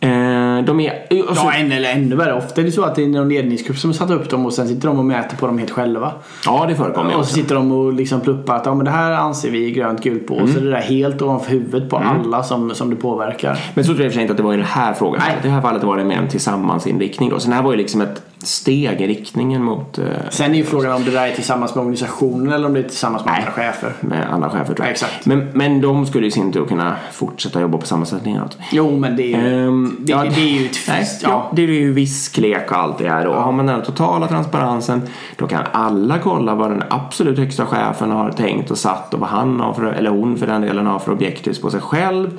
Eh, 0.00 0.64
de 0.64 0.80
är... 0.80 0.92
och 1.28 1.36
så- 1.36 1.42
ja, 1.46 1.52
än, 1.52 1.72
eller 1.72 1.92
ännu 1.92 2.16
värre. 2.16 2.34
Ofta 2.34 2.60
är 2.60 2.64
det 2.64 2.72
så 2.72 2.82
att 2.82 2.94
det 2.94 3.02
är 3.04 3.08
någon 3.08 3.28
ledningsgrupp 3.28 3.78
som 3.78 3.90
har 3.90 3.94
satt 3.94 4.10
upp 4.10 4.30
dem 4.30 4.46
och 4.46 4.52
sen 4.52 4.68
sitter 4.68 4.88
de 4.88 4.98
och 4.98 5.04
mäter 5.04 5.36
på 5.36 5.46
dem 5.46 5.58
helt 5.58 5.70
själva. 5.70 6.12
ja, 6.46 6.64
det 6.68 6.74
förekommer 6.74 7.06
Och 7.08 7.12
så 7.12 7.18
också. 7.20 7.34
sitter 7.34 7.54
de 7.54 7.72
och 7.72 7.92
liksom 7.92 8.20
pluppar 8.20 8.56
att 8.56 8.66
ja, 8.66 8.74
men 8.74 8.84
det 8.84 8.90
här 8.90 9.12
anser 9.12 9.50
vi 9.50 9.66
är 9.70 9.74
grönt 9.74 10.02
gult 10.02 10.26
på. 10.26 10.34
Och 10.34 10.48
så 10.48 10.58
är 10.58 10.62
det 10.62 10.70
där 10.70 10.80
helt 10.80 11.22
ovanför 11.22 11.50
huvudet 11.50 11.90
på 11.90 11.96
alla 11.96 12.42
som, 12.42 12.74
som 12.74 12.90
det 12.90 12.96
påverkar. 12.96 13.58
Men 13.74 13.84
så 13.84 13.88
tror 13.94 14.00
jag 14.00 14.06
i 14.06 14.08
och 14.08 14.12
för 14.12 14.14
sig 14.14 14.22
inte 14.22 14.32
att 14.32 14.36
det 14.36 14.42
var 14.42 14.54
i 14.54 14.56
den 14.56 14.66
här 14.66 14.92
frågan. 14.94 15.20
Nej. 15.26 15.36
I 15.42 15.46
det 15.46 15.48
här 15.52 15.60
fallet 15.60 15.82
var 15.84 15.96
det 15.96 16.04
mer 16.04 16.16
en 16.16 16.28
tillsammansinriktning 16.28 17.30
då. 17.30 17.38
Så 17.40 17.48
det 17.48 17.54
här 17.54 17.62
var 17.62 17.70
ju 17.72 17.76
liksom 17.78 18.00
ett 18.00 18.22
steg 18.46 19.00
i 19.00 19.06
riktningen 19.06 19.64
mot 19.64 19.98
eh, 19.98 20.04
Sen 20.30 20.50
är 20.50 20.54
ju 20.58 20.64
frågan 20.64 20.92
om 20.92 21.04
det 21.04 21.10
där 21.10 21.26
är 21.26 21.34
tillsammans 21.34 21.74
med 21.74 21.80
organisationen 21.82 22.52
eller 22.52 22.66
om 22.66 22.74
det 22.74 22.80
är 22.80 22.88
tillsammans 22.88 23.24
med 23.24 23.34
andra 23.34 23.50
chefer. 23.52 23.92
med 24.00 24.32
andra 24.32 24.50
chefer 24.50 24.64
tror 24.64 24.78
jag. 24.78 24.86
Ja, 24.86 24.90
exakt. 24.90 25.26
Men, 25.26 25.48
men 25.54 25.80
de 25.80 26.06
skulle 26.06 26.26
i 26.26 26.30
sin 26.30 26.52
tur 26.52 26.64
kunna 26.64 26.96
fortsätta 27.12 27.60
jobba 27.60 27.78
på 27.78 27.86
samma 27.86 28.04
sätt 28.04 28.24
neråt. 28.24 28.58
Jo, 28.72 28.96
men 28.98 29.16
det 29.16 29.22
är 29.34 29.40
ju, 29.50 29.64
Ehm, 29.68 29.96
det, 30.00 30.12
ja, 30.12 30.24
det 30.34 30.40
är 30.40 30.60
ju 30.60 30.66
ett 30.66 30.78
Nej, 30.88 30.98
fest. 30.98 31.20
ja. 31.22 31.28
Ja. 31.28 31.50
det 31.56 31.62
är 31.62 31.66
ju 31.66 31.92
visklek 31.92 32.70
och 32.70 32.76
allt 32.78 32.98
det 32.98 33.08
här. 33.08 33.26
Och 33.26 33.42
har 33.42 33.52
man 33.52 33.66
den 33.66 33.82
totala 33.82 34.28
transparensen 34.28 35.02
då 35.36 35.46
kan 35.46 35.62
alla 35.72 36.18
kolla 36.18 36.54
vad 36.54 36.70
den 36.70 36.82
absolut 36.90 37.38
högsta 37.38 37.66
chefen 37.66 38.10
har 38.10 38.30
tänkt 38.32 38.70
och 38.70 38.78
satt 38.78 39.14
och 39.14 39.20
vad 39.20 39.28
han 39.28 39.60
har 39.60 39.72
för, 39.74 39.84
eller 39.84 40.10
hon 40.10 40.36
för 40.36 40.46
den 40.46 40.60
delen 40.60 40.86
har 40.86 40.98
för 40.98 41.12
objektiv 41.12 41.58
på 41.62 41.70
sig 41.70 41.80
själv. 41.80 42.38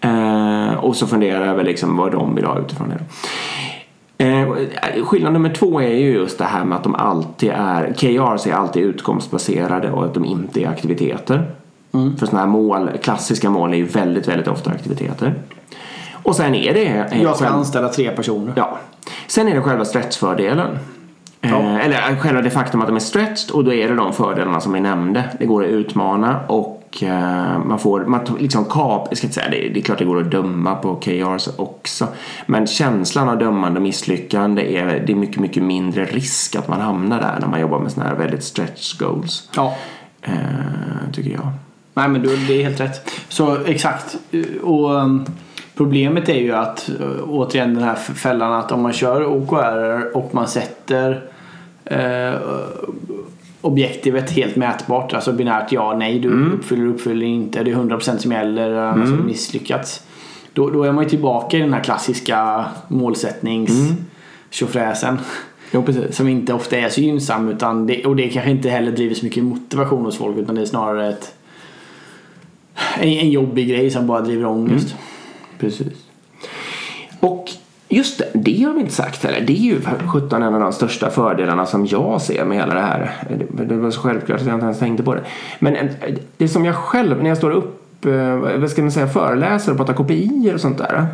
Eh, 0.00 0.74
och 0.74 0.96
så 0.96 1.06
fundera 1.06 1.44
över 1.46 1.64
liksom 1.64 1.96
vad 1.96 2.12
de 2.12 2.34
vill 2.34 2.44
ha 2.44 2.58
utifrån 2.58 2.88
det. 2.88 2.98
Eh, 4.18 4.48
skillnad 5.04 5.32
nummer 5.32 5.48
två 5.48 5.80
är 5.80 5.88
ju 5.96 6.12
just 6.12 6.38
det 6.38 6.44
här 6.44 6.64
med 6.64 6.76
att 6.76 6.82
de 6.84 6.94
alltid 6.94 7.50
är, 7.56 7.92
KRs 7.96 8.46
är 8.46 8.52
alltid 8.52 8.82
utkomstbaserade 8.82 9.90
och 9.90 10.04
att 10.04 10.14
de 10.14 10.24
inte 10.24 10.62
är 10.62 10.68
aktiviteter. 10.68 11.46
För 12.18 12.26
sådana 12.26 12.38
här 12.40 12.46
mål, 12.46 12.90
klassiska 13.02 13.50
mål 13.50 13.72
är 13.72 13.76
ju 13.76 13.84
väldigt, 13.84 14.28
väldigt 14.28 14.48
ofta 14.48 14.70
aktiviteter. 14.70 15.34
Och 16.12 16.36
sen 16.36 16.54
är 16.54 16.74
det... 16.74 16.84
eh, 16.86 17.22
Jag 17.22 17.36
ska 17.36 17.44
själv- 17.44 17.56
anställa 17.56 17.88
tre 17.88 18.10
personer. 18.10 18.52
Ja. 18.56 18.78
Sen 19.26 19.48
är 19.48 19.54
det 19.54 19.60
själva 19.62 19.84
stretchfördelen. 19.84 20.78
Ja. 21.40 21.48
Eh, 21.48 21.86
eller 21.86 22.10
eh, 22.10 22.16
själva 22.18 22.42
det 22.42 22.50
faktum 22.50 22.80
att 22.80 22.86
de 22.86 22.96
är 22.96 23.00
stretched 23.00 23.50
och 23.52 23.64
då 23.64 23.72
är 23.72 23.88
det 23.88 23.94
de 23.94 24.12
fördelarna 24.12 24.60
som 24.60 24.72
vi 24.72 24.80
nämnde. 24.80 25.24
Det 25.38 25.46
går 25.46 25.64
att 25.64 25.70
utmana 25.70 26.40
och 26.46 26.83
eh, 27.02 27.58
man 27.58 27.78
får, 27.78 28.04
man 28.04 28.20
liksom 28.38 28.64
kap, 28.64 29.06
jag 29.10 29.18
ska 29.18 29.26
inte 29.26 29.34
säga 29.34 29.50
det, 29.50 29.68
det 29.68 29.80
är 29.80 29.82
klart 29.82 29.98
det 29.98 30.04
går 30.04 30.20
att 30.20 30.30
döma 30.30 30.74
på 30.74 30.94
KRs 30.94 31.48
också. 31.56 32.06
Men 32.46 32.66
känslan 32.66 33.28
av 33.28 33.38
dömande 33.38 33.78
och 33.78 33.82
misslyckande 33.82 34.76
är, 34.76 35.04
det 35.06 35.12
är 35.12 35.16
mycket, 35.16 35.40
mycket 35.40 35.62
mindre 35.62 36.04
risk 36.04 36.56
att 36.56 36.68
man 36.68 36.80
hamnar 36.80 37.20
där 37.20 37.36
när 37.40 37.48
man 37.48 37.60
jobbar 37.60 37.78
med 37.78 37.92
sådana 37.92 38.10
här 38.10 38.16
väldigt 38.16 38.44
stretch 38.44 38.98
goals. 38.98 39.48
Ja. 39.56 39.76
Eh, 40.22 40.32
tycker 41.12 41.30
jag. 41.30 41.48
Nej 41.94 42.08
men 42.08 42.22
du, 42.22 42.36
det 42.36 42.60
är 42.60 42.64
helt 42.64 42.80
rätt. 42.80 43.10
Så 43.28 43.56
exakt. 43.66 44.16
Och 44.62 44.90
problemet 45.76 46.28
är 46.28 46.38
ju 46.38 46.52
att 46.52 46.90
uh, 47.00 47.22
återigen 47.28 47.74
den 47.74 47.82
här 47.82 47.94
fällan 47.94 48.52
att 48.52 48.72
om 48.72 48.82
man 48.82 48.92
kör 48.92 49.26
OKR 49.26 50.16
och 50.16 50.34
man 50.34 50.48
sätter 50.48 51.30
objektivet 53.64 54.30
helt 54.30 54.56
mätbart, 54.56 55.12
alltså 55.12 55.32
binärt 55.32 55.72
ja, 55.72 55.96
nej, 55.98 56.18
du 56.18 56.52
uppfyller, 56.52 56.86
uppfyller 56.86 57.26
inte, 57.26 57.62
det 57.62 57.70
är 57.70 57.74
100% 57.74 58.16
som 58.16 58.32
gäller, 58.32 58.70
annars 58.70 59.10
har 59.10 59.16
du 59.16 59.22
misslyckats. 59.22 60.06
Då, 60.52 60.70
då 60.70 60.82
är 60.82 60.92
man 60.92 61.04
ju 61.04 61.10
tillbaka 61.10 61.56
i 61.56 61.60
den 61.60 61.72
här 61.72 61.82
klassiska 61.82 62.64
målsättnings 62.88 63.72
tjofräsen. 64.50 65.18
Jo, 65.72 65.82
precis. 65.82 66.16
Som 66.16 66.28
inte 66.28 66.54
ofta 66.54 66.76
är 66.76 66.88
så 66.88 67.00
gynnsam 67.00 67.48
utan 67.48 67.86
det, 67.86 68.04
och 68.04 68.16
det 68.16 68.28
kanske 68.28 68.50
inte 68.50 68.70
heller 68.70 68.92
driver 68.92 69.14
så 69.14 69.24
mycket 69.24 69.44
motivation 69.44 70.04
hos 70.04 70.18
folk 70.18 70.38
utan 70.38 70.54
det 70.54 70.60
är 70.60 70.66
snarare 70.66 71.08
ett 71.08 71.34
en, 73.00 73.08
en 73.08 73.30
jobbig 73.30 73.68
grej 73.68 73.90
som 73.90 74.06
bara 74.06 74.20
driver 74.20 74.44
ångest. 74.44 74.94
Precis. 75.58 76.03
Just 77.94 78.18
det, 78.18 78.24
det 78.34 78.62
har 78.62 78.74
vi 78.74 78.80
inte 78.80 78.92
sagt 78.92 79.24
heller. 79.24 79.40
Det 79.46 79.52
är 79.52 79.56
ju 79.62 79.80
för 79.80 80.08
17 80.08 80.42
en 80.42 80.54
av 80.54 80.60
de 80.60 80.72
största 80.72 81.10
fördelarna 81.10 81.66
som 81.66 81.86
jag 81.86 82.20
ser 82.22 82.44
med 82.44 82.56
hela 82.58 82.74
det 82.74 82.80
här. 82.80 83.10
Det- 83.68 83.74
var 83.76 83.90
så 83.90 84.00
självklart 84.00 84.40
att 84.40 84.46
jag 84.46 84.54
inte 84.54 84.64
ens 84.64 84.78
tänkte 84.78 85.02
på 85.02 85.14
det. 85.14 85.20
Men 85.58 85.76
det 86.36 86.48
som 86.48 86.64
jag 86.64 86.74
själv, 86.74 87.22
när 87.22 87.28
jag 87.28 87.38
står 87.38 87.50
upp 87.50 87.80
eh, 88.06 88.36
vad 88.60 88.70
ska 88.70 88.82
man 88.82 88.90
säga, 88.90 89.06
föreläser 89.06 89.70
och 89.72 89.76
pratar 89.78 89.94
kopior 89.94 90.54
och 90.54 90.60
sånt 90.60 90.78
där. 90.78 91.06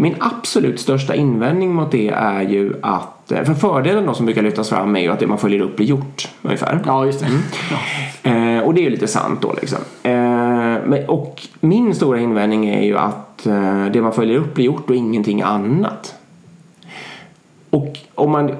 Min 0.00 0.14
absolut 0.20 0.80
största 0.80 1.14
invändning 1.14 1.74
mot 1.74 1.90
det 1.90 2.08
är 2.08 2.42
ju 2.42 2.74
att, 2.82 3.32
eh, 3.32 3.42
för 3.44 3.54
fördelen 3.54 4.06
då 4.06 4.14
som 4.14 4.26
brukar 4.26 4.42
lyftas 4.42 4.68
fram 4.68 4.96
är 4.96 5.00
ju 5.00 5.08
att 5.12 5.18
det 5.18 5.26
man 5.26 5.38
följer 5.38 5.60
upp 5.60 5.76
blir 5.76 5.86
gjort 5.86 6.28
ungefär. 6.42 6.80
Ja, 6.86 7.06
just 7.06 7.20
det. 7.20 7.26
Ja. 7.70 8.30
Eh, 8.30 8.62
och 8.62 8.74
det 8.74 8.80
är 8.80 8.84
ju 8.84 8.90
lite 8.90 9.06
sant 9.08 9.38
då 9.42 9.54
liksom. 9.60 9.78
Eh, 10.02 11.04
och 11.08 11.42
min 11.60 11.94
stora 11.94 12.20
invändning 12.20 12.68
är 12.68 12.82
ju 12.84 12.98
att 12.98 13.46
eh, 13.46 13.84
det 13.92 14.02
man 14.02 14.12
följer 14.12 14.36
upp 14.38 14.54
blir 14.54 14.64
gjort 14.64 14.90
och 14.90 14.96
ingenting 14.96 15.42
annat. 15.42 16.14
Och 17.70 17.98
om 18.14 18.30
man 18.30 18.50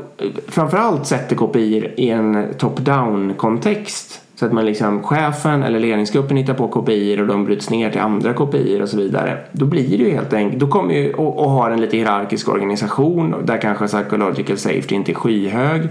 framförallt 0.48 1.06
sätter 1.06 1.36
kopior 1.36 1.90
i 1.96 2.10
en 2.10 2.54
top-down 2.58 3.34
kontext 3.34 4.20
så 4.40 4.46
att 4.46 4.52
man 4.52 4.66
liksom 4.66 5.02
chefen 5.02 5.62
eller 5.62 5.80
ledningsgruppen 5.80 6.36
hittar 6.36 6.54
på 6.54 6.68
kopior 6.68 7.20
och 7.20 7.26
de 7.26 7.44
bryts 7.44 7.70
ner 7.70 7.90
till 7.90 8.00
andra 8.00 8.32
kopior 8.32 8.82
och 8.82 8.88
så 8.88 8.96
vidare. 8.96 9.38
Då 9.52 9.66
blir 9.66 9.98
det 9.98 10.04
ju 10.04 10.10
helt 10.10 10.32
enkelt, 10.32 10.60
då 10.60 10.66
kommer 10.66 10.94
ju 10.94 11.14
och, 11.14 11.38
och 11.38 11.50
har 11.50 11.70
en 11.70 11.80
lite 11.80 11.96
hierarkisk 11.96 12.48
organisation 12.48 13.34
där 13.44 13.58
kanske 13.58 13.86
psychological 13.86 14.56
safety 14.56 14.94
inte 14.94 15.12
är 15.12 15.14
skyhög. 15.14 15.82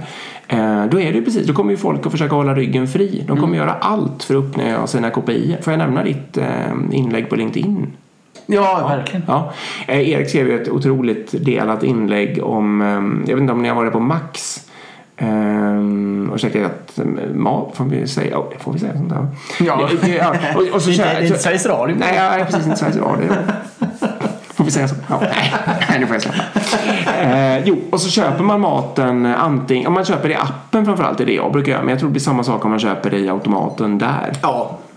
Eh, 0.48 0.86
då 0.86 1.00
är 1.00 1.12
det 1.12 1.18
ju 1.18 1.24
precis, 1.24 1.48
då 1.48 1.54
kommer 1.54 1.72
ju 1.72 1.78
folk 1.78 2.06
att 2.06 2.12
försöka 2.12 2.36
hålla 2.36 2.56
ryggen 2.56 2.88
fri. 2.88 3.24
De 3.28 3.38
kommer 3.38 3.58
göra 3.58 3.74
allt 3.74 4.24
för 4.24 4.36
att 4.36 4.44
uppnå 4.44 4.88
sina 4.88 5.10
kopior. 5.10 5.62
Får 5.62 5.74
jag 5.74 5.78
nämna 5.78 6.04
ditt 6.04 6.38
eh, 6.38 6.72
inlägg 6.92 7.30
på 7.30 7.36
LinkedIn? 7.36 7.88
Ja, 8.52 8.88
verkligen. 8.88 9.24
Ja. 9.28 9.54
Eh, 9.88 10.10
Erik 10.10 10.30
skrev 10.30 10.48
ju 10.48 10.62
ett 10.62 10.70
otroligt 10.70 11.46
delat 11.46 11.84
inlägg 11.84 12.44
om, 12.44 12.82
eh, 12.82 13.30
jag 13.30 13.36
vet 13.36 13.42
inte 13.42 13.54
om 13.54 13.62
ni 13.62 13.70
har 13.70 13.76
varit 13.76 13.94
på 13.94 14.00
Max 14.00 14.66
Um, 15.22 16.30
och 16.34 16.40
käkat 16.40 17.00
mat, 17.34 17.72
får 17.76 17.86
vi 17.86 18.08
säga? 18.08 18.32
Ja, 18.32 18.48
det 18.52 18.64
får 18.64 18.74
vi 18.74 18.80
säga. 18.80 18.94
Sånt 18.94 19.10
där. 19.10 19.28
Ja. 19.60 19.90
ja. 20.08 20.36
Och, 20.56 20.76
och 20.76 20.82
så 20.82 20.90
det, 20.90 20.96
är 20.96 21.16
det 21.16 21.20
är 21.20 21.26
inte 21.26 21.40
Sveriges 21.40 21.66
Radio. 21.66 21.96
Nej, 22.00 22.16
ja, 22.16 22.46
precis. 22.46 22.66
Inte 22.66 22.80
Sveriges 22.80 22.98
Radio. 22.98 23.30
Får 24.54 24.64
vi 24.64 24.72
säga 24.72 24.88
så? 24.88 24.96
Ja. 25.10 25.20
Nej, 25.90 26.00
nu 26.00 26.06
får 26.06 26.16
jag 26.16 26.22
släppa. 26.22 26.44
Eh, 27.22 27.64
jo, 27.66 27.78
och 27.90 28.02
så 28.02 28.10
köper 28.10 28.44
man 28.44 28.60
maten 28.60 29.26
antingen, 29.26 29.88
om 29.88 29.94
man 29.94 30.06
köper 30.06 30.28
det 30.28 30.34
i 30.34 30.38
appen 30.38 30.86
framförallt, 30.86 31.20
är 31.20 31.26
det 31.26 31.34
jag 31.34 31.52
brukar 31.52 31.72
göra. 31.72 31.82
Men 31.82 31.90
jag 31.90 32.00
tror 32.00 32.10
det 32.10 32.14
blir 32.14 32.22
samma 32.22 32.44
sak 32.44 32.66
om 32.66 32.72
man 32.72 32.80
köper 32.80 33.10
det 33.10 33.18
i 33.18 33.30
automaten 33.30 33.98
där. 33.98 34.34
Ja, 34.42 34.78
Eh, 34.82 34.89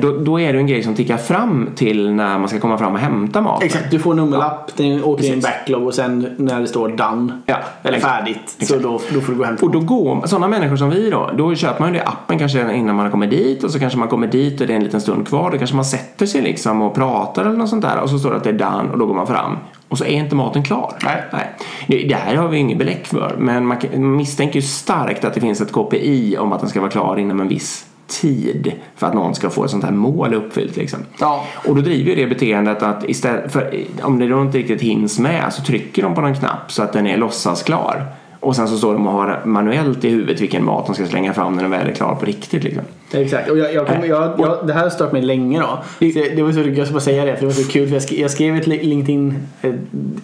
då, 0.00 0.12
då 0.18 0.40
är 0.40 0.52
det 0.52 0.58
en 0.58 0.66
grej 0.66 0.82
som 0.82 0.94
tickar 0.94 1.16
fram 1.16 1.68
till 1.74 2.10
när 2.12 2.38
man 2.38 2.48
ska 2.48 2.60
komma 2.60 2.78
fram 2.78 2.92
och 2.92 2.98
hämta 2.98 3.40
maten. 3.40 3.66
exakt. 3.66 3.90
Du 3.90 3.98
får 3.98 4.14
nummerlapp, 4.14 4.76
den 4.76 5.04
åker 5.04 5.24
i 5.24 5.32
en 5.32 5.40
backlog 5.40 5.86
och 5.86 5.94
sen 5.94 6.34
när 6.38 6.60
det 6.60 6.66
står 6.66 6.88
done, 6.88 7.32
Ja, 7.46 7.56
eller 7.82 7.96
exakt. 7.96 8.14
färdigt, 8.14 8.56
så 8.60 8.78
då, 8.78 9.00
då 9.14 9.20
får 9.20 9.32
du 9.32 9.38
gå 9.38 9.44
hem. 9.44 9.56
Och 9.62 9.70
då 9.70 9.80
går, 9.80 10.26
sådana 10.26 10.48
människor 10.48 10.76
som 10.76 10.90
vi 10.90 11.10
då, 11.10 11.30
då 11.36 11.54
köper 11.54 11.80
man 11.80 11.92
ju 11.92 11.98
det 11.98 12.04
appen 12.04 12.38
kanske 12.38 12.74
innan 12.74 12.96
man 12.96 13.04
har 13.04 13.10
kommit 13.10 13.30
dit 13.30 13.64
och 13.64 13.70
så 13.70 13.78
kanske 13.78 13.98
man 13.98 14.08
kommer 14.08 14.26
dit 14.26 14.60
och 14.60 14.66
det 14.66 14.72
är 14.72 14.76
en 14.76 14.84
liten 14.84 15.00
stund 15.00 15.28
kvar. 15.28 15.50
Då 15.50 15.58
kanske 15.58 15.76
man 15.76 15.84
sätter 15.84 16.26
sig 16.26 16.42
liksom 16.42 16.82
och 16.82 16.94
pratar 16.94 17.44
eller 17.44 17.58
något 17.58 17.68
sånt 17.68 17.82
där 17.82 17.98
och 18.00 18.10
så 18.10 18.18
står 18.18 18.30
det 18.30 18.36
att 18.36 18.44
det 18.44 18.50
är 18.50 18.58
done 18.58 18.88
och 18.92 18.98
då 18.98 19.06
går 19.06 19.14
man 19.14 19.26
fram. 19.26 19.56
Och 19.88 19.98
så 19.98 20.04
är 20.04 20.08
inte 20.12 20.34
maten 20.34 20.62
klar. 20.64 20.92
Nej. 21.04 21.24
Nej. 21.32 22.06
Det, 22.08 22.14
här 22.14 22.36
har 22.36 22.48
vi 22.48 22.58
inget 22.58 22.78
belägg 22.78 23.06
för 23.06 23.34
men 23.38 23.66
man 23.66 23.78
misstänker 24.16 24.54
ju 24.54 24.62
starkt 24.62 25.24
att 25.24 25.34
det 25.34 25.40
finns 25.40 25.60
ett 25.60 25.72
KPI 25.72 26.36
om 26.38 26.52
att 26.52 26.60
den 26.60 26.68
ska 26.68 26.80
vara 26.80 26.90
klar 26.90 27.18
inom 27.18 27.40
en 27.40 27.48
viss 27.48 27.86
tid 28.10 28.72
för 28.96 29.06
att 29.06 29.14
någon 29.14 29.34
ska 29.34 29.50
få 29.50 29.64
ett 29.64 29.70
sånt 29.70 29.84
här 29.84 29.90
mål 29.92 30.34
uppfyllt. 30.34 30.76
Liksom. 30.76 30.98
Ja. 31.20 31.44
Och 31.68 31.74
då 31.76 31.80
driver 31.82 32.10
ju 32.10 32.16
det 32.16 32.26
beteendet 32.26 32.82
att 32.82 33.04
istället 33.08 33.52
för, 33.52 33.74
om 34.02 34.18
det 34.18 34.28
då 34.28 34.40
inte 34.42 34.58
riktigt 34.58 34.80
hinns 34.80 35.18
med 35.18 35.52
så 35.52 35.62
trycker 35.62 36.02
de 36.02 36.14
på 36.14 36.20
någon 36.20 36.34
knapp 36.34 36.72
så 36.72 36.82
att 36.82 36.92
den 36.92 37.06
är 37.06 37.16
låtsasklar. 37.16 38.06
Och 38.40 38.56
sen 38.56 38.68
så 38.68 38.78
står 38.78 38.92
de 38.92 39.06
och 39.06 39.12
har 39.12 39.40
manuellt 39.44 40.04
i 40.04 40.08
huvudet 40.10 40.40
vilken 40.40 40.64
mat 40.64 40.86
de 40.86 40.94
ska 40.94 41.06
slänga 41.06 41.32
fram 41.34 41.54
när 41.54 41.62
den 41.62 41.70
väl 41.70 41.88
är 41.88 41.92
klar 41.92 42.14
på 42.14 42.26
riktigt. 42.26 42.64
Liksom. 42.64 42.82
Exakt, 43.12 43.50
och 43.50 43.58
jag, 43.58 43.74
jag, 43.74 43.86
kommer- 43.86 44.06
jag, 44.06 44.40
jag, 44.40 44.66
det 44.66 44.72
här 44.72 44.82
har 44.82 44.90
stört 44.90 45.12
mig 45.12 45.22
länge 45.22 45.60
då. 45.60 45.66
Så 45.98 46.04
det, 46.36 46.42
var 46.42 46.52
så, 46.52 46.60
jag 46.60 46.86
ska 46.86 46.92
bara 46.94 47.00
säga 47.00 47.24
det, 47.24 47.32
för 47.34 47.40
det 47.40 47.46
var 47.46 47.52
så 47.52 47.70
kul 47.70 47.86
för 47.86 47.94
jag 47.94 48.02
skrev, 48.02 48.20
jag 48.20 48.30
skrev 48.30 48.56
ett 48.56 48.66
li- 48.66 48.82
LinkedIn 48.82 49.34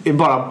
eh, 0.03 0.15
bara 0.15 0.43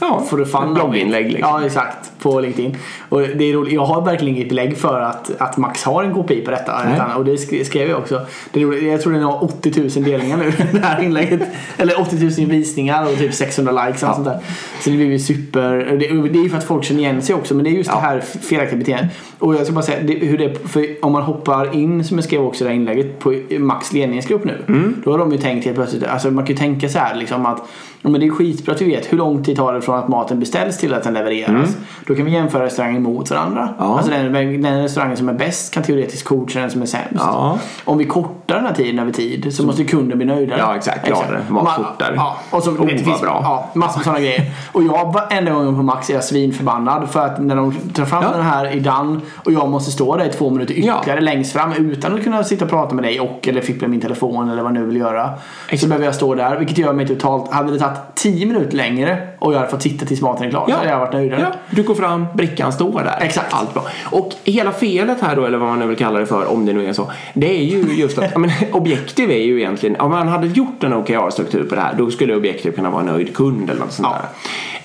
Ja, 0.00 0.24
det 0.30 0.46
fun 0.46 0.74
blogginlägg, 0.74 1.32
liksom. 1.32 1.50
Ja, 1.60 1.66
exakt. 1.66 2.10
På 2.18 2.40
LinkedIn. 2.40 2.76
Och 3.08 3.20
det 3.20 3.44
är 3.44 3.52
roligt. 3.52 3.72
Jag 3.72 3.84
har 3.84 4.04
verkligen 4.04 4.36
inget 4.36 4.48
belägg 4.48 4.78
för 4.78 5.00
att, 5.00 5.30
att 5.38 5.56
Max 5.56 5.84
har 5.84 6.04
en 6.04 6.14
KPI 6.14 6.40
på 6.40 6.50
detta. 6.50 6.82
Utan, 6.94 7.10
och 7.12 7.24
det 7.24 7.38
skrev, 7.66 7.88
jag 7.90 7.98
också. 7.98 8.26
Det 8.52 8.60
är 8.60 8.64
roligt. 8.64 8.82
Jag 8.84 9.02
tror 9.02 9.12
den 9.12 9.22
har 9.22 9.44
80 9.44 9.80
000 9.80 10.04
delningar 10.04 10.36
nu, 10.36 10.52
det 10.72 10.78
här 10.86 11.02
inlägget. 11.02 11.40
Eller 11.76 12.00
80 12.00 12.16
000 12.40 12.50
visningar 12.50 13.04
och 13.12 13.18
typ 13.18 13.34
600 13.34 13.86
likes 13.86 14.02
och 14.02 14.14
sånt 14.14 14.24
där. 14.24 14.38
Så 14.80 14.90
det 14.90 14.96
blir 14.96 15.06
ju 15.06 15.18
super. 15.18 15.76
Det, 15.76 16.28
det 16.28 16.38
är 16.38 16.42
ju 16.42 16.50
för 16.50 16.58
att 16.58 16.64
folk 16.64 16.84
känner 16.84 17.00
igen 17.00 17.22
sig 17.22 17.34
också. 17.34 17.54
Men 17.54 17.64
det 17.64 17.70
är 17.70 17.72
just 17.72 17.90
Ja. 17.90 17.96
det 17.96 18.00
här 18.06 18.20
felaktiga 18.20 18.78
beteendet. 18.78 19.16
Och 19.38 19.54
jag 19.54 19.64
ska 19.64 19.72
bara 19.72 19.82
säga, 19.84 20.02
det, 20.02 20.14
hur 20.14 20.38
det, 20.38 20.68
för 20.68 20.86
om 21.02 21.12
man 21.12 21.22
hoppar 21.22 21.74
in, 21.74 22.04
som 22.04 22.16
jag 22.16 22.24
skrev 22.24 22.42
också 22.42 22.64
i 22.64 22.66
det 22.66 22.70
här 22.70 22.80
inlägget, 22.80 23.18
på 23.18 23.34
Max 23.58 23.92
ledningsgrupp 23.92 24.44
nu. 24.44 24.64
Mm. 24.68 25.02
Då 25.04 25.10
har 25.10 25.18
de 25.18 25.32
ju 25.32 25.38
tänkt 25.38 25.64
helt 25.64 25.76
plötsligt, 25.76 26.04
alltså 26.04 26.30
man 26.30 26.44
kan 26.46 26.54
ju 26.54 26.58
tänka 26.58 26.88
så 26.88 26.98
här 26.98 27.14
liksom 27.14 27.46
att 27.46 27.62
ja, 28.02 28.10
men 28.10 28.20
det 28.20 28.26
är 28.26 28.30
skitbra 28.30 28.74
att 28.74 28.80
vi 28.82 28.86
vet 28.86 29.12
hur 29.12 29.18
lång 29.18 29.44
tid 29.44 29.56
tar 29.56 29.72
det 29.74 29.80
från 29.80 29.98
att 29.98 30.08
maten 30.08 30.40
beställs 30.40 30.78
till 30.78 30.94
att 30.94 31.02
den 31.02 31.14
levereras. 31.14 31.76
Då 32.06 32.14
kan 32.14 32.24
vi 32.24 32.30
jämföra 32.30 32.64
restauranger 32.64 33.00
mot 33.00 33.30
varandra. 33.30 33.62
Mm. 33.62 33.74
Ja. 33.78 33.96
Alltså 33.96 34.10
den, 34.10 34.62
den 34.62 34.82
restaurangen 34.82 35.16
som 35.16 35.28
är 35.28 35.32
bäst 35.32 35.74
kan 35.74 35.82
teoretiskt 35.82 36.24
coacha 36.24 36.60
den 36.60 36.70
som 36.70 36.82
är 36.82 36.86
sämst. 36.86 37.14
Ja. 37.14 37.58
Om 37.84 37.98
vi 37.98 38.04
kortar 38.04 38.54
den 38.54 38.66
här 38.66 38.74
tiden 38.74 38.98
över 38.98 39.12
tid 39.12 39.54
så 39.54 39.66
måste 39.66 39.84
kunden 39.84 40.18
bli 40.18 40.26
nöjdare. 40.26 40.58
Ja, 40.58 40.76
exakt. 40.76 41.06
Gladare. 41.06 41.40
Var 41.48 41.62
Man- 41.62 41.74
fortare. 41.76 42.14
Ja, 42.16 42.36
och 42.50 42.62
så, 42.62 42.70
Oh, 42.70 42.86
det 42.86 42.98
finns, 42.98 43.20
bra. 43.20 43.40
Ja, 43.42 43.70
massor 43.74 43.98
med 43.98 44.04
sådana 44.04 44.20
grejer. 44.20 44.42
Och 44.72 44.82
jag 44.82 45.12
varenda 45.12 45.52
gång 45.52 45.76
på 45.76 45.82
Max 45.82 46.10
är 46.10 46.14
jag 46.14 46.24
svinförbannad 46.24 47.08
för 47.10 47.20
att 47.20 47.38
när 47.40 47.56
de 47.56 47.74
tar 47.94 48.04
fram 48.04 48.22
Ja. 48.22 48.32
den 48.36 48.42
här 48.42 48.76
i 48.76 48.80
done 48.80 49.20
och 49.44 49.52
jag 49.52 49.68
måste 49.68 49.90
stå 49.90 50.16
där 50.16 50.24
i 50.24 50.28
två 50.32 50.50
minuter 50.50 50.74
ytterligare 50.74 51.02
Ja. 51.06 51.20
längst 51.20 51.52
fram 51.52 51.72
utan 51.72 52.14
att 52.14 52.24
kunna 52.24 52.44
sitta 52.44 52.64
och 52.64 52.70
prata 52.70 52.94
med 52.94 53.04
dig 53.04 53.20
och 53.20 53.48
eller 53.48 53.60
fippla 53.60 53.88
min 53.88 54.00
telefon 54.00 54.48
eller 54.50 54.62
vad 54.62 54.76
jag 54.76 54.80
nu 54.80 54.86
vill 54.86 54.96
göra. 54.96 55.30
Exakt. 55.64 55.80
Så 55.82 55.88
behöver 55.88 56.04
jag 56.06 56.14
stå 56.14 56.34
där 56.34 56.56
vilket 56.58 56.78
gör 56.78 56.92
mig 56.92 57.06
totalt, 57.06 57.52
hade 57.52 57.72
det 57.72 57.78
tagit 57.78 57.98
10 58.14 58.46
minuter 58.46 58.76
längre 58.76 59.18
och 59.38 59.52
jag 59.52 59.58
hade 59.58 59.70
fått 59.70 59.82
sitta 59.82 60.06
tills 60.06 60.20
maten 60.22 60.46
är 60.46 60.50
klar 60.50 60.64
så 60.68 60.74
hade 60.76 60.88
jag 60.90 60.98
varit 60.98 61.12
nöjdare. 61.12 61.40
Ja, 61.40 61.52
du 61.70 61.82
går 61.82 61.94
fram, 61.94 62.26
brickan 62.34 62.72
står 62.72 63.02
där. 63.02 63.18
Exakt. 63.20 63.54
Allt 63.54 63.74
bra. 63.74 63.82
Och 64.10 64.32
hela 64.44 64.72
felet 64.72 65.20
här 65.20 65.36
då, 65.36 65.44
eller 65.44 65.58
vad 65.58 65.68
man 65.68 65.78
nu 65.78 65.86
vill 65.86 65.96
kalla 65.96 66.18
det 66.18 66.26
för, 66.26 66.46
om 66.52 66.66
det 66.66 66.72
nu 66.72 66.86
är 66.86 66.92
så. 66.92 67.10
Det 67.34 67.58
är 67.60 67.64
ju 67.64 67.94
just 67.94 68.18
att, 68.18 68.30
ja, 68.32 68.38
men, 68.38 68.50
objektiv 68.72 69.30
är 69.30 69.38
ju 69.44 69.58
egentligen, 69.60 70.00
om 70.00 70.10
man 70.10 70.28
hade 70.28 70.46
gjort 70.46 70.84
en 70.84 70.92
OKR-struktur 70.94 71.64
på 71.68 71.74
det 71.74 71.80
här, 71.80 71.94
då 71.98 72.10
skulle 72.10 72.36
objektiv 72.36 72.70
kunna 72.72 72.90
vara 72.90 73.02
nöjd 73.02 73.36
kund 73.36 73.70
eller 73.70 73.80
något 73.80 73.92
sånt 73.92 74.08
Ja. 74.12 74.18
där. 74.18 74.28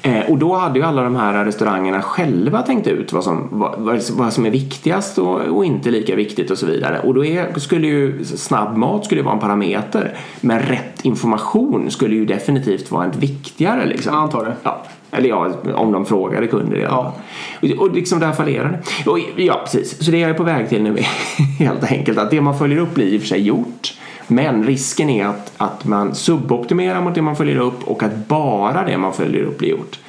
Eh, 0.06 0.32
och 0.32 0.38
då 0.38 0.56
hade 0.56 0.80
ju 0.80 0.86
alla 0.86 1.04
de 1.04 1.16
här 1.16 1.46
restaurangerna 1.46 2.02
själva 2.02 2.62
tänkt 2.62 2.88
ut 2.88 3.14
vad 3.14 3.24
som, 3.24 3.48
vad, 3.52 4.02
vad 4.12 4.33
som 4.34 4.46
är 4.46 4.50
viktigast 4.50 5.18
och, 5.18 5.42
och 5.42 5.66
inte 5.66 5.92
lika 5.92 6.16
viktigt 6.16 6.52
och 6.52 6.58
så 6.58 6.66
vidare. 6.66 7.00
Och 7.00 7.14
då 7.14 7.26
är, 7.26 7.60
skulle 7.60 7.88
ju 7.88 8.26
snabbmat 8.26 9.06
skulle 9.06 9.22
vara 9.22 9.34
en 9.34 9.40
parameter. 9.40 10.18
Men 10.42 10.60
rätt 10.60 11.06
information 11.06 11.92
skulle 11.92 12.16
ju 12.16 12.26
definitivt 12.26 12.92
vara 12.92 13.06
ett 13.06 13.16
viktigare 13.16 13.86
liksom. 13.86 14.14
Jag 14.14 14.24
antar 14.24 14.46
det. 14.46 14.56
Ja. 14.64 14.84
Eller 15.12 15.30
ja, 15.30 15.54
om 15.74 15.92
de 15.92 16.06
frågade 16.06 16.48
kunder 16.48 16.78
i 16.78 16.86
alla 16.86 17.14
Ja. 17.62 17.76
Och, 17.76 17.82
och 17.82 17.96
liksom 17.96 18.20
där 18.20 18.32
fallerar 18.32 18.70
det. 18.70 19.12
Och, 19.12 19.20
ja, 19.36 19.62
precis. 19.64 20.06
Så 20.06 20.12
det 20.12 20.18
jag 20.18 20.30
är 20.30 20.34
på 20.34 20.44
väg 20.44 20.70
till 20.70 20.84
nu 20.84 20.98
är 20.98 21.04
helt 21.60 21.92
enkelt 21.92 22.18
att 22.18 22.32
det 22.32 22.42
man 22.42 22.58
följer 22.58 22.78
upp 22.78 22.94
blir 22.94 23.08
i 23.08 23.18
och 23.18 23.22
för 23.22 23.28
sig 23.28 23.42
gjort. 23.42 23.94
Men 24.28 24.64
risken 24.66 25.10
är 25.10 25.26
att, 25.26 25.54
att 25.58 25.86
man 25.86 26.16
suboptimerar 26.16 27.02
mot 27.02 27.16
det 27.16 27.22
man 27.22 27.36
följer 27.36 27.58
upp 27.58 27.84
och 27.84 28.04
att 28.04 28.28
bara 28.28 28.86
det 28.86 28.98
man 28.98 29.14
följer 29.14 29.44
upp 29.44 29.58
blir 29.58 29.70
gjort. 29.70 30.00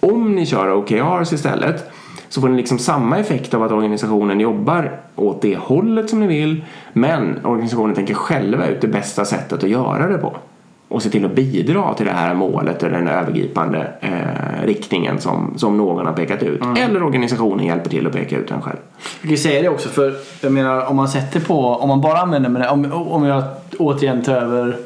Om 0.00 0.34
ni 0.34 0.46
kör 0.46 0.72
OKRs 0.72 1.32
istället 1.32 1.92
så 2.32 2.40
får 2.40 2.48
ni 2.48 2.56
liksom 2.56 2.78
samma 2.78 3.18
effekt 3.18 3.54
av 3.54 3.62
att 3.62 3.72
organisationen 3.72 4.40
jobbar 4.40 5.00
åt 5.16 5.42
det 5.42 5.56
hållet 5.56 6.10
som 6.10 6.20
ni 6.20 6.26
vill 6.26 6.64
men 6.92 7.44
organisationen 7.44 7.94
tänker 7.94 8.14
själva 8.14 8.66
ut 8.66 8.80
det 8.80 8.88
bästa 8.88 9.24
sättet 9.24 9.64
att 9.64 9.70
göra 9.70 10.08
det 10.08 10.18
på 10.18 10.36
och 10.88 11.02
se 11.02 11.10
till 11.10 11.24
att 11.24 11.34
bidra 11.34 11.94
till 11.94 12.06
det 12.06 12.12
här 12.12 12.34
målet 12.34 12.82
eller 12.82 12.98
den 12.98 13.08
övergripande 13.08 13.92
eh, 14.00 14.66
riktningen 14.66 15.20
som, 15.20 15.54
som 15.56 15.76
någon 15.76 16.06
har 16.06 16.12
pekat 16.12 16.42
ut. 16.42 16.62
Eller 16.78 17.02
organisationen 17.02 17.66
hjälper 17.66 17.90
till 17.90 18.06
att 18.06 18.12
peka 18.12 18.36
ut 18.36 18.48
den 18.48 18.62
själv. 18.62 18.78
Jag 19.20 19.28
kan 19.28 19.38
säga 19.38 19.62
det 19.62 19.68
också 19.68 19.88
för 19.88 20.14
jag 20.40 20.52
menar 20.52 20.86
om 20.86 20.96
man 20.96 21.08
sätter 21.08 21.40
på, 21.40 21.66
om 21.66 21.88
man 21.88 22.00
bara 22.00 22.18
använder 22.18 22.48
med 22.50 22.62
det, 22.62 22.68
om, 22.68 22.92
om 22.92 23.24
jag 23.24 23.44
återigen 23.78 24.22
tar 24.22 24.34
över 24.34 24.76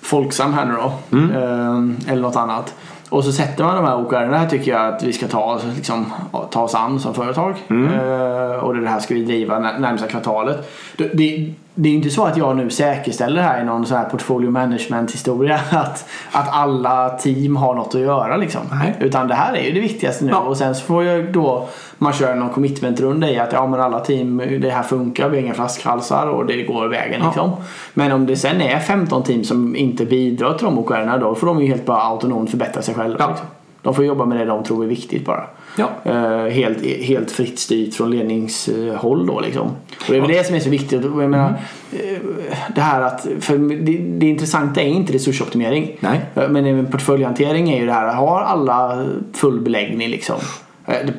Folksam 0.00 0.52
här 0.54 0.66
nu 0.66 0.72
då. 0.72 1.16
Eh, 1.18 2.12
eller 2.12 2.22
något 2.22 2.36
annat. 2.36 2.74
Och 3.14 3.24
så 3.24 3.32
sätter 3.32 3.64
man 3.64 3.76
de 3.76 3.84
här 3.84 3.96
det 4.30 4.36
här 4.38 4.48
tycker 4.48 4.70
jag 4.72 4.94
att 4.94 5.02
vi 5.02 5.12
ska 5.12 5.26
ta, 5.28 5.60
liksom, 5.76 6.12
ta 6.50 6.62
oss 6.62 6.74
an 6.74 7.00
som 7.00 7.14
företag. 7.14 7.54
Eh, 7.70 8.64
och 8.64 8.74
det 8.76 8.88
här 8.88 9.00
ska 9.00 9.14
vi 9.14 9.24
driva 9.24 9.58
när- 9.58 9.78
närmsta 9.78 10.06
kvartalet. 10.08 10.70
Det, 10.96 11.08
det, 11.14 11.52
det 11.76 11.88
är 11.88 11.90
ju 11.90 11.96
inte 11.96 12.10
så 12.10 12.24
att 12.24 12.36
jag 12.36 12.56
nu 12.56 12.70
säkerställer 12.70 13.42
här 13.42 13.60
i 13.60 13.64
någon 13.64 13.86
sån 13.86 13.96
här 13.96 14.04
portfolio 14.04 14.50
management 14.50 15.12
historia 15.12 15.60
att, 15.70 16.08
att 16.32 16.48
alla 16.52 17.10
team 17.10 17.56
har 17.56 17.74
något 17.74 17.94
att 17.94 18.00
göra 18.00 18.36
liksom. 18.36 18.60
Nej. 18.72 18.96
Utan 19.00 19.28
det 19.28 19.34
här 19.34 19.54
är 19.54 19.62
ju 19.62 19.72
det 19.72 19.80
viktigaste 19.80 20.24
nu. 20.24 20.30
Ja. 20.30 20.38
Och 20.38 20.56
sen 20.56 20.74
så 20.74 20.84
får 20.84 21.04
jag 21.04 21.32
då 21.32 21.68
man 21.98 22.12
kör 22.12 22.34
någon 22.34 22.50
commitment-runda 22.50 23.30
i 23.30 23.38
att 23.38 23.52
ja 23.52 23.66
men 23.66 23.80
alla 23.80 24.00
team, 24.00 24.42
det 24.60 24.70
här 24.70 24.82
funkar, 24.82 25.28
vi 25.28 25.36
har 25.36 25.44
inga 25.44 25.54
flaskhalsar 25.54 26.26
och 26.26 26.46
det 26.46 26.62
går 26.62 26.88
vägen 26.88 27.20
Ja. 27.20 27.26
liksom. 27.26 27.52
Men 27.94 28.12
om 28.12 28.26
det 28.26 28.36
sen 28.36 28.60
är 28.60 28.78
15 28.78 29.22
team 29.22 29.44
som 29.44 29.76
inte 29.76 30.04
bidrar 30.04 30.54
till 30.54 30.64
de 30.64 30.78
OKRerna 30.78 31.18
då 31.18 31.34
får 31.34 31.46
de 31.46 31.60
ju 31.62 31.66
helt 31.66 31.86
bara 31.86 32.02
autonomt 32.02 32.50
förbättra 32.50 32.82
sig 32.82 32.94
själva. 32.94 33.16
Ja. 33.18 33.28
Liksom. 33.28 33.46
De 33.82 33.94
får 33.94 34.04
jobba 34.04 34.24
med 34.24 34.38
det 34.38 34.44
de 34.44 34.64
tror 34.64 34.84
är 34.84 34.88
viktigt 34.88 35.26
bara. 35.26 35.44
Ja. 35.76 35.90
Eh, 36.04 36.46
helt, 36.52 36.86
helt 36.86 37.30
fritt 37.30 37.58
styrt 37.58 37.94
från 37.94 38.10
ledningshåll 38.10 39.26
då 39.26 39.40
liksom. 39.40 39.66
Och 39.68 40.04
det 40.08 40.16
är 40.16 40.20
väl 40.20 40.30
det 40.30 40.46
som 40.46 40.56
är 40.56 40.60
så 40.60 40.70
viktigt. 40.70 41.02
Jag 41.02 41.16
menar, 41.16 41.54
Mm. 41.92 42.14
eh, 42.14 42.56
det 42.74 42.80
här 42.80 43.00
att, 43.00 43.26
för 43.40 43.58
det, 43.58 43.98
det 43.98 44.26
intressanta 44.26 44.82
är 44.82 44.86
inte 44.86 45.12
resursoptimering. 45.12 45.96
Nej. 46.00 46.20
Eh, 46.34 46.48
Men 46.48 46.66
även 46.66 46.86
portföljhantering 46.86 47.70
är 47.70 47.80
ju 47.80 47.86
det 47.86 47.92
här, 47.92 48.14
har 48.14 48.40
alla 48.42 49.06
full 49.32 49.60
beläggning 49.60 50.08
liksom? 50.08 50.36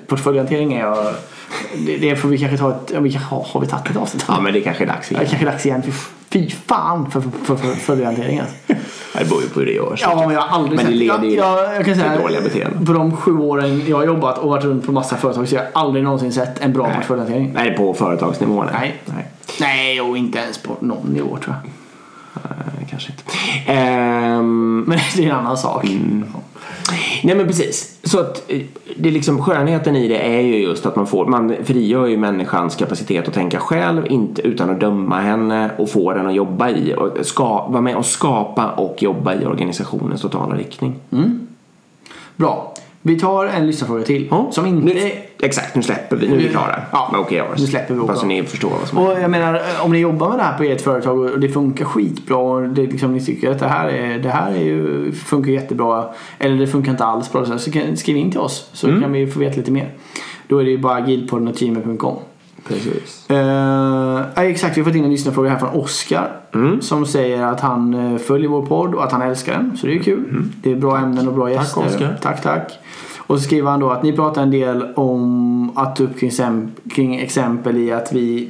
Portföljhantering 0.08 0.74
är 0.74 0.80
jag, 0.80 0.98
det, 1.86 1.98
det 1.98 2.16
får 2.16 2.30
vi 2.30 2.38
kanske 2.38 2.58
ta 2.58 2.70
ett, 2.72 2.92
ja, 2.94 3.00
vi 3.00 3.12
kanske, 3.12 3.36
har 3.36 3.62
vi 3.62 3.68
tagit 3.68 3.90
ett 3.90 3.98
avsnitt? 3.98 4.26
Ja, 4.28 4.40
men 4.42 4.54
det 4.54 4.62
kanske 4.62 4.84
är 4.84 4.88
dags 4.88 5.12
igen. 5.12 5.24
är 5.24 5.28
kanske 5.28 5.46
dags 5.46 5.66
igen. 5.66 5.82
Fy, 6.36 6.50
fan 6.50 7.12
för, 7.12 7.22
för, 7.22 7.56
för. 7.56 7.96
Det 7.96 9.30
beror 9.30 9.42
ju 9.42 9.50
på 9.50 9.60
hur 9.60 9.66
det 9.66 9.72
görs. 9.72 10.02
Ja, 10.02 10.16
men 10.16 10.30
jag 10.30 10.42
har 10.42 10.58
aldrig 10.58 10.76
Men 10.76 10.86
det 10.86 10.92
sett... 10.92 11.00
leder 11.00 11.24
ju 11.24 11.36
jag, 11.36 11.64
jag, 11.64 11.76
jag 11.76 11.86
kan 11.86 11.96
säga, 11.96 12.18
dåliga 12.22 12.42
beteenden. 12.42 12.86
På 12.86 12.94
de 12.94 13.18
sju 13.18 13.38
åren 13.38 13.84
jag 13.88 13.98
har 13.98 14.06
jobbat 14.06 14.38
och 14.38 14.50
varit 14.50 14.64
runt 14.64 14.86
på 14.86 14.92
massa 14.92 15.18
företag 15.18 15.48
så 15.48 15.56
har 15.56 15.64
jag 15.64 15.72
aldrig 15.74 16.04
någonsin 16.04 16.34
sett 16.34 16.60
en 16.60 16.74
bra 16.74 16.90
portföljhantering. 16.96 17.52
Nej, 17.56 17.78
på 17.78 17.94
företagsnivå. 17.94 18.64
Nej. 18.64 18.74
Nej. 18.74 19.02
nej. 19.06 19.26
Nej, 19.60 20.02
och 20.02 20.18
inte 20.18 20.40
ens 20.40 20.58
på 20.58 20.76
någon 20.80 21.08
nivå 21.08 21.38
tror 21.38 21.56
jag. 21.56 21.72
Eh, 22.44 22.88
kanske 22.90 23.12
inte. 23.12 23.24
Ehm, 23.72 24.84
Men 24.88 25.00
det 25.16 25.26
är 25.26 25.30
en 25.30 25.36
annan 25.36 25.58
sak. 25.58 25.86
Mm. 25.86 26.26
Nej 27.24 27.36
men 27.36 27.48
precis. 27.48 28.00
Så 28.04 28.20
att 28.20 28.52
eh, 28.52 28.62
det 28.98 29.10
är 29.10 29.14
liksom, 29.14 29.42
skönheten 29.42 29.96
i 29.96 30.08
det 30.08 30.18
är 30.18 30.42
ju 30.42 30.58
just 30.58 30.86
att 30.86 30.96
man 30.96 31.08
får, 31.08 31.26
man 31.26 31.56
frigör 31.64 32.06
ju 32.06 32.18
människans 32.18 32.76
kapacitet 32.76 33.28
att 33.28 33.34
tänka 33.34 33.60
själv 33.60 34.08
inte 34.10 34.42
utan 34.42 34.70
att 34.70 34.80
döma 34.80 35.20
henne 35.20 35.72
och 35.78 35.90
få 35.90 36.14
den 36.14 36.28
att 36.28 36.36
jobba 36.36 36.70
i 36.70 36.96
och 36.98 37.26
ska, 37.26 37.68
vara 37.68 37.82
med 37.82 37.96
och 37.96 38.06
skapa 38.06 38.72
och 38.72 39.04
jobba 39.04 39.34
i 39.34 39.46
organisationens 39.46 40.22
totala 40.22 40.56
riktning. 40.56 40.96
Bra. 42.36 42.74
Vi 43.02 43.20
tar 43.20 43.46
en 43.46 43.68
lyssnarfråga 43.68 44.04
till. 44.04 44.28
Ja. 44.32 44.48
Som 44.52 44.66
inte... 44.66 45.12
Exakt, 45.42 45.76
nu 45.76 45.82
släpper 45.84 46.16
vi. 46.16 46.28
Nu 46.28 46.34
är 46.36 46.40
vi 46.40 46.50
klara 46.50 46.82
Ja, 46.92 47.10
med 47.12 47.22
OK 47.22 47.32
Hours. 47.32 47.60
nu 47.60 47.68
släpper 47.68 47.94
vi 47.94 48.00
OK 48.00 48.02
Hoppas 48.08 48.18
Hours. 48.24 48.28
ni 48.28 48.44
förstår 48.44 48.70
vad 48.70 48.88
som 48.88 48.98
är. 48.98 49.12
Och 49.12 49.20
jag 49.22 49.32
menar, 49.32 49.62
om 49.82 49.92
ni 49.92 50.00
jobbar 50.00 50.30
med 50.30 50.38
det 50.40 50.44
här 50.44 50.58
på 50.58 50.64
ert 50.64 50.82
företag 50.82 51.20
och 51.20 51.40
det 51.40 51.50
funkar 51.50 51.86
skitbra 51.86 52.38
och 52.38 52.62
det 52.70 52.82
liksom, 52.82 53.14
ni 53.14 53.22
tycker 53.26 53.52
att 53.52 53.60
det 53.60 53.68
här, 53.68 53.88
är, 53.88 54.20
det 54.20 54.30
här 54.30 54.52
är 54.52 54.64
ju, 54.64 55.12
funkar 55.12 55.52
jättebra 55.52 56.06
eller 56.40 56.58
det 56.58 56.68
funkar 56.68 56.92
inte 56.92 57.06
alls 57.06 57.32
bra 57.32 57.58
så 57.60 57.72
kan, 57.72 57.98
skriv 57.98 58.18
in 58.18 58.32
till 58.32 58.40
oss 58.40 58.70
så 58.74 58.88
Mm. 58.88 59.02
kan 59.02 59.12
vi 59.12 59.28
få 59.28 59.40
veta 59.40 59.58
lite 59.58 59.72
mer. 59.72 59.90
Då 60.48 60.58
är 60.60 60.64
det 60.64 60.70
ju 60.72 60.78
bara 60.78 60.96
agilpodden.gmail.com 60.96 62.16
Precis. 62.68 63.26
Ja, 64.36 64.44
exakt, 64.44 64.78
vi 64.78 64.82
har 64.82 64.86
fått 64.86 64.96
in 64.96 65.04
en 65.04 65.12
lyssnarfråga 65.12 65.50
här 65.50 65.58
från 65.60 65.70
Oskar. 65.70 66.32
Mm. 66.54 66.82
Som 66.82 67.06
säger 67.06 67.42
att 67.44 67.60
han 67.62 67.94
eh, 68.14 68.18
följer 68.18 68.50
vår 68.50 68.66
podd 68.66 68.96
och 68.96 69.04
att 69.04 69.12
han 69.12 69.22
älskar 69.22 69.54
den. 69.54 69.78
Så 69.78 69.88
det 69.88 69.94
är 69.94 69.96
ju 69.96 70.04
kul. 70.04 70.44
Det 70.64 70.72
är 70.72 70.76
bra 70.76 70.98
ämnen 70.98 71.28
och 71.28 71.34
bra 71.34 71.52
gäster. 71.52 71.82
Mm. 71.82 71.94
Oskar. 71.94 72.18
Tack, 72.22 72.42
tack. 72.42 72.72
Och 73.28 73.38
så 73.38 73.44
skriver 73.44 73.72
han 73.72 73.80
då 73.80 73.90
att 73.90 74.04
ni 74.04 74.14
pratar 74.14 74.42
en 74.42 74.52
del 74.52 74.86
om 74.96 75.78
att 75.78 75.96
ta 75.96 76.04
upp 76.04 76.20
kring, 76.90 77.16
exempel 77.16 77.78
i 77.78 77.92
att 77.92 78.14
vi 78.14 78.50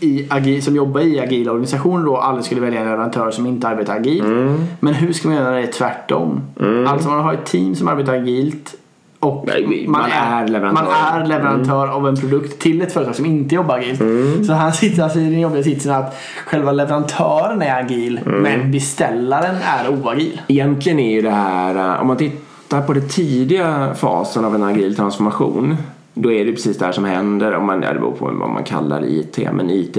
i 0.00 0.26
agil, 0.30 0.62
som 0.62 0.76
jobbar 0.76 1.00
i 1.00 1.20
agila 1.20 1.50
organisationer 1.50 2.04
då 2.04 2.16
aldrig 2.16 2.44
skulle 2.44 2.60
välja 2.60 2.80
en 2.80 2.86
leverantör 2.86 3.30
som 3.30 3.46
inte 3.46 3.68
arbetar 3.68 3.96
agilt. 3.96 4.24
Mm. 4.24 4.64
Men 4.80 4.94
hur 4.94 5.12
ska 5.12 5.28
man 5.28 5.36
göra 5.36 5.56
det 5.60 5.66
tvärtom? 5.66 6.40
Alltså 6.88 7.08
man 7.08 7.20
har 7.20 7.34
ett 7.34 7.46
team 7.46 7.74
som 7.74 7.88
arbetar 7.88 8.14
agilt 8.14 8.74
och 9.20 9.44
Nej, 9.46 9.84
man 9.88 10.10
är 10.10 10.48
leverantör. 10.48 10.82
man 10.82 11.22
är 11.22 11.26
leverantör 11.26 11.88
av 11.88 12.08
en 12.08 12.16
produkt 12.16 12.58
till 12.62 12.82
ett 12.82 12.92
företag 12.92 13.14
som 13.14 13.26
inte 13.26 13.54
jobbar 13.54 13.78
agilt. 13.78 14.46
Så 14.46 14.52
han 14.52 14.72
sitter 14.72 15.02
alltså 15.02 15.18
i 15.18 15.30
den 15.30 15.40
jobbiga 15.40 15.62
sitsen 15.62 15.94
att 15.94 16.16
själva 16.46 16.72
leverantören 16.72 17.62
är 17.62 17.80
agil 17.80 18.20
men 18.24 18.70
beställaren 18.72 19.56
är 19.62 19.88
oagil. 19.88 20.40
Egentligen 20.48 20.98
är 20.98 21.14
ju 21.14 21.22
det 21.22 21.30
här, 21.30 21.94
eh, 21.94 22.00
om 22.00 22.06
man 22.06 22.16
tittar 22.16 22.38
på 22.68 22.92
den 22.92 23.08
tidiga 23.08 23.94
fasen 23.94 24.44
av 24.44 24.54
en 24.54 24.62
agil 24.62 24.96
transformation 24.96 25.76
då 26.20 26.32
är 26.32 26.44
det 26.44 26.52
precis 26.52 26.78
det 26.78 26.84
här 26.84 26.92
som 26.92 27.04
händer, 27.04 27.54
om 27.54 27.66
man, 27.66 27.82
ja, 27.82 27.92
det 27.92 28.00
beror 28.00 28.12
på 28.12 28.24
vad 28.24 28.50
man 28.50 28.64
kallar 28.64 29.04
IT, 29.04 29.38
men 29.52 29.70
IT 29.70 29.98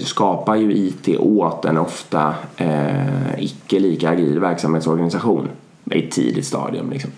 skapar 0.00 0.56
ju 0.56 0.72
IT 0.72 1.08
åt 1.18 1.64
en 1.64 1.78
ofta 1.78 2.34
eh, 2.56 3.38
icke 3.38 3.78
lika 3.78 4.10
agil 4.10 4.38
verksamhetsorganisation 4.38 5.48
i 5.90 6.04
ett 6.04 6.10
tidigt 6.10 6.46
stadium. 6.46 6.90
Liksom. 6.90 7.10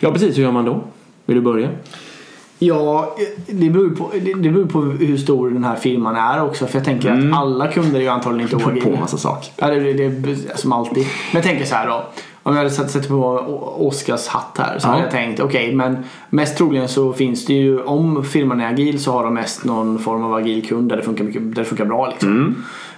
Ja, 0.00 0.12
precis. 0.12 0.38
Hur 0.38 0.42
gör 0.42 0.52
man 0.52 0.64
då? 0.64 0.80
Vill 1.26 1.36
du 1.36 1.42
börja? 1.42 1.68
Ja, 2.58 3.16
det 3.46 3.70
beror, 3.70 3.90
på, 3.90 4.10
det 4.12 4.50
beror 4.50 4.66
på 4.66 4.80
hur 4.80 5.16
stor 5.16 5.50
den 5.50 5.64
här 5.64 5.76
firman 5.76 6.16
är 6.16 6.44
också. 6.44 6.66
För 6.66 6.78
jag 6.78 6.84
tänker 6.84 7.10
att 7.10 7.38
alla 7.38 7.68
kunder 7.72 7.98
är 7.98 8.02
ju 8.02 8.08
antagligen 8.08 8.52
inte 8.52 8.64
På 8.64 8.70
en 8.70 8.76
oagila. 8.76 9.00
massa 9.00 9.16
saker. 9.16 9.52
Ja, 9.56 9.66
det, 9.66 10.08
det, 10.08 10.58
som 10.58 10.72
alltid. 10.72 11.06
Men 11.32 11.42
jag 11.42 11.42
tänker 11.42 11.64
så 11.64 11.74
här 11.74 11.86
då. 11.86 12.04
Om 12.46 12.52
jag 12.52 12.58
hade 12.58 12.70
satt, 12.70 12.90
satt 12.90 13.08
på 13.08 13.14
O- 13.14 13.86
Oskars 13.88 14.26
hatt 14.28 14.58
här 14.58 14.78
så 14.78 14.86
Ja. 14.88 14.90
hade 14.90 15.02
jag 15.02 15.10
tänkt 15.10 15.40
okej 15.40 15.74
men 15.74 15.96
mest 16.30 16.56
troligen 16.56 16.88
så 16.88 17.12
finns 17.12 17.44
det 17.46 17.52
ju 17.52 17.82
om 17.82 18.24
firman 18.24 18.60
är 18.60 18.68
agil 18.72 19.02
så 19.02 19.12
har 19.12 19.24
de 19.24 19.34
mest 19.34 19.64
någon 19.64 19.98
form 19.98 20.24
av 20.24 20.34
agil 20.34 20.66
kund 20.68 20.88
där 20.88 20.96
det 20.96 21.02
funkar, 21.02 21.24
mycket, 21.24 21.42
där 21.54 21.62
det 21.62 21.68
funkar 21.68 21.84
bra 21.84 22.08
liksom. 22.10 22.54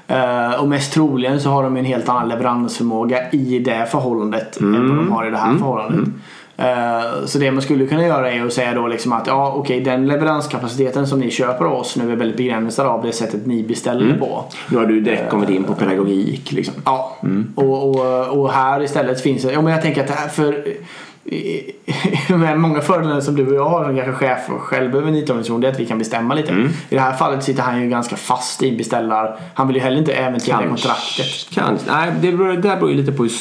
Eh, 0.07 0.61
och 0.61 0.69
mest 0.69 0.93
troligen 0.93 1.41
så 1.41 1.51
har 1.51 1.63
de 1.63 1.77
en 1.77 1.85
helt 1.85 2.09
annan 2.09 2.29
leveransförmåga 2.29 3.31
i 3.31 3.59
det 3.59 3.87
förhållandet 3.91 4.57
än 4.61 4.73
vad 4.89 4.97
de 4.97 5.13
har 5.13 5.27
i 5.27 5.31
det 5.31 5.37
här 5.37 5.57
förhållandet. 5.59 5.99
Eh, 6.09 6.13
Så 7.27 7.39
det 7.39 7.51
man 7.51 7.63
skulle 7.63 7.87
kunna 7.87 8.07
göra 8.07 8.33
är 8.33 8.47
att 8.47 8.53
säga 8.53 8.75
då 8.75 8.87
liksom 8.87 9.13
att 9.13 9.27
ja 9.27 9.53
okej 9.57 9.81
den 9.81 10.07
leveranskapaciteten 10.07 11.07
som 11.07 11.19
ni 11.19 11.31
köper 11.31 11.65
av 11.65 11.73
oss 11.73 11.97
nu 11.97 12.13
är 12.13 12.17
väldigt 12.17 12.37
begränsad 12.37 12.87
av 12.87 13.03
det 13.03 13.13
sättet 13.13 13.47
ni 13.47 13.63
beställer 13.63 14.19
på. 14.19 14.45
Nu 14.69 14.77
har 14.77 14.87
du 14.87 15.01
direkt 15.01 15.31
kommit 15.31 15.51
in 15.51 15.65
på 15.65 15.75
pedagogik. 15.75 16.53
Liksom. 16.53 16.75
Ja, 16.85 17.17
och, 17.55 17.91
och, 17.91 18.41
och 18.41 18.53
här 18.53 18.83
istället 18.83 19.21
finns 19.21 19.43
det, 19.43 19.53
ja 19.53 19.63
men 19.63 19.73
jag 19.73 19.83
tänker 19.83 20.01
att 20.01 20.09
det 20.09 20.15
här 20.15 20.29
för 20.29 20.65
med 22.37 22.61
många 22.61 22.81
fördelar 22.81 23.21
som 23.21 23.37
du 23.37 23.47
och 23.47 23.55
jag 23.55 23.69
har 23.69 23.85
som 23.85 23.97
kanske 23.97 24.13
chef 24.13 24.51
och 24.51 24.61
själv 24.61 24.97
över 24.97 25.09
en 25.09 25.15
IT-organisation 25.15 25.61
det 25.61 25.69
är 25.69 25.73
att 25.73 25.81
vi 25.81 25.87
kan 25.87 25.99
bestämma 25.99 26.35
lite. 26.35 26.53
I 26.89 26.95
det 26.95 27.01
här 27.01 27.13
fallet 27.13 27.45
sitter 27.45 27.63
han 27.63 27.83
ju 27.83 27.89
ganska 27.89 28.17
fast 28.17 28.63
i 28.63 28.77
beställar. 28.77 29.41
Han 29.55 29.67
vill 29.67 29.77
ju 29.77 29.83
heller 29.83 29.99
inte 29.99 30.13
äventyra 30.13 30.69
kontraktet. 30.69 31.27
Kanske. 31.51 31.93
Nej, 31.93 32.13
det, 32.21 32.33
beror, 32.33 32.53
det 32.53 32.63
där 32.63 32.77
beror 32.77 32.91
ju 32.91 32.97
lite 32.97 33.13
på 33.13 33.23
hur 33.23 33.33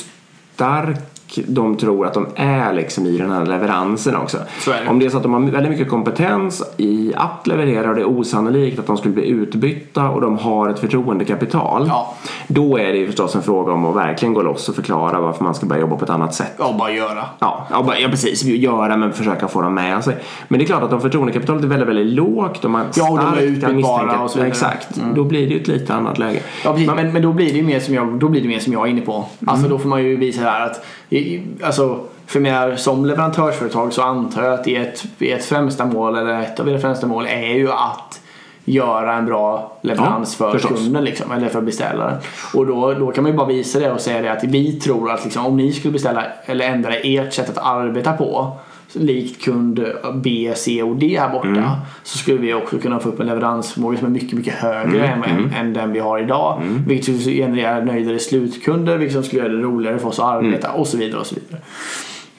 stark 0.56 1.17
de 1.48 1.78
tror 1.78 2.06
att 2.06 2.14
de 2.14 2.28
är 2.36 2.74
liksom 2.74 3.06
i 3.06 3.18
den 3.18 3.32
här 3.32 3.46
leveransen 3.46 4.16
också. 4.16 4.38
Det. 4.66 4.90
Om 4.90 5.00
det 5.00 5.06
är 5.06 5.10
så 5.10 5.18
att 5.18 5.24
de 5.24 5.34
har 5.34 5.40
väldigt 5.42 5.72
mycket 5.72 5.90
kompetens 5.90 6.64
i 6.78 7.14
att 7.16 7.48
leverera 7.48 7.90
och 7.90 7.96
det 7.96 8.02
är 8.02 8.10
osannolikt 8.10 8.80
att 8.80 8.88
de 8.88 8.98
skulle 8.98 9.14
bli 9.14 9.28
utbytta 9.28 10.10
och 10.10 10.22
de 10.22 10.38
har 10.38 10.70
ett 10.70 10.80
förtroendekapital. 10.80 11.86
Ja. 11.88 12.14
Då 12.48 12.78
är 12.78 12.88
det 12.88 12.98
ju 12.98 13.06
förstås 13.08 13.36
en 13.36 13.42
fråga 13.42 13.72
om 13.72 13.86
att 13.86 13.96
verkligen 13.96 14.34
gå 14.34 14.42
loss 14.42 14.70
och 14.70 14.76
förklara 14.76 15.20
varför 15.22 15.44
man 15.44 15.56
ska 15.56 15.66
börja 15.66 15.82
jobba 15.82 15.96
på 15.96 16.04
ett 16.06 16.10
annat 16.12 16.34
sätt. 16.34 16.54
Ja, 16.60 16.76
bara 16.80 16.92
göra. 16.92 17.26
Ja, 17.40 17.68
ja, 17.72 17.84
bara- 17.84 18.00
ja 18.00 18.10
precis. 18.10 18.44
Göra 18.44 18.98
men 18.98 19.14
försöka 19.14 19.48
få 19.48 19.62
dem 19.62 19.74
med 19.74 20.04
sig. 20.04 20.18
Men 20.48 20.60
det 20.60 20.66
är 20.66 20.68
klart 20.68 20.84
att 20.84 20.94
om 20.94 21.02
förtroendekapitalet 21.02 21.64
är 21.64 21.68
väldigt, 21.68 21.88
väldigt 21.90 22.08
lågt 22.14 22.66
och 22.66 22.72
man 22.72 22.86
Ja, 22.96 23.12
och 23.12 23.18
de 23.18 23.26
är 23.28 23.32
starkt 23.32 23.44
utbytbara 23.44 24.20
och 24.20 24.30
så 24.30 24.36
vidare. 24.38 24.50
Exakt. 24.52 24.88
Då 25.16 25.24
blir 25.24 25.48
det 25.48 25.54
ju 25.54 25.62
ett 25.62 25.68
lite 25.68 25.94
annat 25.94 26.18
läge. 26.18 26.40
Ja, 26.64 26.72
precis. 26.72 26.88
Men, 26.96 27.14
men 27.14 27.22
då 27.22 27.34
blir 27.34 27.46
det 27.52 27.58
ju 27.58 27.64
mer 27.64 27.80
som 27.80 27.94
jag, 27.94 28.20
då 28.20 28.30
blir 28.30 28.42
det 28.42 28.48
mer 28.48 28.60
som 28.60 28.74
jag 28.74 28.86
är 28.88 28.92
inne 28.92 29.02
på. 29.02 29.26
Alltså 29.48 29.68
då 29.70 29.80
får 29.80 29.90
man 29.90 30.04
ju 30.04 30.16
visa 30.16 30.42
här 30.42 30.66
att 30.66 30.86
i, 31.18 31.44
alltså, 31.64 32.00
för 32.26 32.40
mig 32.40 32.78
som 32.78 33.06
leverantörsföretag 33.06 33.94
så 33.94 34.02
antar 34.02 34.44
jag 34.44 34.54
att 34.54 34.68
ert, 34.68 35.04
ert 35.20 35.44
främsta 35.44 35.86
mål 35.86 36.16
eller 36.16 36.42
ett 36.42 36.60
av 36.60 36.70
era 36.70 36.80
främsta 36.80 37.08
mål 37.08 37.26
är 37.30 37.54
ju 37.54 37.72
att 37.72 38.22
göra 38.66 39.14
en 39.14 39.26
bra 39.26 39.78
leverans 39.82 40.38
Ja, 40.40 40.46
för 40.46 40.52
förstås. 40.60 40.80
kunden 40.80 41.04
liksom, 41.04 41.32
eller 41.32 41.50
för 41.50 41.62
beställaren. 41.62 42.18
Och 42.54 42.66
då, 42.66 42.94
då 42.94 43.12
kan 43.12 43.24
man 43.24 43.32
ju 43.32 43.38
bara 43.38 43.48
visa 43.48 43.80
det 43.80 43.92
och 43.92 44.02
säga 44.02 44.22
det 44.22 44.32
att 44.32 44.44
vi 44.44 44.74
tror 44.80 45.12
att 45.12 45.24
liksom, 45.24 45.46
om 45.46 45.58
ni 45.58 45.74
skulle 45.74 45.92
beställa 45.92 46.24
eller 46.46 46.66
ändra 46.66 46.94
ert 46.96 47.34
sätt 47.34 47.50
att 47.50 47.66
arbeta 47.66 48.14
på 48.14 48.58
likt 48.94 49.42
kund 49.44 49.86
B, 50.24 50.54
C 50.56 50.84
och 50.84 50.96
D 50.96 51.18
här 51.20 51.30
borta 51.30 51.48
Mm. 51.48 51.64
så 52.04 52.18
skulle 52.18 52.38
vi 52.38 52.54
också 52.54 52.78
kunna 52.78 53.00
få 53.00 53.10
upp 53.10 53.20
en 53.20 53.28
leveransförmåga 53.28 53.98
som 53.98 54.08
är 54.08 54.12
mycket, 54.12 54.34
mycket 54.34 54.54
högre 54.54 55.08
Mm. 55.08 55.24
än, 55.24 55.54
än 55.54 55.74
den 55.74 55.94
vi 55.94 56.00
har 56.00 56.20
idag. 56.20 56.62
Vilket 56.88 57.22
skulle 57.22 57.36
generera 57.36 57.84
nöjdare 57.84 58.20
slutkunder, 58.20 58.98
vilket 58.98 59.14
som 59.14 59.24
skulle 59.24 59.42
göra 59.42 59.54
det 59.54 59.62
roligare 59.62 60.00
för 60.00 60.08
oss 60.10 60.20
att 60.20 60.26
arbeta 60.26 60.68
Mm. 60.68 60.80
och 60.82 60.88
så 60.88 60.98
vidare. 60.98 61.20
och 61.20 61.28
så 61.28 61.36
vidare. 61.36 61.62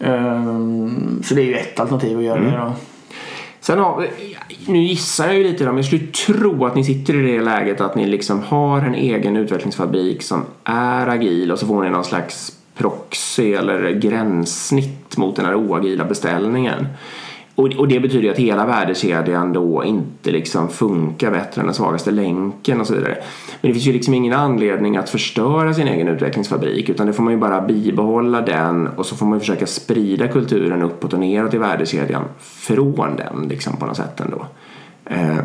Ehm, 0.01 1.23
så 1.25 1.35
det 1.35 1.41
är 1.43 1.47
ju 1.47 1.55
ett 1.55 1.81
alternativ 1.81 2.19
att 2.19 2.25
göra 2.25 2.39
Mm. 2.39 2.51
det 2.53 2.59
då. 2.59 2.73
Sen 3.61 3.79
har 3.79 4.07
nu 4.67 4.79
gissar 4.79 5.27
jag 5.27 5.37
ju 5.37 5.43
lite 5.43 5.65
men 5.65 5.77
jag 5.77 5.85
skulle 5.85 6.07
tro 6.07 6.65
att 6.67 6.75
ni 6.77 6.85
sitter 6.85 7.15
i 7.17 7.33
det 7.33 7.41
läget 7.41 7.81
att 7.81 7.95
ni 7.95 8.07
liksom 8.07 8.43
har 8.43 8.81
en 8.81 8.95
egen 8.95 9.37
utvecklingsfabrik 9.37 10.23
som 10.23 10.45
är 10.65 11.07
agil 11.07 11.53
och 11.53 11.59
så 11.59 11.67
får 11.67 11.83
ni 11.85 11.91
någon 11.91 12.05
slags 12.05 12.53
proxy 12.79 13.53
eller 13.53 13.91
gränssnitt 13.91 15.17
mot 15.17 15.37
den 15.37 15.45
här 15.45 15.55
oagila 15.55 16.05
beställningen. 16.05 16.87
Och, 17.55 17.89
det 17.89 18.01
betyder 18.01 18.25
ju 18.25 18.31
att 18.31 18.39
hela 18.39 18.67
värdekedjan 18.67 19.53
då 19.53 19.85
inte 19.85 20.31
liksom 20.31 20.69
funkar 20.69 21.31
bättre 21.31 21.61
än 21.61 21.67
den 21.67 21.75
svagaste 21.75 22.11
länken 22.11 22.81
och 22.81 22.87
så 22.87 22.95
vidare. 22.95 23.19
Men 23.61 23.69
det 23.71 23.73
finns 23.73 23.87
ju 23.87 23.93
liksom 23.93 24.15
ingen 24.15 24.33
anledning 24.33 24.97
att 24.97 25.11
förstöra 25.11 25.75
sin 25.75 25.89
egen 25.89 26.09
utvecklingsfabrik 26.09 26.89
utan 26.89 27.07
det 27.07 27.13
får 27.13 27.23
man 27.23 27.33
ju 27.33 27.39
bara 27.39 27.61
bibehålla 27.61 28.41
den 28.41 28.89
och 28.89 29.07
så 29.07 29.17
får 29.17 29.27
man 29.27 29.37
ju 29.37 29.41
försöka 29.41 29.67
sprida 29.67 30.29
kulturen 30.29 30.83
uppåt 30.83 31.13
och 31.13 31.21
neråt 31.21 31.55
i 31.55 31.59
värdekedjan 31.59 32.25
från 32.41 33.17
den 33.17 33.49
liksom 33.49 33.77
på 33.77 33.87
något 33.87 33.97
sätt 33.97 34.21
ändå. 34.21 34.47
Eh, 35.05 35.39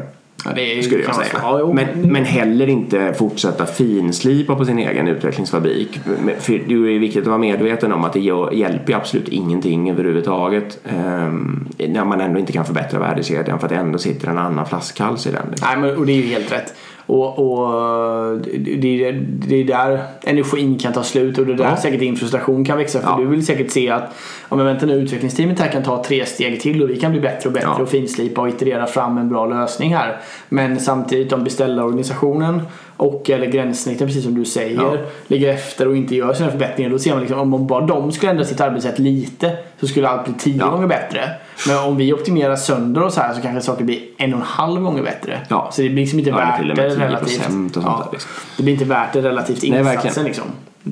Ja, 0.46 0.52
det 0.56 0.80
är 0.80 0.82
skulle 0.82 1.04
jag 1.04 1.16
säga. 1.16 1.39
Ja. 1.41 1.74
Men, 1.74 2.12
men 2.12 2.26
heller 2.26 2.70
inte 2.70 3.14
fortsätta 3.14 3.66
finslipa 3.66 4.56
på 4.56 4.66
sin 4.66 4.80
egen 4.80 5.08
utvecklingsfabrik. 5.08 6.00
För 6.39 6.54
det 6.54 6.74
är 6.74 7.00
viktigt 7.00 7.22
att 7.22 7.28
vara 7.28 7.38
medveten 7.38 7.94
om 7.94 8.04
att 8.04 8.14
det 8.14 8.20
hjälper 8.54 8.94
absolut 8.94 9.28
ingenting 9.28 9.89
överhuvudtaget 9.89 10.80
ehm, 10.86 11.68
när 11.78 12.06
man 12.06 12.22
ändå 12.22 12.39
inte 12.39 12.52
kan 12.52 12.66
förbättra 12.66 13.00
värdekedjan 13.00 13.60
för 13.60 13.66
att 13.66 13.74
det 13.74 13.80
ändå 13.80 13.98
sitter 13.98 14.28
en 14.28 14.38
annan 14.38 14.66
flaskhals 14.66 15.28
i 15.28 15.32
den. 15.32 15.56
Nej, 15.62 15.78
men, 15.78 15.98
och 15.98 16.06
det 16.06 16.12
är 16.12 16.18
ju 16.18 16.28
helt 16.28 16.52
rätt. 16.52 16.74
Och, 17.06 17.39
och 17.39 18.38
det, 18.58 18.76
det, 18.76 19.12
det 19.47 19.56
är 19.56 19.64
där 19.64 20.04
energin 20.24 20.80
kan 20.80 20.93
ta 20.93 21.04
slut 21.04 21.38
och 21.38 21.45
det 21.45 21.54
är 21.54 21.58
där 21.58 21.64
Ja. 21.66 21.78
säkert 21.78 21.99
din 21.99 22.16
frustration 22.16 22.66
kan 22.66 22.78
växa. 22.78 22.99
För 23.01 23.08
Ja. 23.10 23.18
du 23.18 23.26
vill 23.26 23.45
säkert 23.45 23.72
se 23.72 23.89
att 23.89 24.04
ja, 24.49 24.56
men 24.56 24.66
vänta 24.66 24.86
nu, 24.86 24.93
utvecklingsteamet 24.93 25.60
här 25.60 25.68
kan 25.72 25.84
ta 25.84 26.04
tre 26.04 26.26
steg 26.26 26.62
till 26.62 26.84
och 26.84 26.89
vi 26.89 26.99
kan 26.99 27.12
bli 27.12 27.22
bättre 27.22 27.49
och 27.49 27.54
bättre 27.54 27.70
Ja. 27.78 27.82
och 27.84 27.89
finslipa 27.89 28.41
och 28.41 28.49
iterera 28.49 28.86
fram 28.86 29.18
en 29.18 29.30
bra 29.30 29.45
lösning 29.45 29.95
här. 29.95 30.18
Men 30.49 30.80
samtidigt 30.80 31.34
om 31.34 31.43
beställarorganisationen 31.43 32.62
och 32.97 33.30
eller 33.30 33.47
gränssnitten 33.47 34.08
precis 34.08 34.24
som 34.24 34.36
du 34.36 34.45
säger 34.45 34.76
Ja. 34.82 34.97
ligger 35.28 35.49
efter 35.54 35.88
och 35.88 35.97
inte 35.97 36.16
gör 36.16 36.34
sina 36.34 36.51
förbättringar 36.51 36.89
då 36.91 36.99
ser 36.99 37.12
man 37.12 37.20
liksom 37.20 37.54
om 37.54 37.68
bara 37.68 37.86
de 37.86 38.12
skulle 38.12 38.32
ändra 38.32 38.45
sitt 38.45 38.62
arbetssätt 38.62 38.99
lite 38.99 39.51
så 39.80 39.88
skulle 39.88 40.08
allt 40.10 40.26
bli 40.26 40.34
tio 40.39 40.64
gånger 40.64 40.88
bättre. 40.88 41.30
Men 41.68 41.78
om 41.78 41.97
vi 41.97 42.14
optimerar 42.14 42.56
sönder 42.56 43.04
oss 43.04 43.18
här 43.18 43.34
så 43.34 43.41
kanske 43.41 43.62
saker 43.62 43.84
blir 43.84 43.99
en 44.18 44.34
och 44.34 44.39
en 44.39 44.45
halv 44.45 44.82
gånger 44.82 45.04
bättre. 45.04 45.39
Ja. 45.49 45.70
Så 45.72 45.82
det 45.82 45.89
blir 45.89 46.04
liksom 46.04 46.20
inte 46.20 46.32
Ja, 46.32 46.38
värt 46.38 46.60
och 46.62 46.68
det 46.68 46.76
med 46.76 46.91
10% 46.91 46.99
relativt. 46.99 47.38
och 47.78 47.84
sånt 47.84 48.04
där, 48.04 48.08
liksom. 48.12 48.32
Det 48.58 48.64
blir 48.64 48.74
inte 48.74 48.86
värt 48.86 49.14
det 49.14 49.22
relativt 49.22 49.64
Nej, 49.70 49.80
insatsen 49.80 50.26
liksom. 50.26 50.43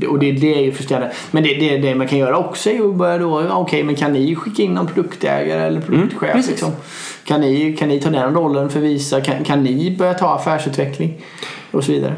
Och 0.09 0.19
det, 0.19 0.31
det 0.31 0.55
är 0.55 0.61
ju 0.61 0.71
frustrerande. 0.71 1.11
Men 1.31 1.43
det, 1.43 1.53
det, 1.53 1.77
det 1.77 1.95
man 1.95 2.07
kan 2.07 2.17
göra 2.19 2.37
också 2.37 2.69
är 2.69 2.73
ju 2.73 2.89
att 2.89 2.95
börja 2.95 3.17
då, 3.17 3.41
ja, 3.49 3.55
okej 3.57 3.83
men 3.83 3.95
kan 3.95 4.13
ni 4.13 4.35
skicka 4.35 4.63
in 4.63 4.73
någon 4.73 4.87
produktägare 4.87 5.61
eller 5.61 5.81
produktchef 5.81 6.23
Mm, 6.35 6.43
liksom? 6.47 6.71
Kan 7.25 7.41
ni, 7.41 7.73
kan 7.79 7.87
ni 7.89 7.99
ta 7.99 8.09
den 8.09 8.33
rollen 8.33 8.69
för 8.69 8.79
visa? 8.79 9.21
Kan, 9.21 9.43
kan 9.43 9.63
ni 9.63 9.95
börja 9.99 10.13
ta 10.13 10.35
affärsutveckling? 10.35 11.13
Och 11.71 11.83
så 11.83 11.91
vidare. 11.91 12.13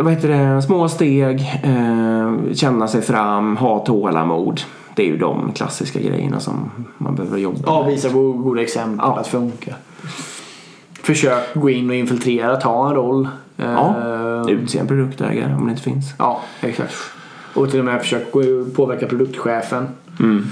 Vad 0.00 0.12
heter 0.12 0.28
det? 0.28 0.62
Små 0.62 0.88
steg, 0.88 1.40
eh, 1.62 2.54
känna 2.54 2.88
sig 2.88 3.02
fram, 3.02 3.56
ha 3.56 3.78
tålamod. 3.78 4.60
Det 4.96 5.02
är 5.02 5.06
ju 5.06 5.16
de 5.16 5.52
klassiska 5.52 6.00
grejerna 6.00 6.40
som 6.40 6.70
man 6.98 7.14
behöver 7.14 7.38
jobba 7.38 7.58
Ja, 7.66 7.82
med. 7.82 7.90
visa 7.92 8.08
go- 8.08 8.32
goda 8.32 8.62
exempel 8.62 9.06
Ja. 9.08 9.18
att 9.18 9.26
funka. 9.26 9.74
Försök 11.02 11.54
gå 11.54 11.70
in 11.70 11.90
och 11.90 11.96
infiltrera, 11.96 12.56
ta 12.56 12.88
en 12.88 12.94
roll. 12.94 13.28
Ja, 13.56 13.94
Eh, 14.46 14.50
utse 14.54 14.78
en 14.78 14.86
produktägare 14.86 15.54
om 15.54 15.64
det 15.66 15.70
inte 15.70 15.82
finns. 15.82 16.14
Ja, 16.18 16.40
exakt. 16.60 16.94
Och 17.54 17.70
till 17.70 17.78
och 17.78 17.84
med 17.84 18.00
försök 18.00 18.32
påverka 18.76 19.06
produktchefen. 19.06 19.88
Mm. 20.20 20.46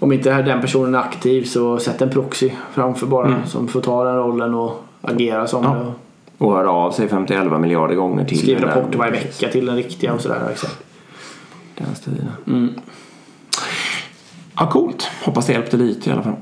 Om 0.00 0.12
inte 0.12 0.42
den 0.42 0.60
personen 0.60 0.94
är 0.94 0.98
aktiv 0.98 1.44
så 1.44 1.78
sätt 1.78 2.02
en 2.02 2.10
proxy 2.10 2.50
framför 2.72 3.06
bara 3.06 3.26
Mm. 3.26 3.46
som 3.46 3.68
får 3.68 3.80
ta 3.80 4.04
den 4.04 4.16
rollen 4.16 4.54
och 4.54 4.84
agera 5.02 5.46
som 5.46 5.64
Ja. 5.64 5.70
det. 5.74 5.92
Och 6.38 6.52
höra 6.52 6.70
av 6.70 6.90
sig 6.90 7.08
50-11 7.08 7.58
miljarder 7.58 7.94
gånger 7.94 8.24
till 8.24 8.38
Skriv 8.38 8.60
rapporter 8.60 8.98
varje 8.98 9.12
vecka 9.12 9.48
till 9.48 9.66
den 9.66 9.76
riktiga 9.76 10.12
och 10.14 10.20
sådär. 10.20 10.48
Exakt. 10.52 10.78
Den 11.78 11.94
stilen. 11.94 12.28
Mm. 12.46 12.68
Ja, 14.56 14.66
coolt. 14.70 15.10
Hoppas 15.24 15.46
det 15.46 15.52
hjälpte 15.52 15.76
lite 15.76 16.10
i 16.10 16.12
alla 16.12 16.22
fall. 16.22 16.32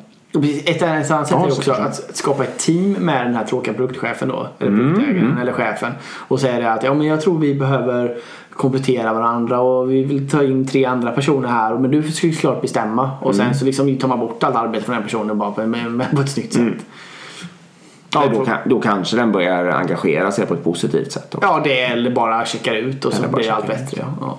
Ett 0.66 0.82
annat 0.82 1.06
sätt 1.06 1.26
Ja, 1.30 1.46
är 1.46 1.52
också 1.52 1.72
att 1.72 2.16
skapa 2.16 2.44
ett 2.44 2.58
team 2.58 2.92
med 2.92 3.26
den 3.26 3.34
här 3.34 3.44
tråkiga 3.44 3.74
produktchefen 3.74 4.28
då. 4.28 4.46
Eller 4.58 4.68
Mm, 4.70 4.94
produktägaren 4.94 5.38
eller 5.38 5.52
chefen. 5.52 5.92
Och 6.04 6.40
säga 6.40 6.58
det 6.60 6.72
att 6.72 6.82
ja, 6.82 6.94
men 6.94 7.06
jag 7.06 7.20
tror 7.20 7.38
vi 7.38 7.54
behöver 7.54 8.16
komplettera 8.52 9.12
varandra 9.12 9.60
och 9.60 9.90
vi 9.90 10.02
vill 10.02 10.30
ta 10.30 10.42
in 10.44 10.66
tre 10.66 10.84
andra 10.84 11.10
personer 11.10 11.48
här. 11.48 11.78
Men 11.78 11.90
du 11.90 12.12
ska 12.12 12.26
ju 12.26 12.32
klart 12.32 12.62
bestämma. 12.62 13.10
Och 13.20 13.34
Mm. 13.34 13.46
sen 13.46 13.54
så 13.58 13.64
liksom 13.64 13.98
tar 13.98 14.08
man 14.08 14.18
bort 14.20 14.42
allt 14.42 14.56
arbete 14.56 14.84
från 14.84 14.94
den 14.94 15.04
personen 15.04 15.38
bara 15.38 15.50
på, 15.50 15.66
med, 15.66 15.90
med, 15.92 16.10
på 16.10 16.20
ett 16.20 16.30
snyggt 16.30 16.52
sätt. 16.52 16.62
Mm. 16.62 16.78
Ja, 18.14 18.24
då, 18.32 18.44
kan, 18.44 18.56
då 18.66 18.80
kanske 18.80 19.16
den 19.16 19.32
börjar 19.32 19.66
engagera 19.66 20.32
sig 20.32 20.46
på 20.46 20.54
ett 20.54 20.64
positivt 20.64 21.12
sätt. 21.12 21.34
Också. 21.34 21.48
Ja, 21.48 21.60
det 21.64 21.80
är 21.80 21.92
eller 21.92 22.10
bara 22.10 22.44
checkar 22.46 22.74
ut 22.74 23.04
och 23.04 23.12
så 23.12 23.18
Eller 23.18 23.28
bara 23.28 23.36
blir 23.36 23.50
allt 23.52 23.66
bättre. 23.66 24.04
Ja. 24.20 24.38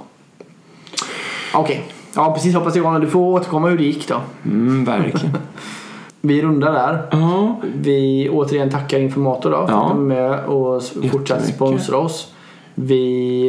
Okej. 1.53 1.83
Ja, 2.15 2.33
precis. 2.33 2.55
Hoppas 2.55 2.75
går. 2.75 2.99
Du 2.99 3.07
får 3.07 3.19
återkomma 3.19 3.67
hur 3.69 3.77
det 3.77 3.83
gick 3.83 4.07
då. 4.07 4.21
Mm, 4.45 4.85
verkligen. 4.85 5.37
Vi 6.21 6.41
rundar 6.41 6.73
där. 6.73 7.07
ja. 7.11 7.55
Vi 7.75 8.29
återigen 8.31 8.69
tackar 8.69 8.99
Informator 8.99 9.51
då 9.51 9.67
för 9.67 9.73
Ja. 9.73 9.83
att 9.85 9.89
de 9.91 10.11
är 10.11 10.15
med 10.15 10.45
och 10.45 10.83
fortsatt 11.11 11.45
sponsra 11.45 11.97
oss. 11.97 12.31
Vi 12.75 13.47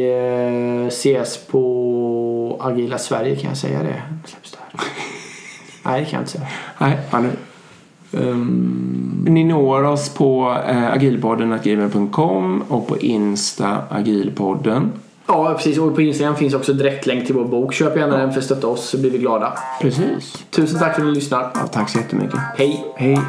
eh, 0.81 0.87
ses 0.87 1.37
på 1.47 2.57
Agila 2.59 2.97
Sverige 2.97 3.35
kan 3.35 3.49
jag 3.49 3.57
säga 3.57 3.83
det. 3.83 4.01
Släpps 4.25 4.51
det 4.51 4.57
här? 4.61 4.89
Nej, 5.85 5.99
det 5.99 6.05
kan 6.05 6.17
jag 6.17 6.21
inte 6.21 6.31
säga. 6.31 6.47
Nej, 6.77 6.97
nu. 7.21 7.29
Um, 8.11 9.25
Ni 9.29 9.43
når 9.43 9.83
oss 9.83 10.09
på 10.09 10.57
eh, 10.67 10.91
agilpodden.gmail.com 10.93 12.63
och 12.69 12.87
på 12.87 12.97
Insta 12.97 13.77
agilpodden. 13.89 14.91
Ja, 15.27 15.53
precis. 15.53 15.77
Och 15.77 15.95
på 15.95 16.01
Instagram 16.01 16.35
finns 16.35 16.53
också 16.53 16.73
direktlänk 16.73 17.25
till 17.25 17.35
vår 17.35 17.45
bok. 17.45 17.73
Köp 17.73 17.97
gärna 17.97 18.17
den 18.17 18.31
för 18.31 18.39
att 18.39 18.45
stötta 18.45 18.67
oss 18.67 18.89
så 18.89 18.97
blir 18.97 19.11
vi 19.11 19.17
glada. 19.17 19.57
Precis. 19.81 20.45
Tusen 20.49 20.79
tack 20.79 20.95
för 20.95 21.01
att 21.01 21.07
ni 21.07 21.13
lyssnar. 21.13 21.51
Ja, 21.53 21.67
tack 21.71 21.89
så 21.89 21.97
jättemycket. 21.97 22.39
Hej! 22.57 22.85
Hej. 22.95 23.19